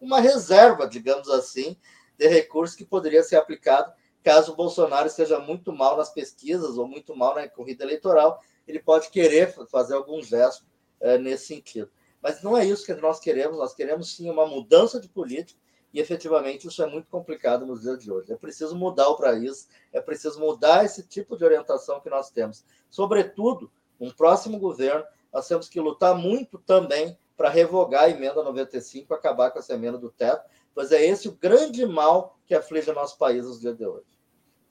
uma 0.00 0.20
reserva, 0.20 0.86
digamos 0.86 1.30
assim, 1.30 1.76
de 2.18 2.26
recursos 2.28 2.76
que 2.76 2.84
poderia 2.84 3.22
ser 3.22 3.36
aplicado 3.36 3.92
caso 4.24 4.52
o 4.52 4.56
Bolsonaro 4.56 5.06
esteja 5.06 5.38
muito 5.38 5.70
mal 5.70 5.98
nas 5.98 6.08
pesquisas 6.08 6.78
ou 6.78 6.88
muito 6.88 7.14
mal 7.14 7.34
na 7.34 7.46
corrida 7.46 7.84
eleitoral, 7.84 8.40
ele 8.66 8.80
pode 8.80 9.10
querer 9.10 9.52
fazer 9.68 9.94
algum 9.94 10.22
gesto 10.22 10.64
uh, 11.00 11.18
nesse 11.18 11.46
sentido. 11.46 11.90
Mas 12.22 12.42
não 12.42 12.56
é 12.56 12.64
isso 12.64 12.86
que 12.86 12.94
nós 12.94 13.20
queremos, 13.20 13.58
nós 13.58 13.74
queremos 13.74 14.16
sim 14.16 14.30
uma 14.30 14.46
mudança 14.46 14.98
de 14.98 15.10
política 15.10 15.60
e 15.92 16.00
efetivamente 16.00 16.66
isso 16.66 16.82
é 16.82 16.86
muito 16.86 17.06
complicado 17.08 17.66
nos 17.66 17.82
dias 17.82 17.98
de 17.98 18.10
hoje. 18.10 18.32
É 18.32 18.36
preciso 18.36 18.74
mudar 18.74 19.08
o 19.10 19.16
país, 19.16 19.68
é 19.92 20.00
preciso 20.00 20.40
mudar 20.40 20.86
esse 20.86 21.06
tipo 21.06 21.36
de 21.36 21.44
orientação 21.44 22.00
que 22.00 22.08
nós 22.08 22.30
temos. 22.30 22.64
Sobretudo, 22.88 23.70
um 24.00 24.10
próximo 24.10 24.58
governo, 24.58 25.04
nós 25.30 25.46
temos 25.46 25.68
que 25.68 25.78
lutar 25.78 26.16
muito 26.16 26.58
também 26.58 27.16
para 27.36 27.50
revogar 27.50 28.04
a 28.04 28.10
emenda 28.10 28.42
95, 28.42 29.12
acabar 29.12 29.50
com 29.50 29.58
essa 29.58 29.74
emenda 29.74 29.98
do 29.98 30.10
teto, 30.10 30.48
pois 30.74 30.92
é 30.92 31.04
esse 31.04 31.28
o 31.28 31.32
grande 31.32 31.84
mal 31.84 32.38
que 32.46 32.54
aflige 32.54 32.90
o 32.90 32.94
nosso 32.94 33.18
país 33.18 33.44
nos 33.44 33.60
dias 33.60 33.76
de 33.76 33.86
hoje. 33.86 34.13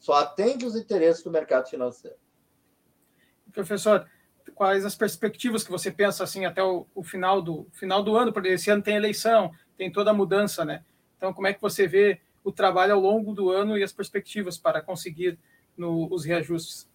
Só 0.04 0.16
atende 0.16 0.66
os 0.66 0.76
interesses 0.76 1.24
do 1.24 1.32
mercado 1.32 1.70
financeiro. 1.70 2.18
Professor, 3.54 4.06
quais 4.54 4.84
as 4.84 4.95
perspectivas 4.95 5.64
que 5.64 5.72
você 5.72 5.89
pensa 5.89 6.26
assim 6.26 6.43
até 6.43 6.62
o, 6.62 6.86
o 6.93 7.01
final 7.01 7.41
do 7.41 7.70
final 7.72 8.04
do 8.04 8.18
ano, 8.18 8.34
porque 8.34 8.49
esse 8.49 8.70
ano 8.70 8.84
tem 8.84 8.97
eleição, 8.97 9.49
tem 9.78 9.89
toda 9.89 10.12
a 10.12 10.14
mudança, 10.14 10.66
né? 10.66 10.84
Então, 11.16 11.34
como 11.34 11.47
é 11.47 11.54
que 11.54 11.62
você 11.62 11.88
vê 11.88 12.20
o 12.43 12.51
trabalho 12.51 12.95
ao 12.95 12.99
longo 12.99 13.34
do 13.34 13.49
ano 13.49 13.78
e 13.78 13.84
as 13.84 13.93
perspectivas 13.93 14.58
para 14.58 14.82
conseguir 14.82 15.39
no, 15.78 16.14
os 16.14 16.26
reajustes? 16.26 16.86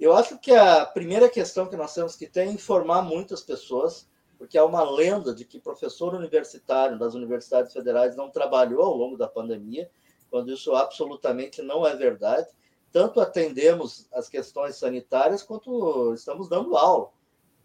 Eu 0.00 0.16
acho 0.16 0.38
que 0.38 0.54
a 0.54 0.86
primeira 0.86 1.28
questão 1.28 1.66
que 1.66 1.76
nós 1.76 1.92
temos 1.94 2.16
que 2.16 2.26
ter 2.26 2.40
é 2.40 2.46
informar 2.46 3.02
muitas 3.02 3.42
pessoas, 3.42 4.08
porque 4.38 4.56
há 4.56 4.64
uma 4.64 4.82
lenda 4.82 5.34
de 5.34 5.44
que 5.44 5.60
professor 5.60 6.14
universitário 6.14 6.98
das 6.98 7.12
universidades 7.12 7.74
federais 7.74 8.16
não 8.16 8.30
trabalhou 8.30 8.82
ao 8.82 8.96
longo 8.96 9.18
da 9.18 9.28
pandemia, 9.28 9.90
quando 10.30 10.52
isso 10.52 10.74
absolutamente 10.74 11.62
não 11.62 11.86
é 11.86 11.96
verdade 11.96 12.48
tanto 12.92 13.20
atendemos 13.20 14.08
as 14.12 14.28
questões 14.28 14.76
sanitárias 14.76 15.42
quanto 15.42 16.14
estamos 16.14 16.48
dando 16.48 16.76
aula. 16.76 17.10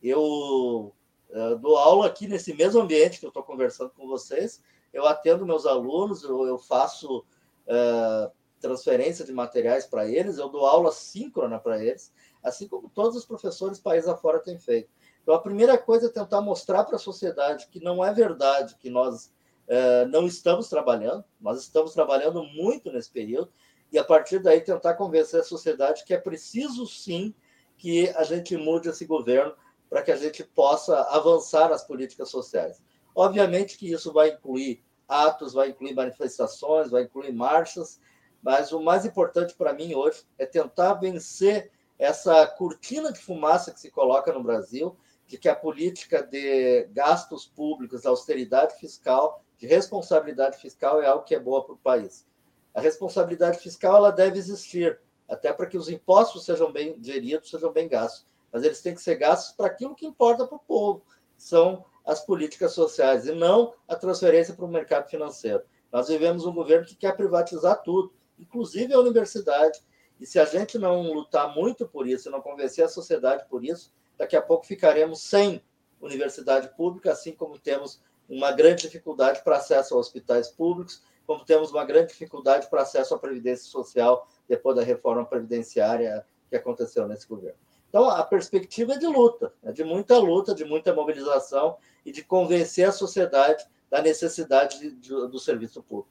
Eu 0.02 0.94
uh, 1.30 1.56
dou 1.60 1.78
aula 1.78 2.08
aqui 2.08 2.28
nesse 2.28 2.54
mesmo 2.54 2.82
ambiente 2.82 3.20
que 3.20 3.26
eu 3.26 3.30
estou 3.30 3.44
conversando 3.44 3.92
com 3.92 4.08
vocês. 4.08 4.62
Eu 4.92 5.08
atendo 5.08 5.46
meus 5.46 5.66
alunos, 5.66 6.24
eu, 6.24 6.46
eu 6.46 6.58
faço 6.58 7.20
uh, 7.20 8.32
transferência 8.60 9.26
de 9.26 9.32
materiais 9.32 9.86
para 9.86 10.08
eles, 10.08 10.38
eu 10.38 10.50
dou 10.50 10.66
aula 10.66 10.92
síncrona 10.92 11.60
para 11.60 11.84
eles, 11.84 12.14
assim 12.44 12.68
como 12.68 12.90
todos 12.90 13.18
os 13.18 13.26
professores 13.26 13.80
país 13.80 14.08
afora 14.08 14.40
têm 14.40 14.60
feito. 14.60 14.90
Então, 15.22 15.34
a 15.34 15.40
primeira 15.40 15.78
coisa 15.78 16.08
é 16.08 16.10
tentar 16.10 16.42
mostrar 16.42 16.84
para 16.84 16.98
a 16.98 17.00
sociedade 17.00 17.68
que 17.72 17.80
não 17.80 18.04
é 18.04 18.14
verdade 18.14 18.76
que 18.76 18.90
nós 18.90 19.33
uh, 19.68 20.08
não 20.10 20.26
estamos 20.26 20.70
trabalhando, 20.70 21.24
nós 21.40 21.62
estamos 21.62 21.94
trabalhando 21.94 22.44
muito 22.44 22.92
nesse 22.92 23.12
período, 23.12 23.52
e 23.92 24.00
a 24.00 24.04
partir 24.04 24.40
daí 24.40 24.62
tentar 24.62 24.96
convencer 24.96 25.42
a 25.42 25.44
sociedade 25.44 26.04
que 26.04 26.14
é 26.14 26.18
preciso 26.18 26.88
sim 26.88 27.34
que 27.78 28.10
a 28.10 28.24
gente 28.24 28.58
mude 28.58 28.90
esse 28.90 29.06
governo 29.06 29.54
para 29.90 30.02
que 30.02 30.12
a 30.12 30.16
gente 30.16 30.44
possa 30.44 31.02
avançar 31.10 31.70
nas 31.70 31.84
políticas 31.84 32.30
sociais. 32.30 32.82
Obviamente 33.16 33.78
que 33.78 33.92
isso 33.92 34.12
vai 34.12 34.30
incluir 34.30 34.84
atos, 35.08 35.54
vai 35.54 35.70
incluir 35.70 35.94
manifestações, 35.94 36.90
vai 36.90 37.04
incluir 37.04 37.32
marchas, 37.32 38.00
mas 38.42 38.72
o 38.72 38.82
mais 38.82 39.06
importante 39.06 39.54
para 39.54 39.74
mim 39.74 39.94
hoje 39.94 40.24
é 40.38 40.46
tentar 40.46 40.96
vencer 40.96 41.72
essa 42.00 42.46
cortina 42.48 43.12
de 43.12 43.20
fumaça 43.20 43.72
que 43.72 43.80
se 43.80 43.92
coloca 43.92 44.34
no 44.34 44.44
Brasil 44.44 44.98
de 45.28 45.38
que 45.38 45.48
a 45.48 45.56
política 45.56 46.22
de 46.22 46.86
gastos 46.92 47.46
públicos, 47.46 48.06
austeridade 48.06 48.76
fiscal, 48.78 49.44
de 49.64 49.68
responsabilidade 49.68 50.58
fiscal 50.58 51.02
é 51.02 51.06
algo 51.06 51.24
que 51.24 51.34
é 51.34 51.40
boa 51.40 51.64
para 51.64 51.74
o 51.74 51.78
país. 51.78 52.28
A 52.74 52.82
responsabilidade 52.82 53.60
fiscal 53.60 53.96
ela 53.96 54.12
deve 54.12 54.38
existir, 54.38 55.00
até 55.26 55.54
para 55.54 55.68
que 55.68 55.78
os 55.78 55.88
impostos 55.88 56.44
sejam 56.44 56.70
bem 56.70 57.02
geridos, 57.02 57.50
sejam 57.50 57.72
bem 57.72 57.88
gastos. 57.88 58.28
Mas 58.52 58.66
eles 58.66 58.82
têm 58.82 58.94
que 58.94 59.02
ser 59.02 59.16
gastos 59.16 59.56
para 59.56 59.68
aquilo 59.68 59.96
que 59.96 60.06
importa 60.06 60.46
para 60.46 60.58
o 60.58 60.60
povo, 60.60 61.06
são 61.38 61.86
as 62.06 62.20
políticas 62.20 62.74
sociais, 62.74 63.26
e 63.26 63.32
não 63.32 63.74
a 63.88 63.96
transferência 63.96 64.54
para 64.54 64.66
o 64.66 64.68
mercado 64.68 65.10
financeiro. 65.10 65.64
Nós 65.90 66.10
vivemos 66.10 66.46
um 66.46 66.54
governo 66.54 66.86
que 66.86 66.98
quer 66.98 67.16
privatizar 67.16 67.82
tudo, 67.84 68.12
inclusive 68.38 68.94
a 68.94 69.00
universidade. 69.00 69.80
E 70.20 70.26
se 70.26 70.40
a 70.40 70.46
gente 70.46 70.78
não 70.78 71.14
lutar 71.14 71.56
muito 71.56 71.88
por 71.88 72.06
isso, 72.06 72.30
não 72.30 72.42
convencer 72.42 72.84
a 72.84 72.90
sociedade 72.90 73.46
por 73.48 73.64
isso, 73.64 73.94
daqui 74.18 74.36
a 74.36 74.42
pouco 74.42 74.66
ficaremos 74.66 75.22
sem 75.22 75.64
universidade 76.02 76.68
pública, 76.76 77.14
assim 77.14 77.32
como 77.32 77.58
temos 77.58 78.02
uma 78.30 78.52
grande 78.52 78.84
dificuldade 78.84 79.44
para 79.44 79.58
acesso 79.58 79.96
a 79.96 79.98
hospitais 79.98 80.50
públicos, 80.50 81.04
como 81.26 81.46
temos 81.46 81.72
uma 81.72 81.86
grande 81.86 82.10
dificuldade 82.10 82.70
para 82.70 82.82
acesso 82.82 83.14
à 83.14 83.20
previdência 83.20 83.66
social 83.66 84.28
depois 84.48 84.76
da 84.76 84.84
reforma 84.84 85.26
previdenciária 85.26 86.26
que 86.50 86.56
aconteceu 86.56 87.08
nesse 87.08 87.28
governo. 87.28 87.58
Então, 87.90 88.10
a 88.10 88.24
perspectiva 88.24 88.94
é 88.94 88.98
de 88.98 89.06
luta, 89.06 89.54
é 89.64 89.72
de 89.72 89.84
muita 89.84 90.18
luta, 90.18 90.56
de 90.56 90.66
muita 90.66 90.94
mobilização 90.94 91.78
e 92.06 92.12
de 92.12 92.24
convencer 92.24 92.88
a 92.88 92.92
sociedade 92.92 93.64
da 93.90 94.02
necessidade 94.02 94.80
de, 94.80 94.92
de, 94.92 95.10
do 95.10 95.40
serviço 95.40 95.82
público. 95.84 96.10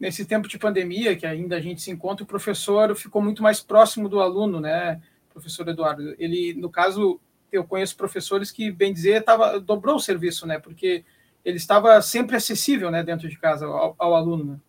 Nesse 0.00 0.24
tempo 0.24 0.48
de 0.48 0.58
pandemia, 0.58 1.16
que 1.16 1.26
ainda 1.26 1.56
a 1.56 1.60
gente 1.60 1.82
se 1.82 1.90
encontra, 1.90 2.24
o 2.24 2.26
professor 2.26 2.94
ficou 2.96 3.20
muito 3.20 3.42
mais 3.42 3.60
próximo 3.60 4.08
do 4.08 4.20
aluno, 4.20 4.60
né, 4.60 5.00
professor 5.30 5.68
Eduardo? 5.68 6.14
Ele, 6.18 6.54
no 6.54 6.70
caso, 6.70 7.20
eu 7.56 7.64
conheço 7.64 7.96
professores 7.96 8.50
que, 8.50 8.70
bem 8.70 8.92
dizer, 8.92 9.24
tava, 9.24 9.58
dobrou 9.60 9.96
o 9.96 10.00
serviço, 10.00 10.46
né, 10.46 10.58
porque 10.58 11.04
ele 11.44 11.56
estava 11.56 12.00
sempre 12.02 12.36
acessível, 12.36 12.90
né, 12.90 13.02
dentro 13.02 13.28
de 13.28 13.38
casa 13.38 13.66
ao, 13.66 13.94
ao 13.98 14.14
aluno, 14.14 14.44
né? 14.44 14.60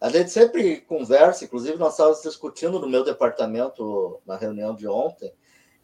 A 0.00 0.10
gente 0.10 0.30
sempre 0.30 0.82
conversa, 0.82 1.46
inclusive 1.46 1.78
nós 1.78 1.92
estávamos 1.92 2.20
discutindo 2.20 2.78
no 2.78 2.86
meu 2.86 3.02
departamento 3.02 4.20
na 4.26 4.36
reunião 4.36 4.74
de 4.74 4.86
ontem, 4.86 5.32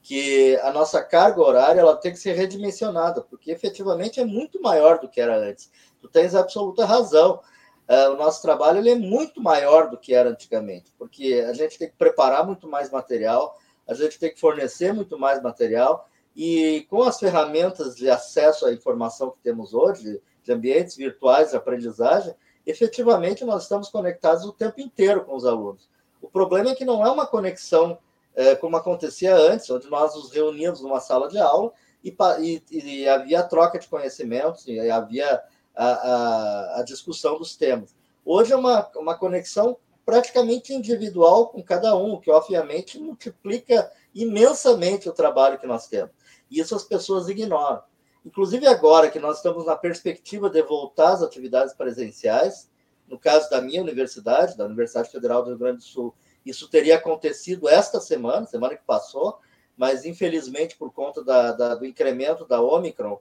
que 0.02 0.56
a 0.62 0.72
nossa 0.72 1.02
carga 1.02 1.40
horária 1.40 1.80
ela 1.80 1.96
tem 1.96 2.12
que 2.12 2.18
ser 2.18 2.32
redimensionada, 2.32 3.22
porque 3.22 3.50
efetivamente 3.50 4.20
é 4.20 4.24
muito 4.24 4.60
maior 4.60 4.98
do 4.98 5.08
que 5.08 5.20
era 5.20 5.38
antes. 5.38 5.70
Tu 6.00 6.08
tens 6.08 6.34
absoluta 6.34 6.84
razão. 6.84 7.40
Uh, 7.88 8.12
o 8.12 8.16
nosso 8.16 8.40
trabalho 8.40 8.78
ele 8.78 8.90
é 8.90 8.94
muito 8.94 9.42
maior 9.42 9.90
do 9.90 9.98
que 9.98 10.14
era 10.14 10.30
antigamente, 10.30 10.92
porque 10.98 11.44
a 11.48 11.52
gente 11.52 11.78
tem 11.78 11.88
que 11.88 11.96
preparar 11.96 12.46
muito 12.46 12.68
mais 12.68 12.90
material, 12.90 13.58
a 13.90 13.94
gente 13.94 14.20
tem 14.20 14.32
que 14.32 14.38
fornecer 14.38 14.94
muito 14.94 15.18
mais 15.18 15.42
material, 15.42 16.08
e 16.36 16.86
com 16.88 17.02
as 17.02 17.18
ferramentas 17.18 17.96
de 17.96 18.08
acesso 18.08 18.64
à 18.64 18.72
informação 18.72 19.32
que 19.32 19.38
temos 19.42 19.74
hoje, 19.74 20.22
de 20.44 20.52
ambientes 20.52 20.96
virtuais 20.96 21.50
de 21.50 21.56
aprendizagem, 21.56 22.32
efetivamente 22.64 23.44
nós 23.44 23.64
estamos 23.64 23.88
conectados 23.88 24.44
o 24.44 24.52
tempo 24.52 24.80
inteiro 24.80 25.24
com 25.24 25.34
os 25.34 25.44
alunos. 25.44 25.90
O 26.22 26.28
problema 26.28 26.70
é 26.70 26.74
que 26.76 26.84
não 26.84 27.04
é 27.04 27.10
uma 27.10 27.26
conexão 27.26 27.98
é, 28.36 28.54
como 28.54 28.76
acontecia 28.76 29.34
antes, 29.34 29.68
onde 29.68 29.90
nós 29.90 30.14
nos 30.14 30.30
reuníamos 30.30 30.80
numa 30.80 31.00
sala 31.00 31.28
de 31.28 31.38
aula 31.38 31.72
e, 32.04 32.14
e, 32.38 32.62
e 32.70 33.08
havia 33.08 33.42
troca 33.42 33.76
de 33.76 33.88
conhecimentos, 33.88 34.68
e 34.68 34.88
havia 34.88 35.42
a, 35.74 35.86
a, 35.86 36.80
a, 36.80 36.82
discussão 36.84 37.36
dos 37.36 37.56
temas. 37.56 37.92
Hoje 38.24 38.52
é 38.52 38.56
uma, 38.56 38.88
uma 38.94 39.18
conexão 39.18 39.76
praticamente 40.04 40.74
individual 40.74 41.48
com 41.48 41.62
cada 41.62 41.96
um, 41.96 42.18
que 42.18 42.30
obviamente 42.30 42.98
multiplica 42.98 43.90
imensamente 44.14 45.08
o 45.08 45.12
trabalho 45.12 45.58
que 45.58 45.66
nós 45.66 45.86
temos. 45.86 46.12
E 46.50 46.60
isso 46.60 46.74
as 46.74 46.84
pessoas 46.84 47.28
ignoram. 47.28 47.82
Inclusive 48.24 48.66
agora 48.66 49.10
que 49.10 49.18
nós 49.18 49.38
estamos 49.38 49.64
na 49.64 49.76
perspectiva 49.76 50.50
de 50.50 50.62
voltar 50.62 51.12
às 51.12 51.22
atividades 51.22 51.72
presenciais, 51.74 52.68
no 53.08 53.18
caso 53.18 53.48
da 53.50 53.60
minha 53.60 53.80
universidade, 53.80 54.56
da 54.56 54.66
Universidade 54.66 55.10
Federal 55.10 55.42
do 55.42 55.50
Rio 55.50 55.58
Grande 55.58 55.78
do 55.78 55.84
Sul, 55.84 56.14
isso 56.44 56.68
teria 56.68 56.96
acontecido 56.96 57.68
esta 57.68 58.00
semana, 58.00 58.46
semana 58.46 58.76
que 58.76 58.84
passou, 58.84 59.38
mas 59.76 60.04
infelizmente 60.04 60.76
por 60.76 60.92
conta 60.92 61.24
da, 61.24 61.52
da, 61.52 61.74
do 61.74 61.86
incremento 61.86 62.46
da 62.46 62.60
Omicron, 62.60 63.14
uh, 63.14 63.20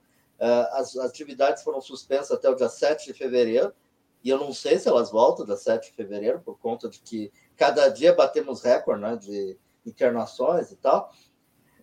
as, 0.73 0.95
as, 0.95 1.05
atividades 1.05 1.63
foram 1.63 1.81
suspensas 1.81 2.31
até 2.31 2.49
o 2.49 2.55
dia 2.55 2.69
7 2.69 3.07
de 3.07 3.13
fevereiro, 3.13 3.73
e 4.23 4.29
eu 4.29 4.37
não 4.37 4.53
sei 4.53 4.77
se 4.77 4.87
elas 4.87 5.11
voltam 5.11 5.45
dia 5.45 5.55
7 5.55 5.89
de 5.89 5.95
fevereiro, 5.95 6.41
por 6.41 6.57
conta 6.59 6.89
de 6.89 6.99
que 6.99 7.31
cada 7.55 7.89
dia 7.89 8.13
batemos 8.13 8.61
recorde 8.61 9.01
né, 9.01 9.15
de 9.15 9.57
internações 9.85 10.71
e 10.71 10.75
tal. 10.75 11.11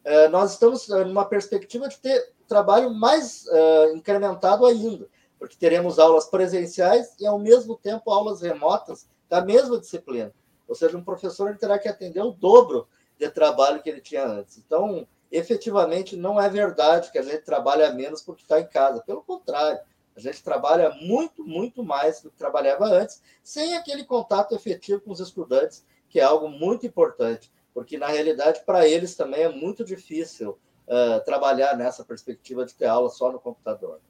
Uh, 0.05 0.29
nós 0.31 0.53
estamos 0.53 0.89
numa 0.89 1.25
perspectiva 1.25 1.89
de 1.89 1.99
ter 1.99 2.33
trabalho 2.47 2.91
mais 2.91 3.45
uh, 3.47 3.97
incrementado 3.97 4.67
ainda, 4.67 5.09
porque 5.39 5.57
teremos 5.57 5.99
aulas 5.99 6.27
presenciais 6.27 7.19
e, 7.19 7.27
ao 7.27 7.39
mesmo 7.39 7.77
tempo, 7.77 8.11
aulas 8.11 8.41
remotas 8.41 9.09
da 9.29 9.41
mesma 9.41 9.81
disciplina. 9.81 10.33
Ou 10.69 10.75
seja, 10.75 10.97
um 10.97 11.05
professor 11.05 11.57
terá 11.57 11.79
que 11.79 11.89
atender 11.89 12.21
o 12.21 12.31
dobro 12.31 12.87
de 13.19 13.29
trabalho 13.31 13.83
que 13.83 13.89
ele 13.89 14.01
tinha 14.01 14.27
antes. 14.27 14.59
Então, 14.59 15.07
efetivamente, 15.31 16.17
não 16.17 16.41
é 16.41 16.49
verdade 16.49 17.11
que 17.11 17.19
a 17.19 17.23
gente 17.23 17.43
trabalha 17.43 17.93
menos 17.93 18.23
porque 18.23 18.43
está 18.43 18.61
em 18.61 18.67
casa. 18.67 19.03
Pelo 19.03 19.23
contrário, 19.23 19.81
a 20.17 20.21
gente 20.21 20.43
trabalha 20.43 20.91
muito, 21.03 21.45
muito 21.45 21.85
mais 21.85 22.23
do 22.23 22.31
que 22.31 22.39
trabalhava 22.39 22.87
antes, 22.87 23.23
sem 23.43 23.77
aquele 23.77 24.03
contato 24.03 24.55
efetivo 24.55 25.01
com 25.03 25.13
os 25.13 25.21
estudantes, 25.21 25.85
que 26.09 26.19
é 26.19 26.23
algo 26.23 26.49
muito 26.49 26.87
importante, 26.87 27.53
porque, 27.75 27.99
na 27.99 28.07
realidade, 28.07 28.63
para 28.65 28.89
eles 28.89 29.15
também 29.15 29.43
é 29.43 29.49
muito 29.51 29.85
difícil 29.85 30.59
uh, 30.87 31.23
trabalhar 31.25 31.77
nessa 31.77 32.03
perspectiva 32.03 32.65
de 32.65 32.75
ter 32.75 32.87
aula 32.87 33.11
só 33.11 33.31
no 33.31 33.39
computador. 33.39 34.01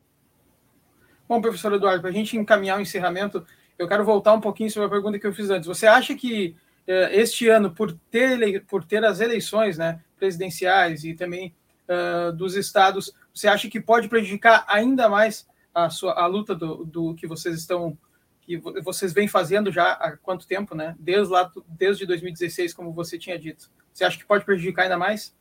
Bom, 1.28 1.40
professor 1.40 1.72
Eduardo, 1.72 2.00
para 2.00 2.10
a 2.10 2.14
gente 2.14 2.36
encaminhar 2.36 2.78
o 2.78 2.82
encerramento, 2.82 3.44
eu 3.76 3.88
quero 3.88 4.04
voltar 4.04 4.32
um 4.32 4.40
pouquinho 4.40 4.70
sobre 4.70 4.86
a 4.86 4.90
pergunta 4.90 5.18
que 5.18 5.26
eu 5.26 5.34
fiz 5.34 5.50
antes. 5.50 5.66
Você 5.66 5.88
acha 5.88 6.14
que 6.14 6.54
uh, 6.86 7.10
este 7.10 7.48
ano, 7.48 7.72
por 7.72 7.92
ter, 8.08 8.64
por 8.66 8.84
ter 8.84 9.04
as 9.04 9.18
eleições 9.18 9.76
né, 9.76 10.00
presidenciais 10.16 11.02
e 11.02 11.14
também 11.14 11.52
uh, 11.88 12.32
dos 12.32 12.54
estados, 12.54 13.12
você 13.34 13.48
acha 13.48 13.68
que 13.68 13.80
pode 13.80 14.08
prejudicar 14.08 14.64
ainda 14.68 15.08
mais 15.08 15.48
a, 15.76 15.90
sua, 15.90 16.14
a 16.14 16.26
luta 16.26 16.54
do, 16.54 16.86
do 16.86 17.14
que 17.14 17.26
vocês 17.26 17.54
estão 17.54 17.96
que 18.40 18.56
vocês 18.58 19.12
vêm 19.12 19.26
fazendo 19.26 19.72
já 19.72 19.92
há 19.92 20.16
quanto 20.16 20.46
tempo, 20.46 20.74
né? 20.74 20.94
Desde 21.00 21.32
lá, 21.32 21.52
desde 21.66 22.06
2016, 22.06 22.72
como 22.72 22.92
você 22.92 23.18
tinha 23.18 23.36
dito. 23.36 23.68
Você 23.92 24.04
acha 24.04 24.16
que 24.16 24.24
pode 24.24 24.44
prejudicar 24.44 24.84
ainda 24.84 24.96
mais? 24.96 25.36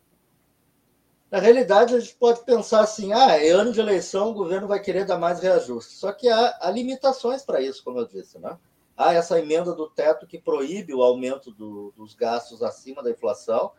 Na 1.30 1.40
realidade, 1.40 1.94
a 1.94 2.00
gente 2.00 2.16
pode 2.16 2.44
pensar 2.44 2.82
assim: 2.82 3.14
ah, 3.14 3.38
é 3.38 3.52
ano 3.52 3.72
de 3.72 3.80
eleição, 3.80 4.30
o 4.30 4.34
governo 4.34 4.68
vai 4.68 4.80
querer 4.80 5.06
dar 5.06 5.20
mais 5.20 5.40
reajuste. 5.40 5.94
Só 5.94 6.12
que 6.12 6.28
há, 6.28 6.58
há 6.60 6.72
limitações 6.72 7.44
para 7.44 7.62
isso, 7.62 7.84
como 7.84 8.00
eu 8.00 8.08
disse, 8.08 8.40
né? 8.40 8.58
Há 8.98 9.14
essa 9.14 9.40
emenda 9.40 9.74
do 9.74 9.88
teto 9.88 10.26
que 10.26 10.42
proíbe 10.42 10.94
o 10.94 11.04
aumento 11.04 11.52
do, 11.52 11.94
dos 11.96 12.16
gastos 12.16 12.64
acima 12.64 13.04
da 13.04 13.12
inflação. 13.12 13.72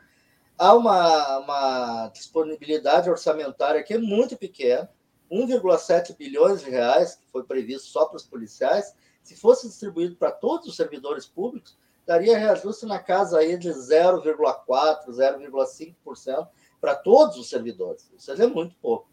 Há 0.57 0.73
uma, 0.73 1.39
uma 1.39 2.09
disponibilidade 2.15 3.11
orçamentária 3.11 3.83
que 3.83 3.95
é 3.95 3.99
muito 3.99 4.37
pequena, 4.37 4.89
1,7 5.31 6.17
bilhões 6.17 6.61
de 6.61 6.71
reais, 6.71 7.17
que 7.17 7.31
foi 7.31 7.45
previsto 7.45 7.89
só 7.89 8.07
para 8.07 8.17
os 8.17 8.25
policiais. 8.25 8.95
Se 9.23 9.37
fosse 9.37 9.69
distribuído 9.69 10.17
para 10.17 10.31
todos 10.31 10.69
os 10.69 10.77
servidores 10.77 11.27
públicos, 11.27 11.77
daria 12.07 12.39
reajuste 12.39 12.87
na 12.87 12.99
casa 12.99 13.39
aí 13.39 13.59
de 13.59 13.71
0,4%, 13.71 15.09
0,5% 15.09 16.49
para 16.81 16.95
todos 16.95 17.37
os 17.37 17.49
servidores. 17.49 18.09
Ou 18.13 18.21
seja, 18.21 18.45
é 18.45 18.47
muito 18.47 18.77
pouco. 18.77 19.11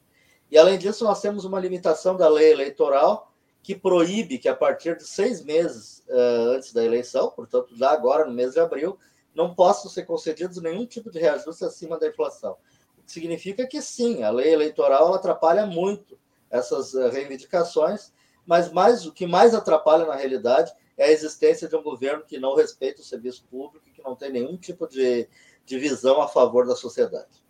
E, 0.51 0.57
além 0.57 0.77
disso, 0.77 1.03
nós 1.03 1.19
temos 1.19 1.45
uma 1.45 1.59
limitação 1.59 2.15
da 2.15 2.29
lei 2.29 2.51
eleitoral 2.51 3.33
que 3.63 3.73
proíbe 3.73 4.37
que, 4.37 4.47
a 4.47 4.55
partir 4.55 4.97
de 4.97 5.07
seis 5.07 5.43
meses 5.43 6.03
uh, 6.09 6.51
antes 6.55 6.73
da 6.73 6.83
eleição, 6.83 7.31
portanto, 7.31 7.75
já 7.75 7.89
agora, 7.89 8.25
no 8.25 8.33
mês 8.33 8.53
de 8.53 8.59
abril, 8.59 8.99
não 9.33 9.55
possam 9.55 9.89
ser 9.89 10.03
concedidos 10.03 10.61
nenhum 10.61 10.85
tipo 10.85 11.09
de 11.09 11.17
reajuste 11.17 11.65
acima 11.65 11.97
da 11.97 12.07
inflação. 12.07 12.57
Significa 13.05 13.67
que, 13.67 13.81
sim, 13.81 14.23
a 14.23 14.29
lei 14.29 14.53
eleitoral 14.53 15.13
atrapalha 15.13 15.65
muito 15.65 16.17
essas 16.49 16.93
uh, 16.93 17.09
reivindicações, 17.09 18.11
mas 18.45 18.71
mais, 18.71 19.05
o 19.05 19.11
que 19.11 19.25
mais 19.25 19.53
atrapalha, 19.53 20.05
na 20.05 20.15
realidade, 20.15 20.71
é 20.97 21.05
a 21.05 21.11
existência 21.11 21.67
de 21.67 21.75
um 21.75 21.81
governo 21.81 22.23
que 22.23 22.39
não 22.39 22.55
respeita 22.55 23.01
o 23.01 23.03
serviço 23.03 23.45
público 23.49 23.89
que 23.93 24.03
não 24.03 24.15
tem 24.15 24.31
nenhum 24.31 24.57
tipo 24.57 24.87
de, 24.87 25.27
de 25.65 25.79
visão 25.79 26.21
a 26.21 26.27
favor 26.27 26.67
da 26.67 26.75
sociedade. 26.75 27.43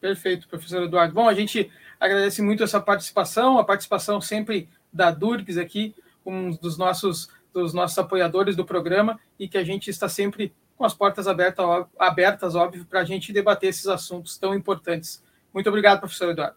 Perfeito, 0.00 0.48
professor 0.48 0.82
Eduardo. 0.84 1.12
Bom, 1.12 1.28
a 1.28 1.34
gente 1.34 1.70
agradece 1.98 2.40
muito 2.40 2.62
essa 2.62 2.80
participação, 2.80 3.58
a 3.58 3.64
participação 3.64 4.20
sempre 4.20 4.68
da 4.92 5.10
Durgs 5.10 5.58
aqui, 5.58 5.94
um 6.24 6.52
dos 6.52 6.78
nossos, 6.78 7.28
dos 7.52 7.74
nossos 7.74 7.98
apoiadores 7.98 8.54
do 8.54 8.64
programa, 8.64 9.18
e 9.38 9.48
que 9.48 9.58
a 9.58 9.64
gente 9.64 9.90
está 9.90 10.08
sempre 10.08 10.54
com 10.78 10.84
as 10.84 10.94
portas 10.94 11.26
abertas, 11.26 11.66
abertas 11.98 12.54
óbvio, 12.54 12.86
para 12.86 13.00
a 13.00 13.04
gente 13.04 13.32
debater 13.32 13.68
esses 13.68 13.88
assuntos 13.88 14.38
tão 14.38 14.54
importantes. 14.54 15.20
Muito 15.52 15.68
obrigado, 15.68 15.98
professor 15.98 16.30
Eduardo. 16.30 16.56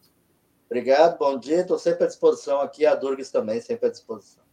Obrigado, 0.67 1.17
bom 1.17 1.38
dia. 1.39 1.61
Estou 1.61 1.80
sempre 1.80 2.03
à 2.03 2.07
disposição 2.07 2.61
aqui, 2.61 2.86
a 2.86 2.93
Durgs 2.93 3.32
também, 3.32 3.59
sempre 3.59 3.88
à 3.88 3.91
disposição. 3.91 4.43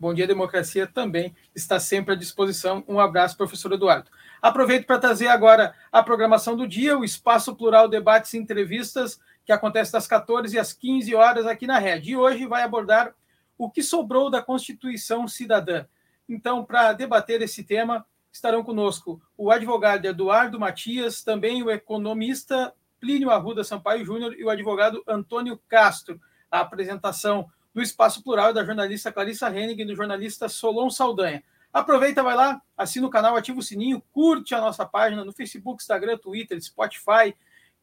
Bom 0.00 0.14
Dia 0.14 0.26
Democracia 0.26 0.86
também 0.86 1.34
está 1.54 1.78
sempre 1.78 2.14
à 2.14 2.16
disposição. 2.16 2.82
Um 2.88 2.98
abraço, 2.98 3.36
professor 3.36 3.72
Eduardo. 3.72 4.10
Aproveito 4.40 4.86
para 4.86 4.98
trazer 4.98 5.26
agora 5.26 5.74
a 5.92 6.02
programação 6.02 6.56
do 6.56 6.66
dia, 6.66 6.96
o 6.96 7.04
Espaço 7.04 7.54
Plural 7.54 7.88
Debates 7.88 8.32
e 8.32 8.38
Entrevistas, 8.38 9.20
que 9.44 9.52
acontece 9.52 9.92
das 9.92 10.06
14 10.06 10.58
às 10.58 10.72
15 10.72 11.14
horas 11.14 11.46
aqui 11.46 11.66
na 11.66 11.78
rede. 11.78 12.12
E 12.12 12.16
hoje 12.16 12.46
vai 12.46 12.62
abordar 12.62 13.12
o 13.58 13.68
que 13.68 13.82
sobrou 13.82 14.30
da 14.30 14.40
Constituição 14.40 15.26
Cidadã. 15.28 15.84
Então, 16.28 16.64
para 16.64 16.92
debater 16.92 17.42
esse 17.42 17.64
tema, 17.64 18.06
estarão 18.38 18.62
conosco 18.62 19.20
o 19.36 19.50
advogado 19.50 20.06
Eduardo 20.06 20.58
Matias, 20.60 21.22
também 21.22 21.62
o 21.62 21.70
economista 21.70 22.72
Plínio 23.00 23.30
Arruda 23.30 23.64
Sampaio 23.64 24.04
Júnior 24.04 24.34
e 24.34 24.44
o 24.44 24.50
advogado 24.50 25.02
Antônio 25.06 25.60
Castro. 25.68 26.20
A 26.50 26.60
apresentação 26.60 27.50
do 27.74 27.82
Espaço 27.82 28.22
Plural 28.22 28.52
da 28.52 28.64
jornalista 28.64 29.12
Clarissa 29.12 29.48
Henning 29.48 29.82
e 29.82 29.84
do 29.84 29.94
jornalista 29.94 30.48
Solon 30.48 30.88
Saldanha. 30.88 31.42
Aproveita, 31.72 32.22
vai 32.22 32.34
lá, 32.34 32.62
assina 32.76 33.06
o 33.06 33.10
canal, 33.10 33.36
ativa 33.36 33.58
o 33.58 33.62
sininho, 33.62 34.02
curte 34.12 34.54
a 34.54 34.60
nossa 34.60 34.86
página 34.86 35.24
no 35.24 35.32
Facebook, 35.32 35.82
Instagram, 35.82 36.16
Twitter, 36.16 36.62
Spotify. 36.62 37.36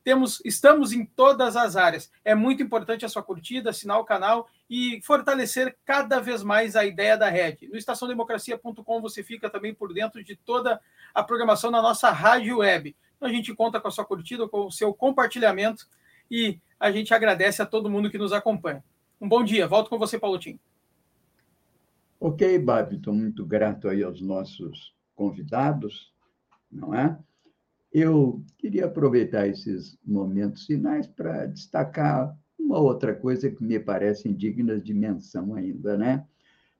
Temos, 0.06 0.40
estamos 0.46 0.94
em 0.94 1.04
todas 1.04 1.58
as 1.58 1.76
áreas. 1.76 2.12
É 2.24 2.36
muito 2.36 2.62
importante 2.62 3.04
a 3.04 3.10
sua 3.10 3.24
curtida, 3.24 3.72
assinar 3.72 4.00
o 4.00 4.06
canal 4.06 4.48
e 4.70 5.02
fortalecer 5.02 5.76
cada 5.84 6.20
vez 6.20 6.44
mais 6.44 6.76
a 6.76 6.86
ideia 6.86 7.18
da 7.18 7.28
rede. 7.28 7.68
No 7.68 7.76
estaçãodemocracia.com 7.76 9.02
você 9.02 9.24
fica 9.24 9.50
também 9.50 9.74
por 9.74 9.92
dentro 9.92 10.24
de 10.24 10.36
toda 10.36 10.80
a 11.12 11.24
programação 11.24 11.72
na 11.72 11.82
nossa 11.82 12.12
rádio 12.12 12.60
web. 12.60 12.96
Então 13.18 13.28
a 13.28 13.32
gente 13.32 13.52
conta 13.56 13.82
com 13.82 13.88
a 13.88 13.92
sua 13.92 14.06
curtida, 14.06 14.48
com 14.48 14.68
o 14.68 14.72
seu 14.72 14.94
compartilhamento 14.94 15.88
e 16.30 16.60
a 16.80 16.92
gente 16.92 17.12
agradece 17.12 17.64
a 17.64 17.66
todo 17.66 17.90
mundo 17.90 18.12
que 18.12 18.20
nos 18.20 18.32
acompanha. 18.32 18.84
Um 19.20 19.28
bom 19.28 19.44
dia. 19.44 19.68
Volto 19.68 19.90
com 19.90 19.98
você, 19.98 20.20
Paulo 20.20 20.38
Tim. 20.38 20.60
Ok, 22.20 22.60
Babi, 22.60 22.98
estou 22.98 23.14
muito 23.14 23.44
grato 23.44 23.90
aí 23.90 24.04
aos 24.04 24.22
nossos 24.22 24.94
convidados, 25.16 26.14
não 26.72 26.94
é? 26.94 27.18
Eu 27.98 28.44
queria 28.58 28.88
aproveitar 28.88 29.48
esses 29.48 29.98
momentos 30.06 30.66
finais 30.66 31.08
para 31.08 31.46
destacar 31.46 32.38
uma 32.60 32.78
outra 32.78 33.16
coisa 33.16 33.50
que 33.50 33.64
me 33.64 33.80
parecem 33.80 34.34
dignas 34.34 34.84
de 34.84 34.94
menção 34.94 35.56
ainda, 35.56 35.98
né? 35.98 36.28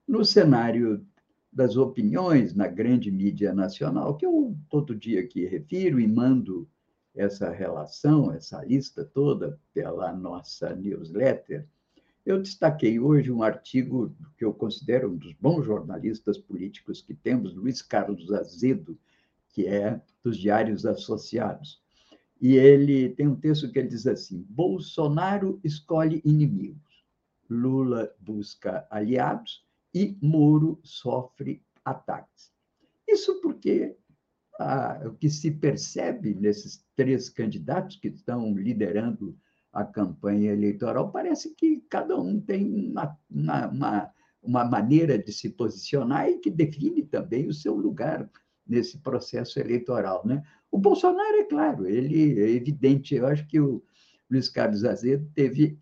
No 0.06 0.22
cenário 0.26 1.02
das 1.50 1.74
opiniões 1.78 2.54
na 2.54 2.66
grande 2.66 3.10
mídia 3.10 3.54
nacional, 3.54 4.14
que 4.18 4.26
eu 4.26 4.54
todo 4.68 4.94
dia 4.94 5.20
aqui 5.20 5.46
refiro 5.46 5.98
e 5.98 6.06
mando 6.06 6.68
essa 7.14 7.48
relação, 7.48 8.30
essa 8.30 8.62
lista 8.62 9.02
toda 9.02 9.58
pela 9.72 10.12
nossa 10.12 10.76
newsletter, 10.76 11.66
eu 12.26 12.42
destaquei 12.42 13.00
hoje 13.00 13.32
um 13.32 13.42
artigo 13.42 14.14
que 14.36 14.44
eu 14.44 14.52
considero 14.52 15.10
um 15.10 15.16
dos 15.16 15.32
bons 15.32 15.64
jornalistas 15.64 16.36
políticos 16.36 17.00
que 17.00 17.14
temos, 17.14 17.54
Luiz 17.54 17.80
Carlos 17.80 18.30
Azedo, 18.30 18.98
que 19.56 19.66
é 19.66 19.98
dos 20.22 20.36
Diários 20.36 20.84
Associados. 20.84 21.80
E 22.38 22.56
ele 22.56 23.08
tem 23.08 23.26
um 23.26 23.34
texto 23.34 23.72
que 23.72 23.78
ele 23.78 23.88
diz 23.88 24.06
assim: 24.06 24.44
Bolsonaro 24.50 25.58
escolhe 25.64 26.20
inimigos, 26.26 27.02
Lula 27.48 28.14
busca 28.20 28.86
aliados 28.90 29.64
e 29.94 30.18
Moro 30.20 30.78
sofre 30.82 31.62
ataques. 31.82 32.52
Isso 33.08 33.40
porque 33.40 33.96
ah, 34.60 35.00
o 35.06 35.14
que 35.14 35.30
se 35.30 35.50
percebe 35.50 36.34
nesses 36.34 36.84
três 36.94 37.30
candidatos 37.30 37.96
que 37.96 38.08
estão 38.08 38.54
liderando 38.54 39.34
a 39.72 39.86
campanha 39.86 40.52
eleitoral 40.52 41.10
parece 41.10 41.54
que 41.54 41.82
cada 41.88 42.14
um 42.18 42.38
tem 42.38 42.90
uma, 42.90 43.18
uma, 43.30 43.68
uma, 43.68 44.12
uma 44.42 44.64
maneira 44.66 45.18
de 45.18 45.32
se 45.32 45.48
posicionar 45.48 46.28
e 46.28 46.40
que 46.40 46.50
define 46.50 47.02
também 47.02 47.48
o 47.48 47.54
seu 47.54 47.74
lugar 47.74 48.30
nesse 48.66 48.98
processo 48.98 49.58
eleitoral. 49.60 50.22
Né? 50.26 50.42
O 50.70 50.78
Bolsonaro, 50.78 51.36
é 51.36 51.44
claro, 51.44 51.88
ele 51.88 52.40
é 52.40 52.50
evidente, 52.50 53.14
eu 53.14 53.26
acho 53.26 53.46
que 53.46 53.60
o 53.60 53.82
Luiz 54.30 54.48
Carlos 54.48 54.84
Azedo 54.84 55.30
teve 55.34 55.78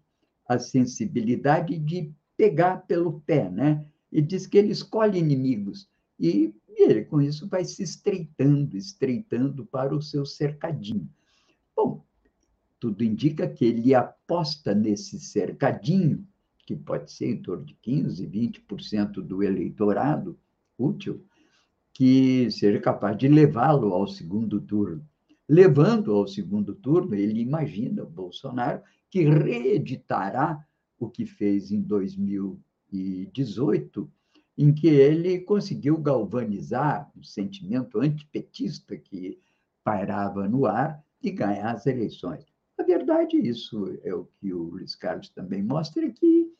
a 0.48 0.58
sensibilidade 0.58 1.78
de 1.78 2.12
pegar 2.36 2.78
pelo 2.86 3.20
pé, 3.20 3.48
né? 3.50 3.86
E 4.12 4.20
diz 4.20 4.46
que 4.46 4.58
ele 4.58 4.72
escolhe 4.72 5.18
inimigos. 5.18 5.88
E, 6.18 6.54
e 6.68 6.82
ele, 6.84 7.04
com 7.04 7.20
isso, 7.20 7.48
vai 7.48 7.64
se 7.64 7.82
estreitando, 7.82 8.76
estreitando 8.76 9.64
para 9.64 9.94
o 9.94 10.02
seu 10.02 10.26
cercadinho. 10.26 11.08
Bom, 11.74 12.04
tudo 12.78 13.02
indica 13.02 13.48
que 13.48 13.64
ele 13.64 13.94
aposta 13.94 14.74
nesse 14.74 15.18
cercadinho, 15.18 16.26
que 16.66 16.76
pode 16.76 17.10
ser 17.10 17.30
em 17.30 17.42
torno 17.42 17.64
de 17.64 17.74
15%, 17.84 18.30
20% 18.68 19.12
do 19.22 19.42
eleitorado 19.42 20.38
útil, 20.78 21.24
que 21.94 22.50
seja 22.50 22.78
capaz 22.80 23.16
de 23.16 23.28
levá-lo 23.28 23.94
ao 23.94 24.08
segundo 24.08 24.60
turno. 24.60 25.08
Levando 25.48 26.12
ao 26.12 26.26
segundo 26.26 26.74
turno, 26.74 27.14
ele 27.14 27.40
imagina 27.40 28.02
o 28.02 28.10
Bolsonaro 28.10 28.82
que 29.08 29.22
reeditará 29.22 30.66
o 30.98 31.08
que 31.08 31.24
fez 31.24 31.70
em 31.70 31.80
2018, 31.80 34.10
em 34.58 34.74
que 34.74 34.88
ele 34.88 35.38
conseguiu 35.40 35.96
galvanizar 35.96 37.08
o 37.16 37.22
sentimento 37.22 38.00
antipetista 38.00 38.96
que 38.96 39.38
pairava 39.84 40.48
no 40.48 40.66
ar 40.66 41.00
e 41.22 41.30
ganhar 41.30 41.74
as 41.74 41.86
eleições. 41.86 42.44
Na 42.76 42.84
verdade, 42.84 43.36
isso 43.36 43.96
é 44.02 44.12
o 44.12 44.28
que 44.40 44.52
o 44.52 44.64
Luiz 44.64 44.96
Carlos 44.96 45.28
também 45.28 45.62
mostra, 45.62 46.10
que, 46.10 46.26
em 46.26 46.50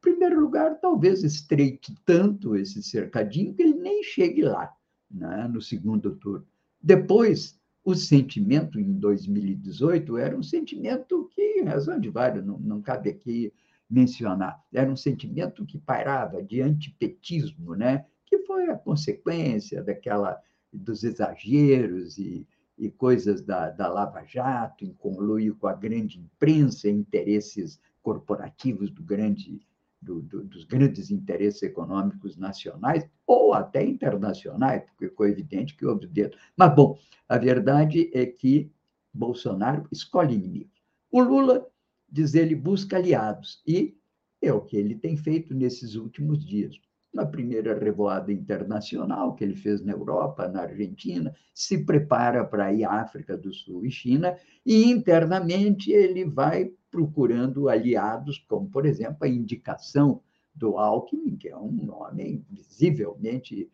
primeiro 0.00 0.40
lugar, 0.40 0.80
talvez 0.80 1.22
estreite 1.22 1.94
tanto 2.04 2.56
esse 2.56 2.82
cercadinho 2.82 3.54
que 3.54 3.62
ele 3.62 3.74
nem 3.74 4.02
chegue 4.02 4.42
lá 4.42 4.74
né, 5.10 5.48
no 5.48 5.60
segundo 5.60 6.14
turno. 6.16 6.46
Depois, 6.82 7.58
o 7.84 7.94
sentimento 7.94 8.78
em 8.78 8.92
2018 8.92 10.16
era 10.16 10.36
um 10.36 10.42
sentimento 10.42 11.28
que, 11.34 11.60
em 11.60 11.64
razão 11.64 11.98
de 11.98 12.08
vários, 12.08 12.44
não, 12.44 12.58
não 12.58 12.80
cabe 12.80 13.10
aqui 13.10 13.52
mencionar, 13.88 14.62
era 14.72 14.90
um 14.90 14.96
sentimento 14.96 15.66
que 15.66 15.78
pairava 15.78 16.42
de 16.42 16.62
antipetismo, 16.62 17.74
né? 17.74 18.06
que 18.24 18.38
foi 18.38 18.70
a 18.70 18.76
consequência 18.76 19.82
daquela 19.82 20.40
dos 20.72 21.02
exageros 21.02 22.16
e, 22.16 22.46
e 22.78 22.88
coisas 22.90 23.42
da, 23.42 23.70
da 23.70 23.88
Lava 23.88 24.24
Jato, 24.24 24.84
em 24.84 24.92
conluio 24.92 25.56
com 25.56 25.66
a 25.66 25.74
grande 25.74 26.20
imprensa, 26.20 26.88
interesses 26.88 27.80
corporativos 28.00 28.88
do 28.90 29.02
grande 29.02 29.60
do, 30.00 30.22
do, 30.22 30.44
dos 30.44 30.64
grandes 30.64 31.10
interesses 31.10 31.62
econômicos 31.62 32.36
nacionais 32.36 33.08
ou 33.26 33.52
até 33.52 33.84
internacionais, 33.84 34.82
porque 34.84 35.08
ficou 35.08 35.26
evidente 35.26 35.76
que 35.76 35.86
houve 35.86 36.06
dedo. 36.06 36.36
Mas, 36.56 36.74
bom, 36.74 36.98
a 37.28 37.36
verdade 37.36 38.10
é 38.14 38.24
que 38.26 38.70
Bolsonaro 39.12 39.86
escolhe 39.92 40.34
inimigos. 40.34 40.80
O 41.10 41.20
Lula, 41.20 41.66
diz 42.08 42.34
ele, 42.34 42.54
busca 42.54 42.96
aliados, 42.96 43.62
e 43.66 43.96
é 44.40 44.52
o 44.52 44.60
que 44.60 44.76
ele 44.76 44.94
tem 44.94 45.16
feito 45.16 45.54
nesses 45.54 45.94
últimos 45.94 46.44
dias. 46.44 46.80
Na 47.12 47.26
primeira 47.26 47.76
revoada 47.76 48.32
internacional 48.32 49.34
que 49.34 49.42
ele 49.42 49.56
fez 49.56 49.82
na 49.82 49.92
Europa, 49.92 50.46
na 50.46 50.62
Argentina, 50.62 51.34
se 51.52 51.84
prepara 51.84 52.44
para 52.44 52.72
ir 52.72 52.84
à 52.84 53.00
África 53.00 53.36
do 53.36 53.52
Sul 53.52 53.84
e 53.84 53.90
China, 53.90 54.36
e 54.64 54.84
internamente 54.84 55.90
ele 55.90 56.24
vai 56.24 56.72
procurando 56.90 57.68
aliados, 57.68 58.38
como, 58.48 58.70
por 58.70 58.86
exemplo, 58.86 59.18
a 59.22 59.28
indicação 59.28 60.22
do 60.54 60.76
Alckmin, 60.76 61.36
que 61.36 61.48
é 61.48 61.56
um 61.56 61.72
nome 61.72 62.44
visivelmente, 62.48 63.70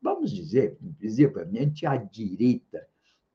vamos 0.00 0.30
dizer, 0.30 0.76
visivelmente 0.80 1.86
à 1.86 1.96
direita. 1.96 2.86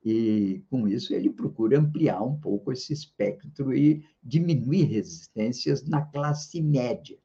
E, 0.05 0.61
com 0.69 0.87
isso, 0.87 1.13
ele 1.13 1.29
procura 1.29 1.79
ampliar 1.79 2.21
um 2.21 2.37
pouco 2.37 2.71
esse 2.71 2.91
espectro 2.91 3.73
e 3.73 4.05
diminuir 4.21 4.83
resistências 4.83 5.87
na 5.87 6.01
classe 6.01 6.61
média. 6.61 7.17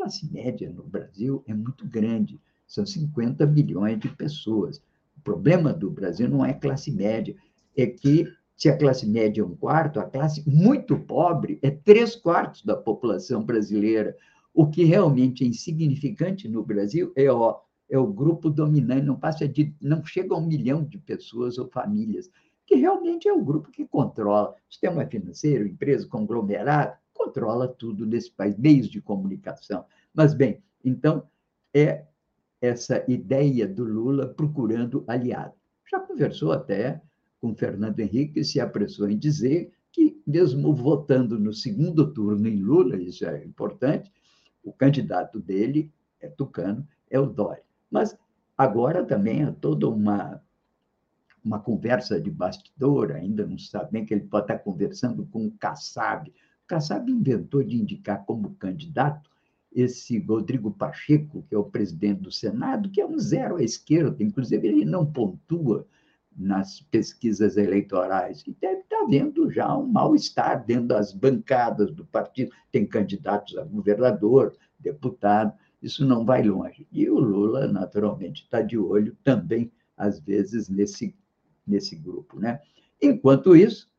Classe 0.00 0.32
média 0.32 0.70
no 0.70 0.82
Brasil 0.82 1.44
é 1.46 1.52
muito 1.52 1.86
grande, 1.86 2.40
são 2.66 2.86
50 2.86 3.44
milhões 3.44 4.00
de 4.00 4.08
pessoas. 4.08 4.78
O 5.18 5.20
problema 5.22 5.74
do 5.74 5.90
Brasil 5.90 6.26
não 6.26 6.42
é 6.42 6.54
classe 6.54 6.90
média, 6.90 7.36
é 7.76 7.84
que 7.84 8.26
se 8.56 8.70
a 8.70 8.78
classe 8.78 9.06
média 9.06 9.42
é 9.42 9.44
um 9.44 9.54
quarto, 9.54 10.00
a 10.00 10.04
classe 10.04 10.42
muito 10.48 10.98
pobre 10.98 11.58
é 11.60 11.70
três 11.70 12.16
quartos 12.16 12.64
da 12.64 12.74
população 12.74 13.44
brasileira. 13.44 14.16
O 14.54 14.70
que 14.70 14.84
realmente 14.84 15.44
é 15.44 15.46
insignificante 15.46 16.48
no 16.48 16.64
Brasil 16.64 17.12
é, 17.14 17.30
ó, 17.30 17.60
é 17.90 17.98
o 17.98 18.06
grupo 18.06 18.48
dominante, 18.48 19.04
não 19.04 19.16
passa 19.16 19.46
de, 19.46 19.74
não 19.82 20.02
chega 20.02 20.34
a 20.34 20.38
um 20.38 20.46
milhão 20.46 20.82
de 20.82 20.96
pessoas 20.96 21.58
ou 21.58 21.68
famílias, 21.68 22.30
que 22.66 22.74
realmente 22.74 23.28
é 23.28 23.32
o 23.34 23.44
grupo 23.44 23.70
que 23.70 23.86
controla 23.86 24.54
sistema 24.66 25.04
financeiro, 25.04 25.66
empresa, 25.66 26.08
conglomerado, 26.08 26.96
controla 27.20 27.68
tudo 27.68 28.06
nesse 28.06 28.30
país, 28.30 28.56
meios 28.56 28.88
de 28.88 29.00
comunicação. 29.00 29.84
Mas, 30.14 30.32
bem, 30.32 30.62
então, 30.82 31.28
é 31.74 32.06
essa 32.60 33.04
ideia 33.06 33.68
do 33.68 33.84
Lula 33.84 34.26
procurando 34.28 35.04
aliado. 35.06 35.54
Já 35.90 36.00
conversou 36.00 36.52
até 36.52 37.00
com 37.40 37.54
Fernando 37.54 38.00
Henrique, 38.00 38.34
que 38.34 38.44
se 38.44 38.58
apressou 38.58 39.08
em 39.08 39.18
dizer 39.18 39.70
que, 39.92 40.20
mesmo 40.26 40.74
votando 40.74 41.38
no 41.38 41.52
segundo 41.52 42.12
turno 42.12 42.48
em 42.48 42.56
Lula, 42.56 42.96
isso 42.96 43.26
é 43.26 43.44
importante, 43.44 44.10
o 44.62 44.72
candidato 44.72 45.38
dele 45.38 45.90
é 46.20 46.28
tucano, 46.28 46.86
é 47.10 47.18
o 47.18 47.26
Dória. 47.26 47.62
Mas 47.90 48.16
agora 48.56 49.04
também 49.04 49.42
há 49.42 49.52
toda 49.52 49.88
uma, 49.88 50.42
uma 51.44 51.58
conversa 51.58 52.20
de 52.20 52.30
bastidor, 52.30 53.12
ainda 53.12 53.46
não 53.46 53.58
sabe 53.58 53.92
bem 53.92 54.04
que 54.04 54.14
ele 54.14 54.24
pode 54.24 54.44
estar 54.44 54.58
conversando 54.58 55.26
com 55.26 55.46
o 55.46 55.50
Kassab. 55.52 56.30
Kassab 56.70 57.10
inventou 57.10 57.64
de 57.64 57.76
indicar 57.76 58.24
como 58.24 58.54
candidato 58.54 59.28
esse 59.72 60.20
Rodrigo 60.20 60.70
Pacheco, 60.70 61.44
que 61.48 61.54
é 61.54 61.58
o 61.58 61.64
presidente 61.64 62.20
do 62.20 62.30
Senado, 62.30 62.88
que 62.90 63.00
é 63.00 63.06
um 63.06 63.18
zero 63.18 63.56
à 63.56 63.62
esquerda, 63.62 64.22
inclusive 64.22 64.68
ele 64.68 64.84
não 64.84 65.04
pontua 65.04 65.84
nas 66.36 66.80
pesquisas 66.80 67.56
eleitorais, 67.56 68.44
e 68.46 68.56
deve 68.60 68.82
estar 68.82 69.00
havendo 69.00 69.50
já 69.50 69.76
um 69.76 69.84
mal-estar 69.84 70.64
dentro 70.64 70.86
das 70.86 71.12
bancadas 71.12 71.90
do 71.90 72.04
partido. 72.04 72.52
Tem 72.70 72.86
candidatos 72.86 73.58
a 73.58 73.64
governador, 73.64 74.56
deputado, 74.78 75.52
isso 75.82 76.04
não 76.06 76.24
vai 76.24 76.44
longe. 76.44 76.86
E 76.92 77.10
o 77.10 77.18
Lula, 77.18 77.66
naturalmente, 77.66 78.44
está 78.44 78.62
de 78.62 78.78
olho 78.78 79.16
também, 79.24 79.72
às 79.96 80.20
vezes, 80.20 80.68
nesse, 80.68 81.16
nesse 81.66 81.96
grupo. 81.96 82.38
Né? 82.38 82.60
Enquanto 83.02 83.56
isso, 83.56 83.89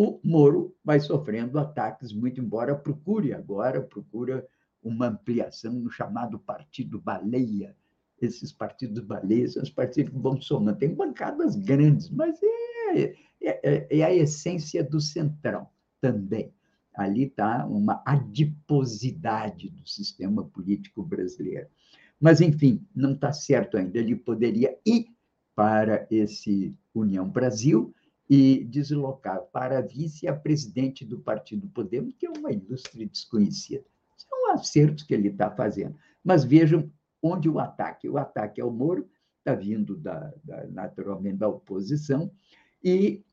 o 0.00 0.20
Moro 0.22 0.76
vai 0.84 1.00
sofrendo 1.00 1.58
ataques, 1.58 2.12
muito 2.12 2.40
embora 2.40 2.72
procure 2.72 3.34
agora, 3.34 3.82
procura 3.82 4.46
uma 4.80 5.08
ampliação 5.08 5.72
no 5.72 5.90
chamado 5.90 6.38
Partido 6.38 7.00
Baleia. 7.00 7.74
Esses 8.22 8.52
partidos 8.52 9.02
baleias 9.02 9.54
são 9.54 9.62
os 9.64 9.70
partidos 9.70 10.12
que 10.12 10.18
vão 10.20 10.40
somando. 10.40 10.78
Tem 10.78 10.94
bancadas 10.94 11.56
grandes, 11.56 12.10
mas 12.10 12.38
é, 12.40 13.00
é, 13.00 13.16
é, 13.42 13.98
é 13.98 14.04
a 14.04 14.14
essência 14.14 14.84
do 14.84 15.00
centrão 15.00 15.66
também. 16.00 16.54
Ali 16.94 17.24
está 17.24 17.66
uma 17.66 18.00
adiposidade 18.06 19.68
do 19.68 19.84
sistema 19.84 20.44
político 20.44 21.02
brasileiro. 21.02 21.66
Mas, 22.20 22.40
enfim, 22.40 22.86
não 22.94 23.14
está 23.14 23.32
certo 23.32 23.76
ainda. 23.76 23.98
Ele 23.98 24.14
poderia 24.14 24.78
ir 24.86 25.08
para 25.56 26.06
esse 26.08 26.72
União 26.94 27.28
Brasil, 27.28 27.92
e 28.28 28.64
deslocar 28.64 29.42
para 29.52 29.80
vice 29.80 30.28
a 30.28 30.36
presidente 30.36 31.04
do 31.04 31.18
Partido 31.18 31.66
Podemos, 31.68 32.14
que 32.14 32.26
é 32.26 32.30
uma 32.30 32.52
ilustre 32.52 33.06
desconhecida. 33.06 33.84
São 34.16 34.50
acertos 34.50 35.04
que 35.04 35.14
ele 35.14 35.28
está 35.28 35.50
fazendo. 35.50 35.96
Mas 36.22 36.44
vejam 36.44 36.90
onde 37.22 37.48
o 37.48 37.58
ataque. 37.58 38.08
O 38.08 38.18
ataque 38.18 38.60
ao 38.60 38.70
Moro 38.70 39.08
está 39.38 39.54
vindo, 39.54 39.96
da, 39.96 40.32
da, 40.44 40.66
naturalmente, 40.66 41.38
da 41.38 41.48
oposição, 41.48 42.30
e, 42.84 43.24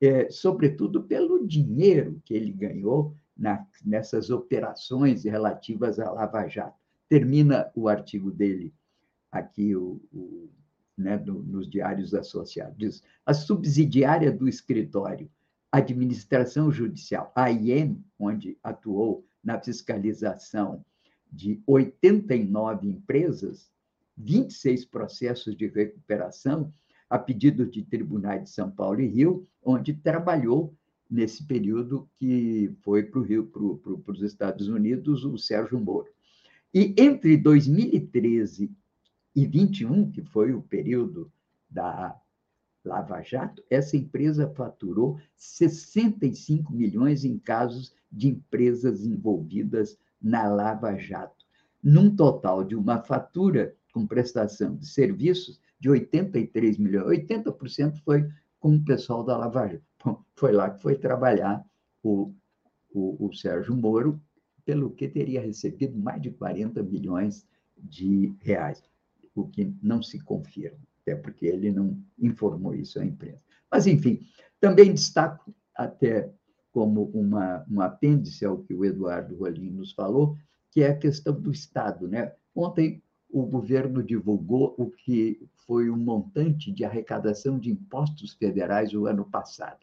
é, 0.00 0.28
sobretudo, 0.30 1.04
pelo 1.04 1.46
dinheiro 1.46 2.20
que 2.24 2.34
ele 2.34 2.52
ganhou 2.52 3.14
na, 3.36 3.66
nessas 3.84 4.28
operações 4.30 5.24
relativas 5.24 5.98
à 5.98 6.10
Lava 6.10 6.46
Jato. 6.46 6.78
Termina 7.08 7.70
o 7.74 7.88
artigo 7.88 8.30
dele 8.30 8.74
aqui, 9.30 9.74
o, 9.74 10.00
o 10.12 10.50
né, 11.02 11.18
do, 11.18 11.42
nos 11.42 11.68
diários 11.68 12.14
associados. 12.14 12.76
Diz, 12.78 13.02
a 13.26 13.34
subsidiária 13.34 14.30
do 14.30 14.48
escritório, 14.48 15.28
Administração 15.70 16.70
Judicial, 16.70 17.32
a 17.34 17.50
IEM, 17.50 18.02
onde 18.18 18.56
atuou 18.62 19.26
na 19.42 19.60
fiscalização 19.60 20.84
de 21.30 21.60
89 21.66 22.88
empresas, 22.88 23.70
26 24.16 24.84
processos 24.84 25.56
de 25.56 25.66
recuperação 25.66 26.72
a 27.08 27.18
pedido 27.18 27.66
de 27.66 27.82
tribunais 27.82 28.44
de 28.44 28.50
São 28.50 28.70
Paulo 28.70 29.00
e 29.00 29.06
Rio, 29.06 29.46
onde 29.62 29.92
trabalhou 29.92 30.74
nesse 31.10 31.46
período 31.46 32.08
que 32.16 32.70
foi 32.80 33.02
para 33.02 33.20
o 33.20 33.22
Rio, 33.22 33.46
para 33.46 34.12
os 34.12 34.22
Estados 34.22 34.68
Unidos, 34.68 35.24
o 35.24 35.36
Sérgio 35.36 35.78
Moro. 35.78 36.08
E 36.72 36.94
entre 36.96 37.36
2013 37.36 38.70
e 39.34 39.46
21, 39.46 40.10
que 40.10 40.22
foi 40.22 40.52
o 40.52 40.62
período 40.62 41.30
da 41.68 42.18
Lava 42.84 43.22
Jato, 43.22 43.62
essa 43.70 43.96
empresa 43.96 44.48
faturou 44.50 45.18
65 45.36 46.72
milhões 46.72 47.24
em 47.24 47.38
casos 47.38 47.94
de 48.10 48.28
empresas 48.28 49.04
envolvidas 49.04 49.98
na 50.20 50.48
Lava 50.48 50.96
Jato, 50.96 51.46
num 51.82 52.14
total 52.14 52.62
de 52.64 52.74
uma 52.74 53.02
fatura 53.02 53.74
com 53.92 54.06
prestação 54.06 54.76
de 54.76 54.86
serviços 54.86 55.60
de 55.78 55.88
83 55.88 56.78
milhões. 56.78 57.20
80% 57.20 57.98
foi 58.04 58.28
com 58.58 58.76
o 58.76 58.84
pessoal 58.84 59.24
da 59.24 59.36
Lava 59.36 59.66
Jato. 59.68 59.84
Bom, 60.04 60.22
foi 60.34 60.52
lá 60.52 60.70
que 60.70 60.82
foi 60.82 60.96
trabalhar 60.96 61.64
o, 62.02 62.34
o, 62.92 63.26
o 63.26 63.32
Sérgio 63.32 63.76
Moro, 63.76 64.20
pelo 64.64 64.90
que 64.90 65.08
teria 65.08 65.40
recebido 65.40 65.98
mais 65.98 66.20
de 66.20 66.30
40 66.30 66.82
milhões 66.82 67.46
de 67.76 68.32
reais 68.40 68.82
o 69.34 69.46
que 69.48 69.74
não 69.82 70.02
se 70.02 70.20
confirma, 70.20 70.78
até 71.00 71.14
porque 71.14 71.46
ele 71.46 71.70
não 71.70 71.98
informou 72.18 72.74
isso 72.74 73.00
à 73.00 73.04
imprensa. 73.04 73.42
Mas, 73.70 73.86
enfim, 73.86 74.22
também 74.60 74.92
destaco, 74.92 75.54
até 75.74 76.30
como 76.70 77.04
uma, 77.14 77.64
um 77.70 77.80
apêndice 77.80 78.44
ao 78.44 78.58
que 78.58 78.74
o 78.74 78.84
Eduardo 78.84 79.36
Rolim 79.36 79.70
nos 79.70 79.92
falou, 79.92 80.36
que 80.70 80.82
é 80.82 80.88
a 80.88 80.96
questão 80.96 81.38
do 81.38 81.50
Estado. 81.50 82.08
Né? 82.08 82.32
Ontem, 82.54 83.02
o 83.30 83.44
governo 83.46 84.02
divulgou 84.02 84.74
o 84.78 84.90
que 84.90 85.48
foi 85.66 85.88
o 85.88 85.94
um 85.94 85.98
montante 85.98 86.70
de 86.70 86.84
arrecadação 86.84 87.58
de 87.58 87.70
impostos 87.70 88.34
federais 88.34 88.92
o 88.92 89.06
ano 89.06 89.24
passado, 89.24 89.80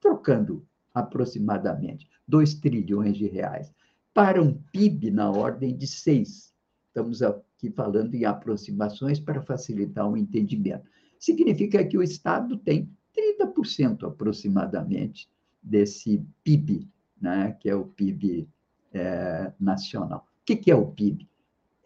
trocando 0.00 0.64
aproximadamente 0.94 2.08
2 2.26 2.54
trilhões 2.54 3.16
de 3.16 3.26
reais, 3.26 3.72
para 4.14 4.42
um 4.42 4.54
PIB 4.72 5.10
na 5.10 5.30
ordem 5.30 5.76
de 5.76 5.86
6. 5.86 6.49
Estamos 6.90 7.22
aqui 7.22 7.70
falando 7.70 8.12
em 8.16 8.24
aproximações 8.24 9.20
para 9.20 9.40
facilitar 9.40 10.10
o 10.10 10.16
entendimento. 10.16 10.84
Significa 11.20 11.84
que 11.84 11.96
o 11.96 12.02
Estado 12.02 12.56
tem 12.58 12.90
30% 13.38 14.08
aproximadamente 14.08 15.30
desse 15.62 16.20
PIB, 16.42 16.88
né, 17.20 17.56
que 17.60 17.70
é 17.70 17.76
o 17.76 17.84
PIB 17.84 18.48
é, 18.92 19.52
nacional. 19.60 20.26
O 20.42 20.44
que, 20.44 20.56
que 20.56 20.70
é 20.70 20.74
o 20.74 20.88
PIB? 20.88 21.28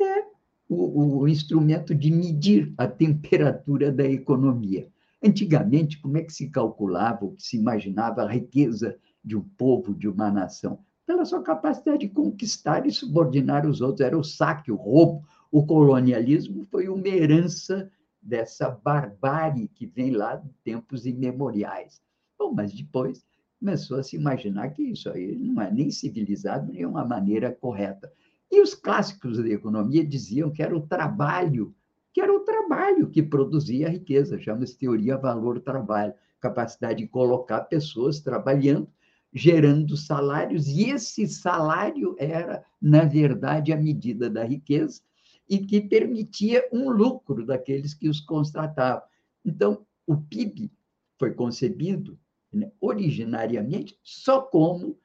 É 0.01 0.25
o, 0.71 1.19
o 1.19 1.29
instrumento 1.29 1.95
de 1.95 2.11
medir 2.11 2.73
a 2.79 2.89
temperatura 2.89 3.93
da 3.93 4.05
economia. 4.05 4.89
Antigamente, 5.23 6.01
como 6.01 6.17
é 6.17 6.23
que 6.23 6.33
se 6.33 6.49
calculava, 6.49 7.31
que 7.33 7.43
se 7.43 7.59
imaginava 7.59 8.23
a 8.23 8.33
riqueza 8.33 8.97
de 9.23 9.37
um 9.37 9.43
povo, 9.43 9.95
de 9.95 10.09
uma 10.09 10.31
nação? 10.31 10.79
Pela 11.07 11.25
sua 11.25 11.43
capacidade 11.43 11.99
de 11.99 12.09
conquistar 12.09 12.87
e 12.87 12.93
subordinar 12.93 13.67
os 13.67 13.81
outros. 13.81 14.01
Era 14.01 14.19
o 14.19 14.25
saque, 14.25 14.73
o 14.73 14.77
roubo, 14.77 15.25
o 15.51 15.67
colonialismo 15.67 16.65
foi 16.71 16.89
uma 16.89 17.07
herança 17.07 17.91
dessa 18.21 18.71
barbárie 18.71 19.69
que 19.69 19.87
vem 19.87 20.11
lá 20.11 20.37
de 20.37 20.49
tempos 20.65 21.05
imemoriais. 21.07 22.01
Bom, 22.39 22.53
mas 22.53 22.73
depois 22.73 23.25
começou 23.61 23.99
a 23.99 24.03
se 24.03 24.17
imaginar 24.17 24.71
que 24.71 24.83
isso 24.83 25.11
aí 25.11 25.37
não 25.37 25.63
é 25.63 25.71
nem 25.71 25.91
civilizado, 25.91 26.73
nem 26.73 26.85
uma 26.87 27.05
maneira 27.05 27.53
correta. 27.53 28.13
E 28.51 28.61
os 28.61 28.75
clássicos 28.75 29.39
da 29.39 29.49
economia 29.49 30.05
diziam 30.05 30.51
que 30.51 30.63
era 30.63 30.77
o 30.77 30.87
trabalho, 30.87 31.75
que 32.13 32.21
era 32.21 32.33
o 32.33 32.41
trabalho 32.41 33.11
que 33.11 33.23
produzia 33.23 33.87
a 33.87 33.91
riqueza, 33.91 34.39
chama-se 34.39 34.79
teoria 34.79 35.17
valor-trabalho, 35.17 36.15
capacidade 36.41 37.03
de 37.03 37.09
colocar 37.09 37.63
pessoas 37.63 38.21
trabalhando, 38.21 38.89
gerando 39.35 39.97
salários, 39.97 40.69
e 40.69 40.91
esse 40.91 41.27
salário 41.27 42.15
era, 42.19 42.65
na 42.81 43.05
verdade, 43.05 43.73
a 43.73 43.77
medida 43.77 44.31
da 44.31 44.45
riqueza, 44.45 45.03
e 45.49 45.59
que 45.59 45.81
permitia 45.81 46.67
um 46.73 46.89
lucro 46.89 47.45
daqueles 47.45 47.93
que 47.93 48.09
os 48.09 48.21
contratavam. 48.21 49.03
Então, 49.45 49.85
o 50.07 50.17
PIB 50.17 50.71
foi 51.19 51.33
concebido 51.33 52.19
né, 52.53 52.71
originariamente 52.81 53.99
só 54.03 54.41
como 54.41 54.97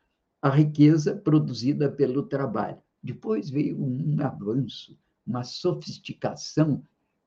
a 0.41 0.49
riqueza 0.49 1.15
produzida 1.15 1.91
pelo 1.91 2.23
trabalho. 2.23 2.77
Depois 3.01 3.49
veio 3.49 3.81
um 3.81 4.17
avanço, 4.21 4.97
uma 5.25 5.43
sofisticação 5.43 6.83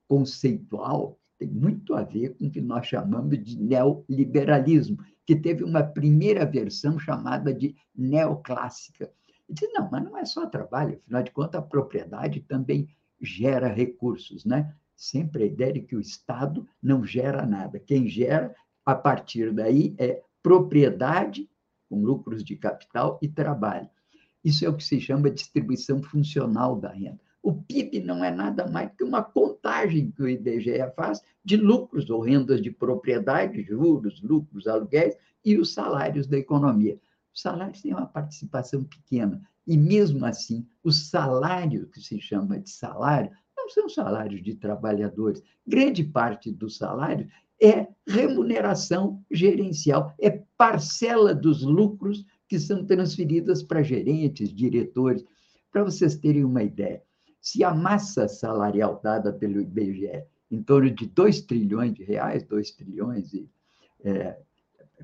conceitual, 0.07 1.19
tem 1.43 1.47
muito 1.47 1.93
a 1.93 2.03
ver 2.03 2.35
com 2.35 2.45
o 2.45 2.49
que 2.49 2.61
nós 2.61 2.87
chamamos 2.87 3.43
de 3.43 3.61
neoliberalismo, 3.61 4.97
que 5.25 5.35
teve 5.35 5.63
uma 5.63 5.83
primeira 5.83 6.45
versão 6.45 6.97
chamada 6.97 7.53
de 7.53 7.75
neoclássica. 7.93 9.11
E 9.47 9.53
diz, 9.53 9.69
não, 9.73 9.89
mas 9.91 10.03
não 10.03 10.17
é 10.17 10.25
só 10.25 10.47
trabalho, 10.47 10.99
afinal 11.03 11.21
de 11.21 11.31
contas, 11.31 11.59
a 11.59 11.63
propriedade 11.63 12.39
também 12.41 12.87
gera 13.21 13.67
recursos, 13.67 14.45
né? 14.45 14.73
Sempre 14.95 15.43
a 15.43 15.45
ideia 15.47 15.73
de 15.73 15.81
que 15.81 15.95
o 15.95 15.99
Estado 15.99 16.65
não 16.81 17.05
gera 17.05 17.45
nada. 17.45 17.77
Quem 17.77 18.07
gera, 18.07 18.55
a 18.85 18.95
partir 18.95 19.51
daí, 19.51 19.93
é 19.97 20.21
propriedade, 20.41 21.49
com 21.89 22.01
lucros 22.01 22.43
de 22.43 22.55
capital 22.55 23.19
e 23.21 23.27
trabalho. 23.27 23.89
Isso 24.43 24.65
é 24.65 24.69
o 24.69 24.75
que 24.75 24.83
se 24.83 24.99
chama 24.99 25.29
distribuição 25.29 26.01
funcional 26.01 26.79
da 26.79 26.89
renda. 26.89 27.19
O 27.43 27.53
PIB 27.53 27.99
não 27.99 28.23
é 28.23 28.31
nada 28.31 28.65
mais 28.67 28.89
que 28.97 29.03
uma 29.03 29.21
contagem 29.21 30.09
que 30.11 30.23
o 30.23 30.29
IBGE 30.29 30.79
faz 30.95 31.21
de 31.43 31.57
lucros 31.57 32.09
ou 32.09 32.21
rendas 32.21 32.61
de 32.61 32.71
propriedade, 32.71 33.61
juros, 33.63 34.21
lucros, 34.21 34.65
aluguéis 34.65 35.17
e 35.43 35.57
os 35.57 35.73
salários 35.73 36.25
da 36.25 36.37
economia. 36.37 36.97
Os 37.33 37.41
salários 37.41 37.81
têm 37.81 37.93
uma 37.93 38.05
participação 38.05 38.85
pequena, 38.85 39.41
e 39.67 39.75
mesmo 39.77 40.25
assim, 40.25 40.65
o 40.81 40.89
salário, 40.89 41.87
que 41.87 41.99
se 41.99 42.17
chama 42.21 42.59
de 42.59 42.69
salário, 42.69 43.29
não 43.57 43.69
são 43.69 43.89
salários 43.89 44.41
de 44.41 44.55
trabalhadores. 44.55 45.43
Grande 45.67 46.01
parte 46.01 46.49
do 46.49 46.69
salário 46.69 47.27
é 47.61 47.87
remuneração 48.07 49.21
gerencial, 49.29 50.13
é 50.17 50.41
parcela 50.57 51.35
dos 51.35 51.61
lucros 51.61 52.25
que 52.47 52.57
são 52.57 52.85
transferidas 52.85 53.61
para 53.61 53.83
gerentes, 53.83 54.53
diretores. 54.53 55.25
Para 55.71 55.83
vocês 55.83 56.15
terem 56.15 56.45
uma 56.45 56.63
ideia, 56.63 57.03
se 57.43 57.61
a 57.61 57.73
massa 57.73 58.27
salarial 58.29 59.01
dada 59.03 59.33
pelo 59.33 59.59
IBGE 59.59 60.23
em 60.49 60.63
torno 60.63 60.89
de 60.89 61.05
2 61.05 61.41
trilhões 61.41 61.93
de 61.93 62.03
reais, 62.03 62.43
2 62.43 62.71
trilhões 62.71 63.33
e 63.33 63.49
é, 64.05 64.37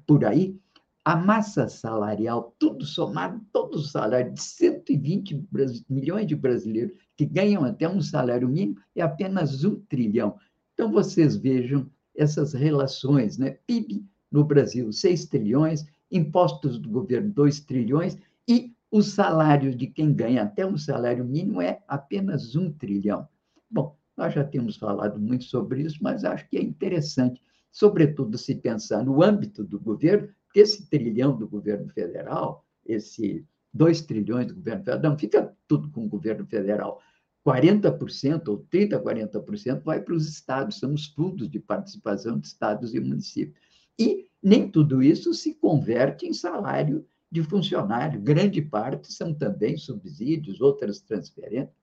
por 0.07 0.23
aí, 0.23 0.57
a 1.03 1.15
massa 1.15 1.67
salarial, 1.67 2.55
tudo 2.57 2.85
somado, 2.85 3.41
todo 3.51 3.75
o 3.75 3.81
salário 3.81 4.33
de 4.33 4.41
120 4.41 5.47
milhões 5.89 6.27
de 6.27 6.35
brasileiros 6.35 6.97
que 7.17 7.25
ganham 7.25 7.63
até 7.65 7.89
um 7.89 8.01
salário 8.01 8.47
mínimo 8.47 8.77
é 8.95 9.01
apenas 9.01 9.63
um 9.65 9.75
trilhão. 9.89 10.37
Então, 10.73 10.91
vocês 10.91 11.35
vejam 11.35 11.89
essas 12.15 12.53
relações, 12.53 13.37
né? 13.37 13.57
PIB 13.65 14.05
no 14.31 14.43
Brasil, 14.43 14.91
6 14.91 15.25
trilhões, 15.25 15.85
impostos 16.11 16.77
do 16.77 16.89
governo 16.89 17.31
2 17.31 17.61
trilhões 17.61 18.17
e 18.47 18.73
o 18.91 19.01
salário 19.01 19.75
de 19.75 19.87
quem 19.87 20.13
ganha 20.13 20.43
até 20.43 20.65
um 20.65 20.77
salário 20.77 21.23
mínimo 21.23 21.61
é 21.61 21.81
apenas 21.87 22.55
um 22.55 22.71
trilhão. 22.71 23.27
Bom, 23.69 23.95
nós 24.17 24.33
já 24.33 24.43
temos 24.43 24.77
falado 24.77 25.19
muito 25.19 25.45
sobre 25.45 25.83
isso, 25.83 25.99
mas 26.01 26.23
acho 26.23 26.47
que 26.49 26.57
é 26.57 26.61
interessante, 26.61 27.41
sobretudo 27.71 28.37
se 28.37 28.55
pensar 28.55 29.05
no 29.05 29.23
âmbito 29.23 29.63
do 29.63 29.79
governo, 29.79 30.29
porque 30.45 30.61
esse 30.61 30.89
trilhão 30.89 31.37
do 31.37 31.47
governo 31.47 31.87
federal, 31.89 32.65
esse 32.85 33.45
2 33.73 34.01
trilhões 34.01 34.47
do 34.47 34.55
governo 34.55 34.83
federal, 34.83 35.11
não 35.11 35.17
fica 35.17 35.55
tudo 35.67 35.91
com 35.91 36.05
o 36.05 36.09
governo 36.09 36.45
federal. 36.45 36.99
40% 37.45 38.47
ou 38.49 38.65
30%, 38.71 39.01
40% 39.01 39.83
vai 39.83 40.01
para 40.01 40.13
os 40.13 40.27
estados, 40.27 40.79
são 40.79 40.93
os 40.93 41.05
fundos 41.07 41.49
de 41.49 41.59
participação 41.59 42.39
de 42.39 42.47
estados 42.47 42.93
e 42.93 42.99
municípios. 42.99 43.57
E 43.97 44.27
nem 44.41 44.69
tudo 44.69 45.01
isso 45.01 45.33
se 45.33 45.53
converte 45.53 46.25
em 46.25 46.33
salário 46.33 47.05
de 47.31 47.43
funcionário. 47.43 48.21
Grande 48.21 48.61
parte 48.61 49.11
são 49.11 49.33
também 49.33 49.77
subsídios, 49.77 50.61
outras 50.61 50.99
transferências. 51.01 51.75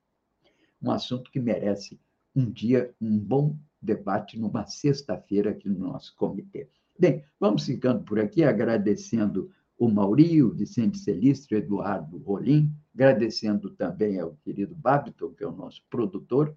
Um 0.83 0.91
assunto 0.91 1.31
que 1.31 1.41
merece 1.41 1.99
um 2.35 2.51
dia 2.51 2.95
um 3.01 3.19
bom 3.19 3.57
debate 3.81 4.39
numa 4.39 4.67
sexta-feira 4.67 5.51
aqui 5.51 5.69
no 5.69 5.79
nosso 5.79 6.15
comitê. 6.17 6.69
Bem, 6.99 7.25
vamos 7.39 7.65
ficando 7.65 8.03
por 8.03 8.19
aqui, 8.19 8.43
agradecendo 8.43 9.51
o 9.79 9.89
Mauri, 9.89 10.43
o 10.43 10.51
Vicente 10.51 10.99
Celistro, 10.99 11.57
Eduardo 11.57 12.17
Rolim, 12.19 12.73
agradecendo 12.95 13.71
também 13.71 14.19
ao 14.19 14.35
querido 14.37 14.75
Babiton, 14.75 15.35
que 15.35 15.45
é 15.45 15.47
o 15.47 15.53
nosso 15.53 15.83
produtor 15.91 16.57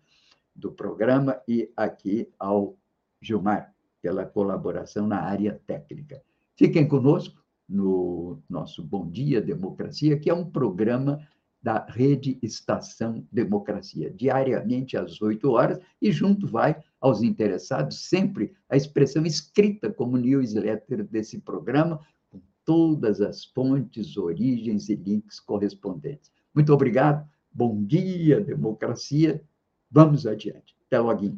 do 0.55 0.71
programa, 0.71 1.39
e 1.47 1.71
aqui 1.75 2.27
ao 2.39 2.77
Gilmar, 3.21 3.73
pela 4.01 4.25
colaboração 4.25 5.05
na 5.05 5.21
área 5.21 5.61
técnica. 5.67 6.21
Fiquem 6.55 6.87
conosco, 6.87 7.43
no 7.69 8.41
nosso 8.49 8.83
Bom 8.83 9.09
Dia 9.09 9.41
Democracia, 9.41 10.17
que 10.17 10.29
é 10.29 10.33
um 10.33 10.49
programa 10.49 11.19
da 11.61 11.85
Rede 11.85 12.39
Estação 12.41 13.25
Democracia, 13.31 14.09
diariamente 14.11 14.97
às 14.97 15.21
8 15.21 15.49
horas, 15.51 15.79
e 16.01 16.11
junto 16.11 16.47
vai 16.47 16.75
aos 16.99 17.21
interessados 17.21 17.99
sempre 17.99 18.53
a 18.69 18.77
expressão 18.77 19.25
escrita 19.25 19.91
como 19.91 20.17
newsletter 20.17 21.03
desse 21.05 21.39
programa, 21.39 21.99
com 22.31 22.41
todas 22.63 23.21
as 23.21 23.43
fontes, 23.45 24.15
origens 24.17 24.89
e 24.89 24.95
links 24.95 25.39
correspondentes. 25.39 26.31
Muito 26.55 26.73
obrigado, 26.73 27.27
bom 27.51 27.83
dia, 27.83 28.39
democracia, 28.39 29.43
vamos 29.91 30.25
adiante. 30.25 30.75
Até 30.87 30.99
logo. 30.99 31.37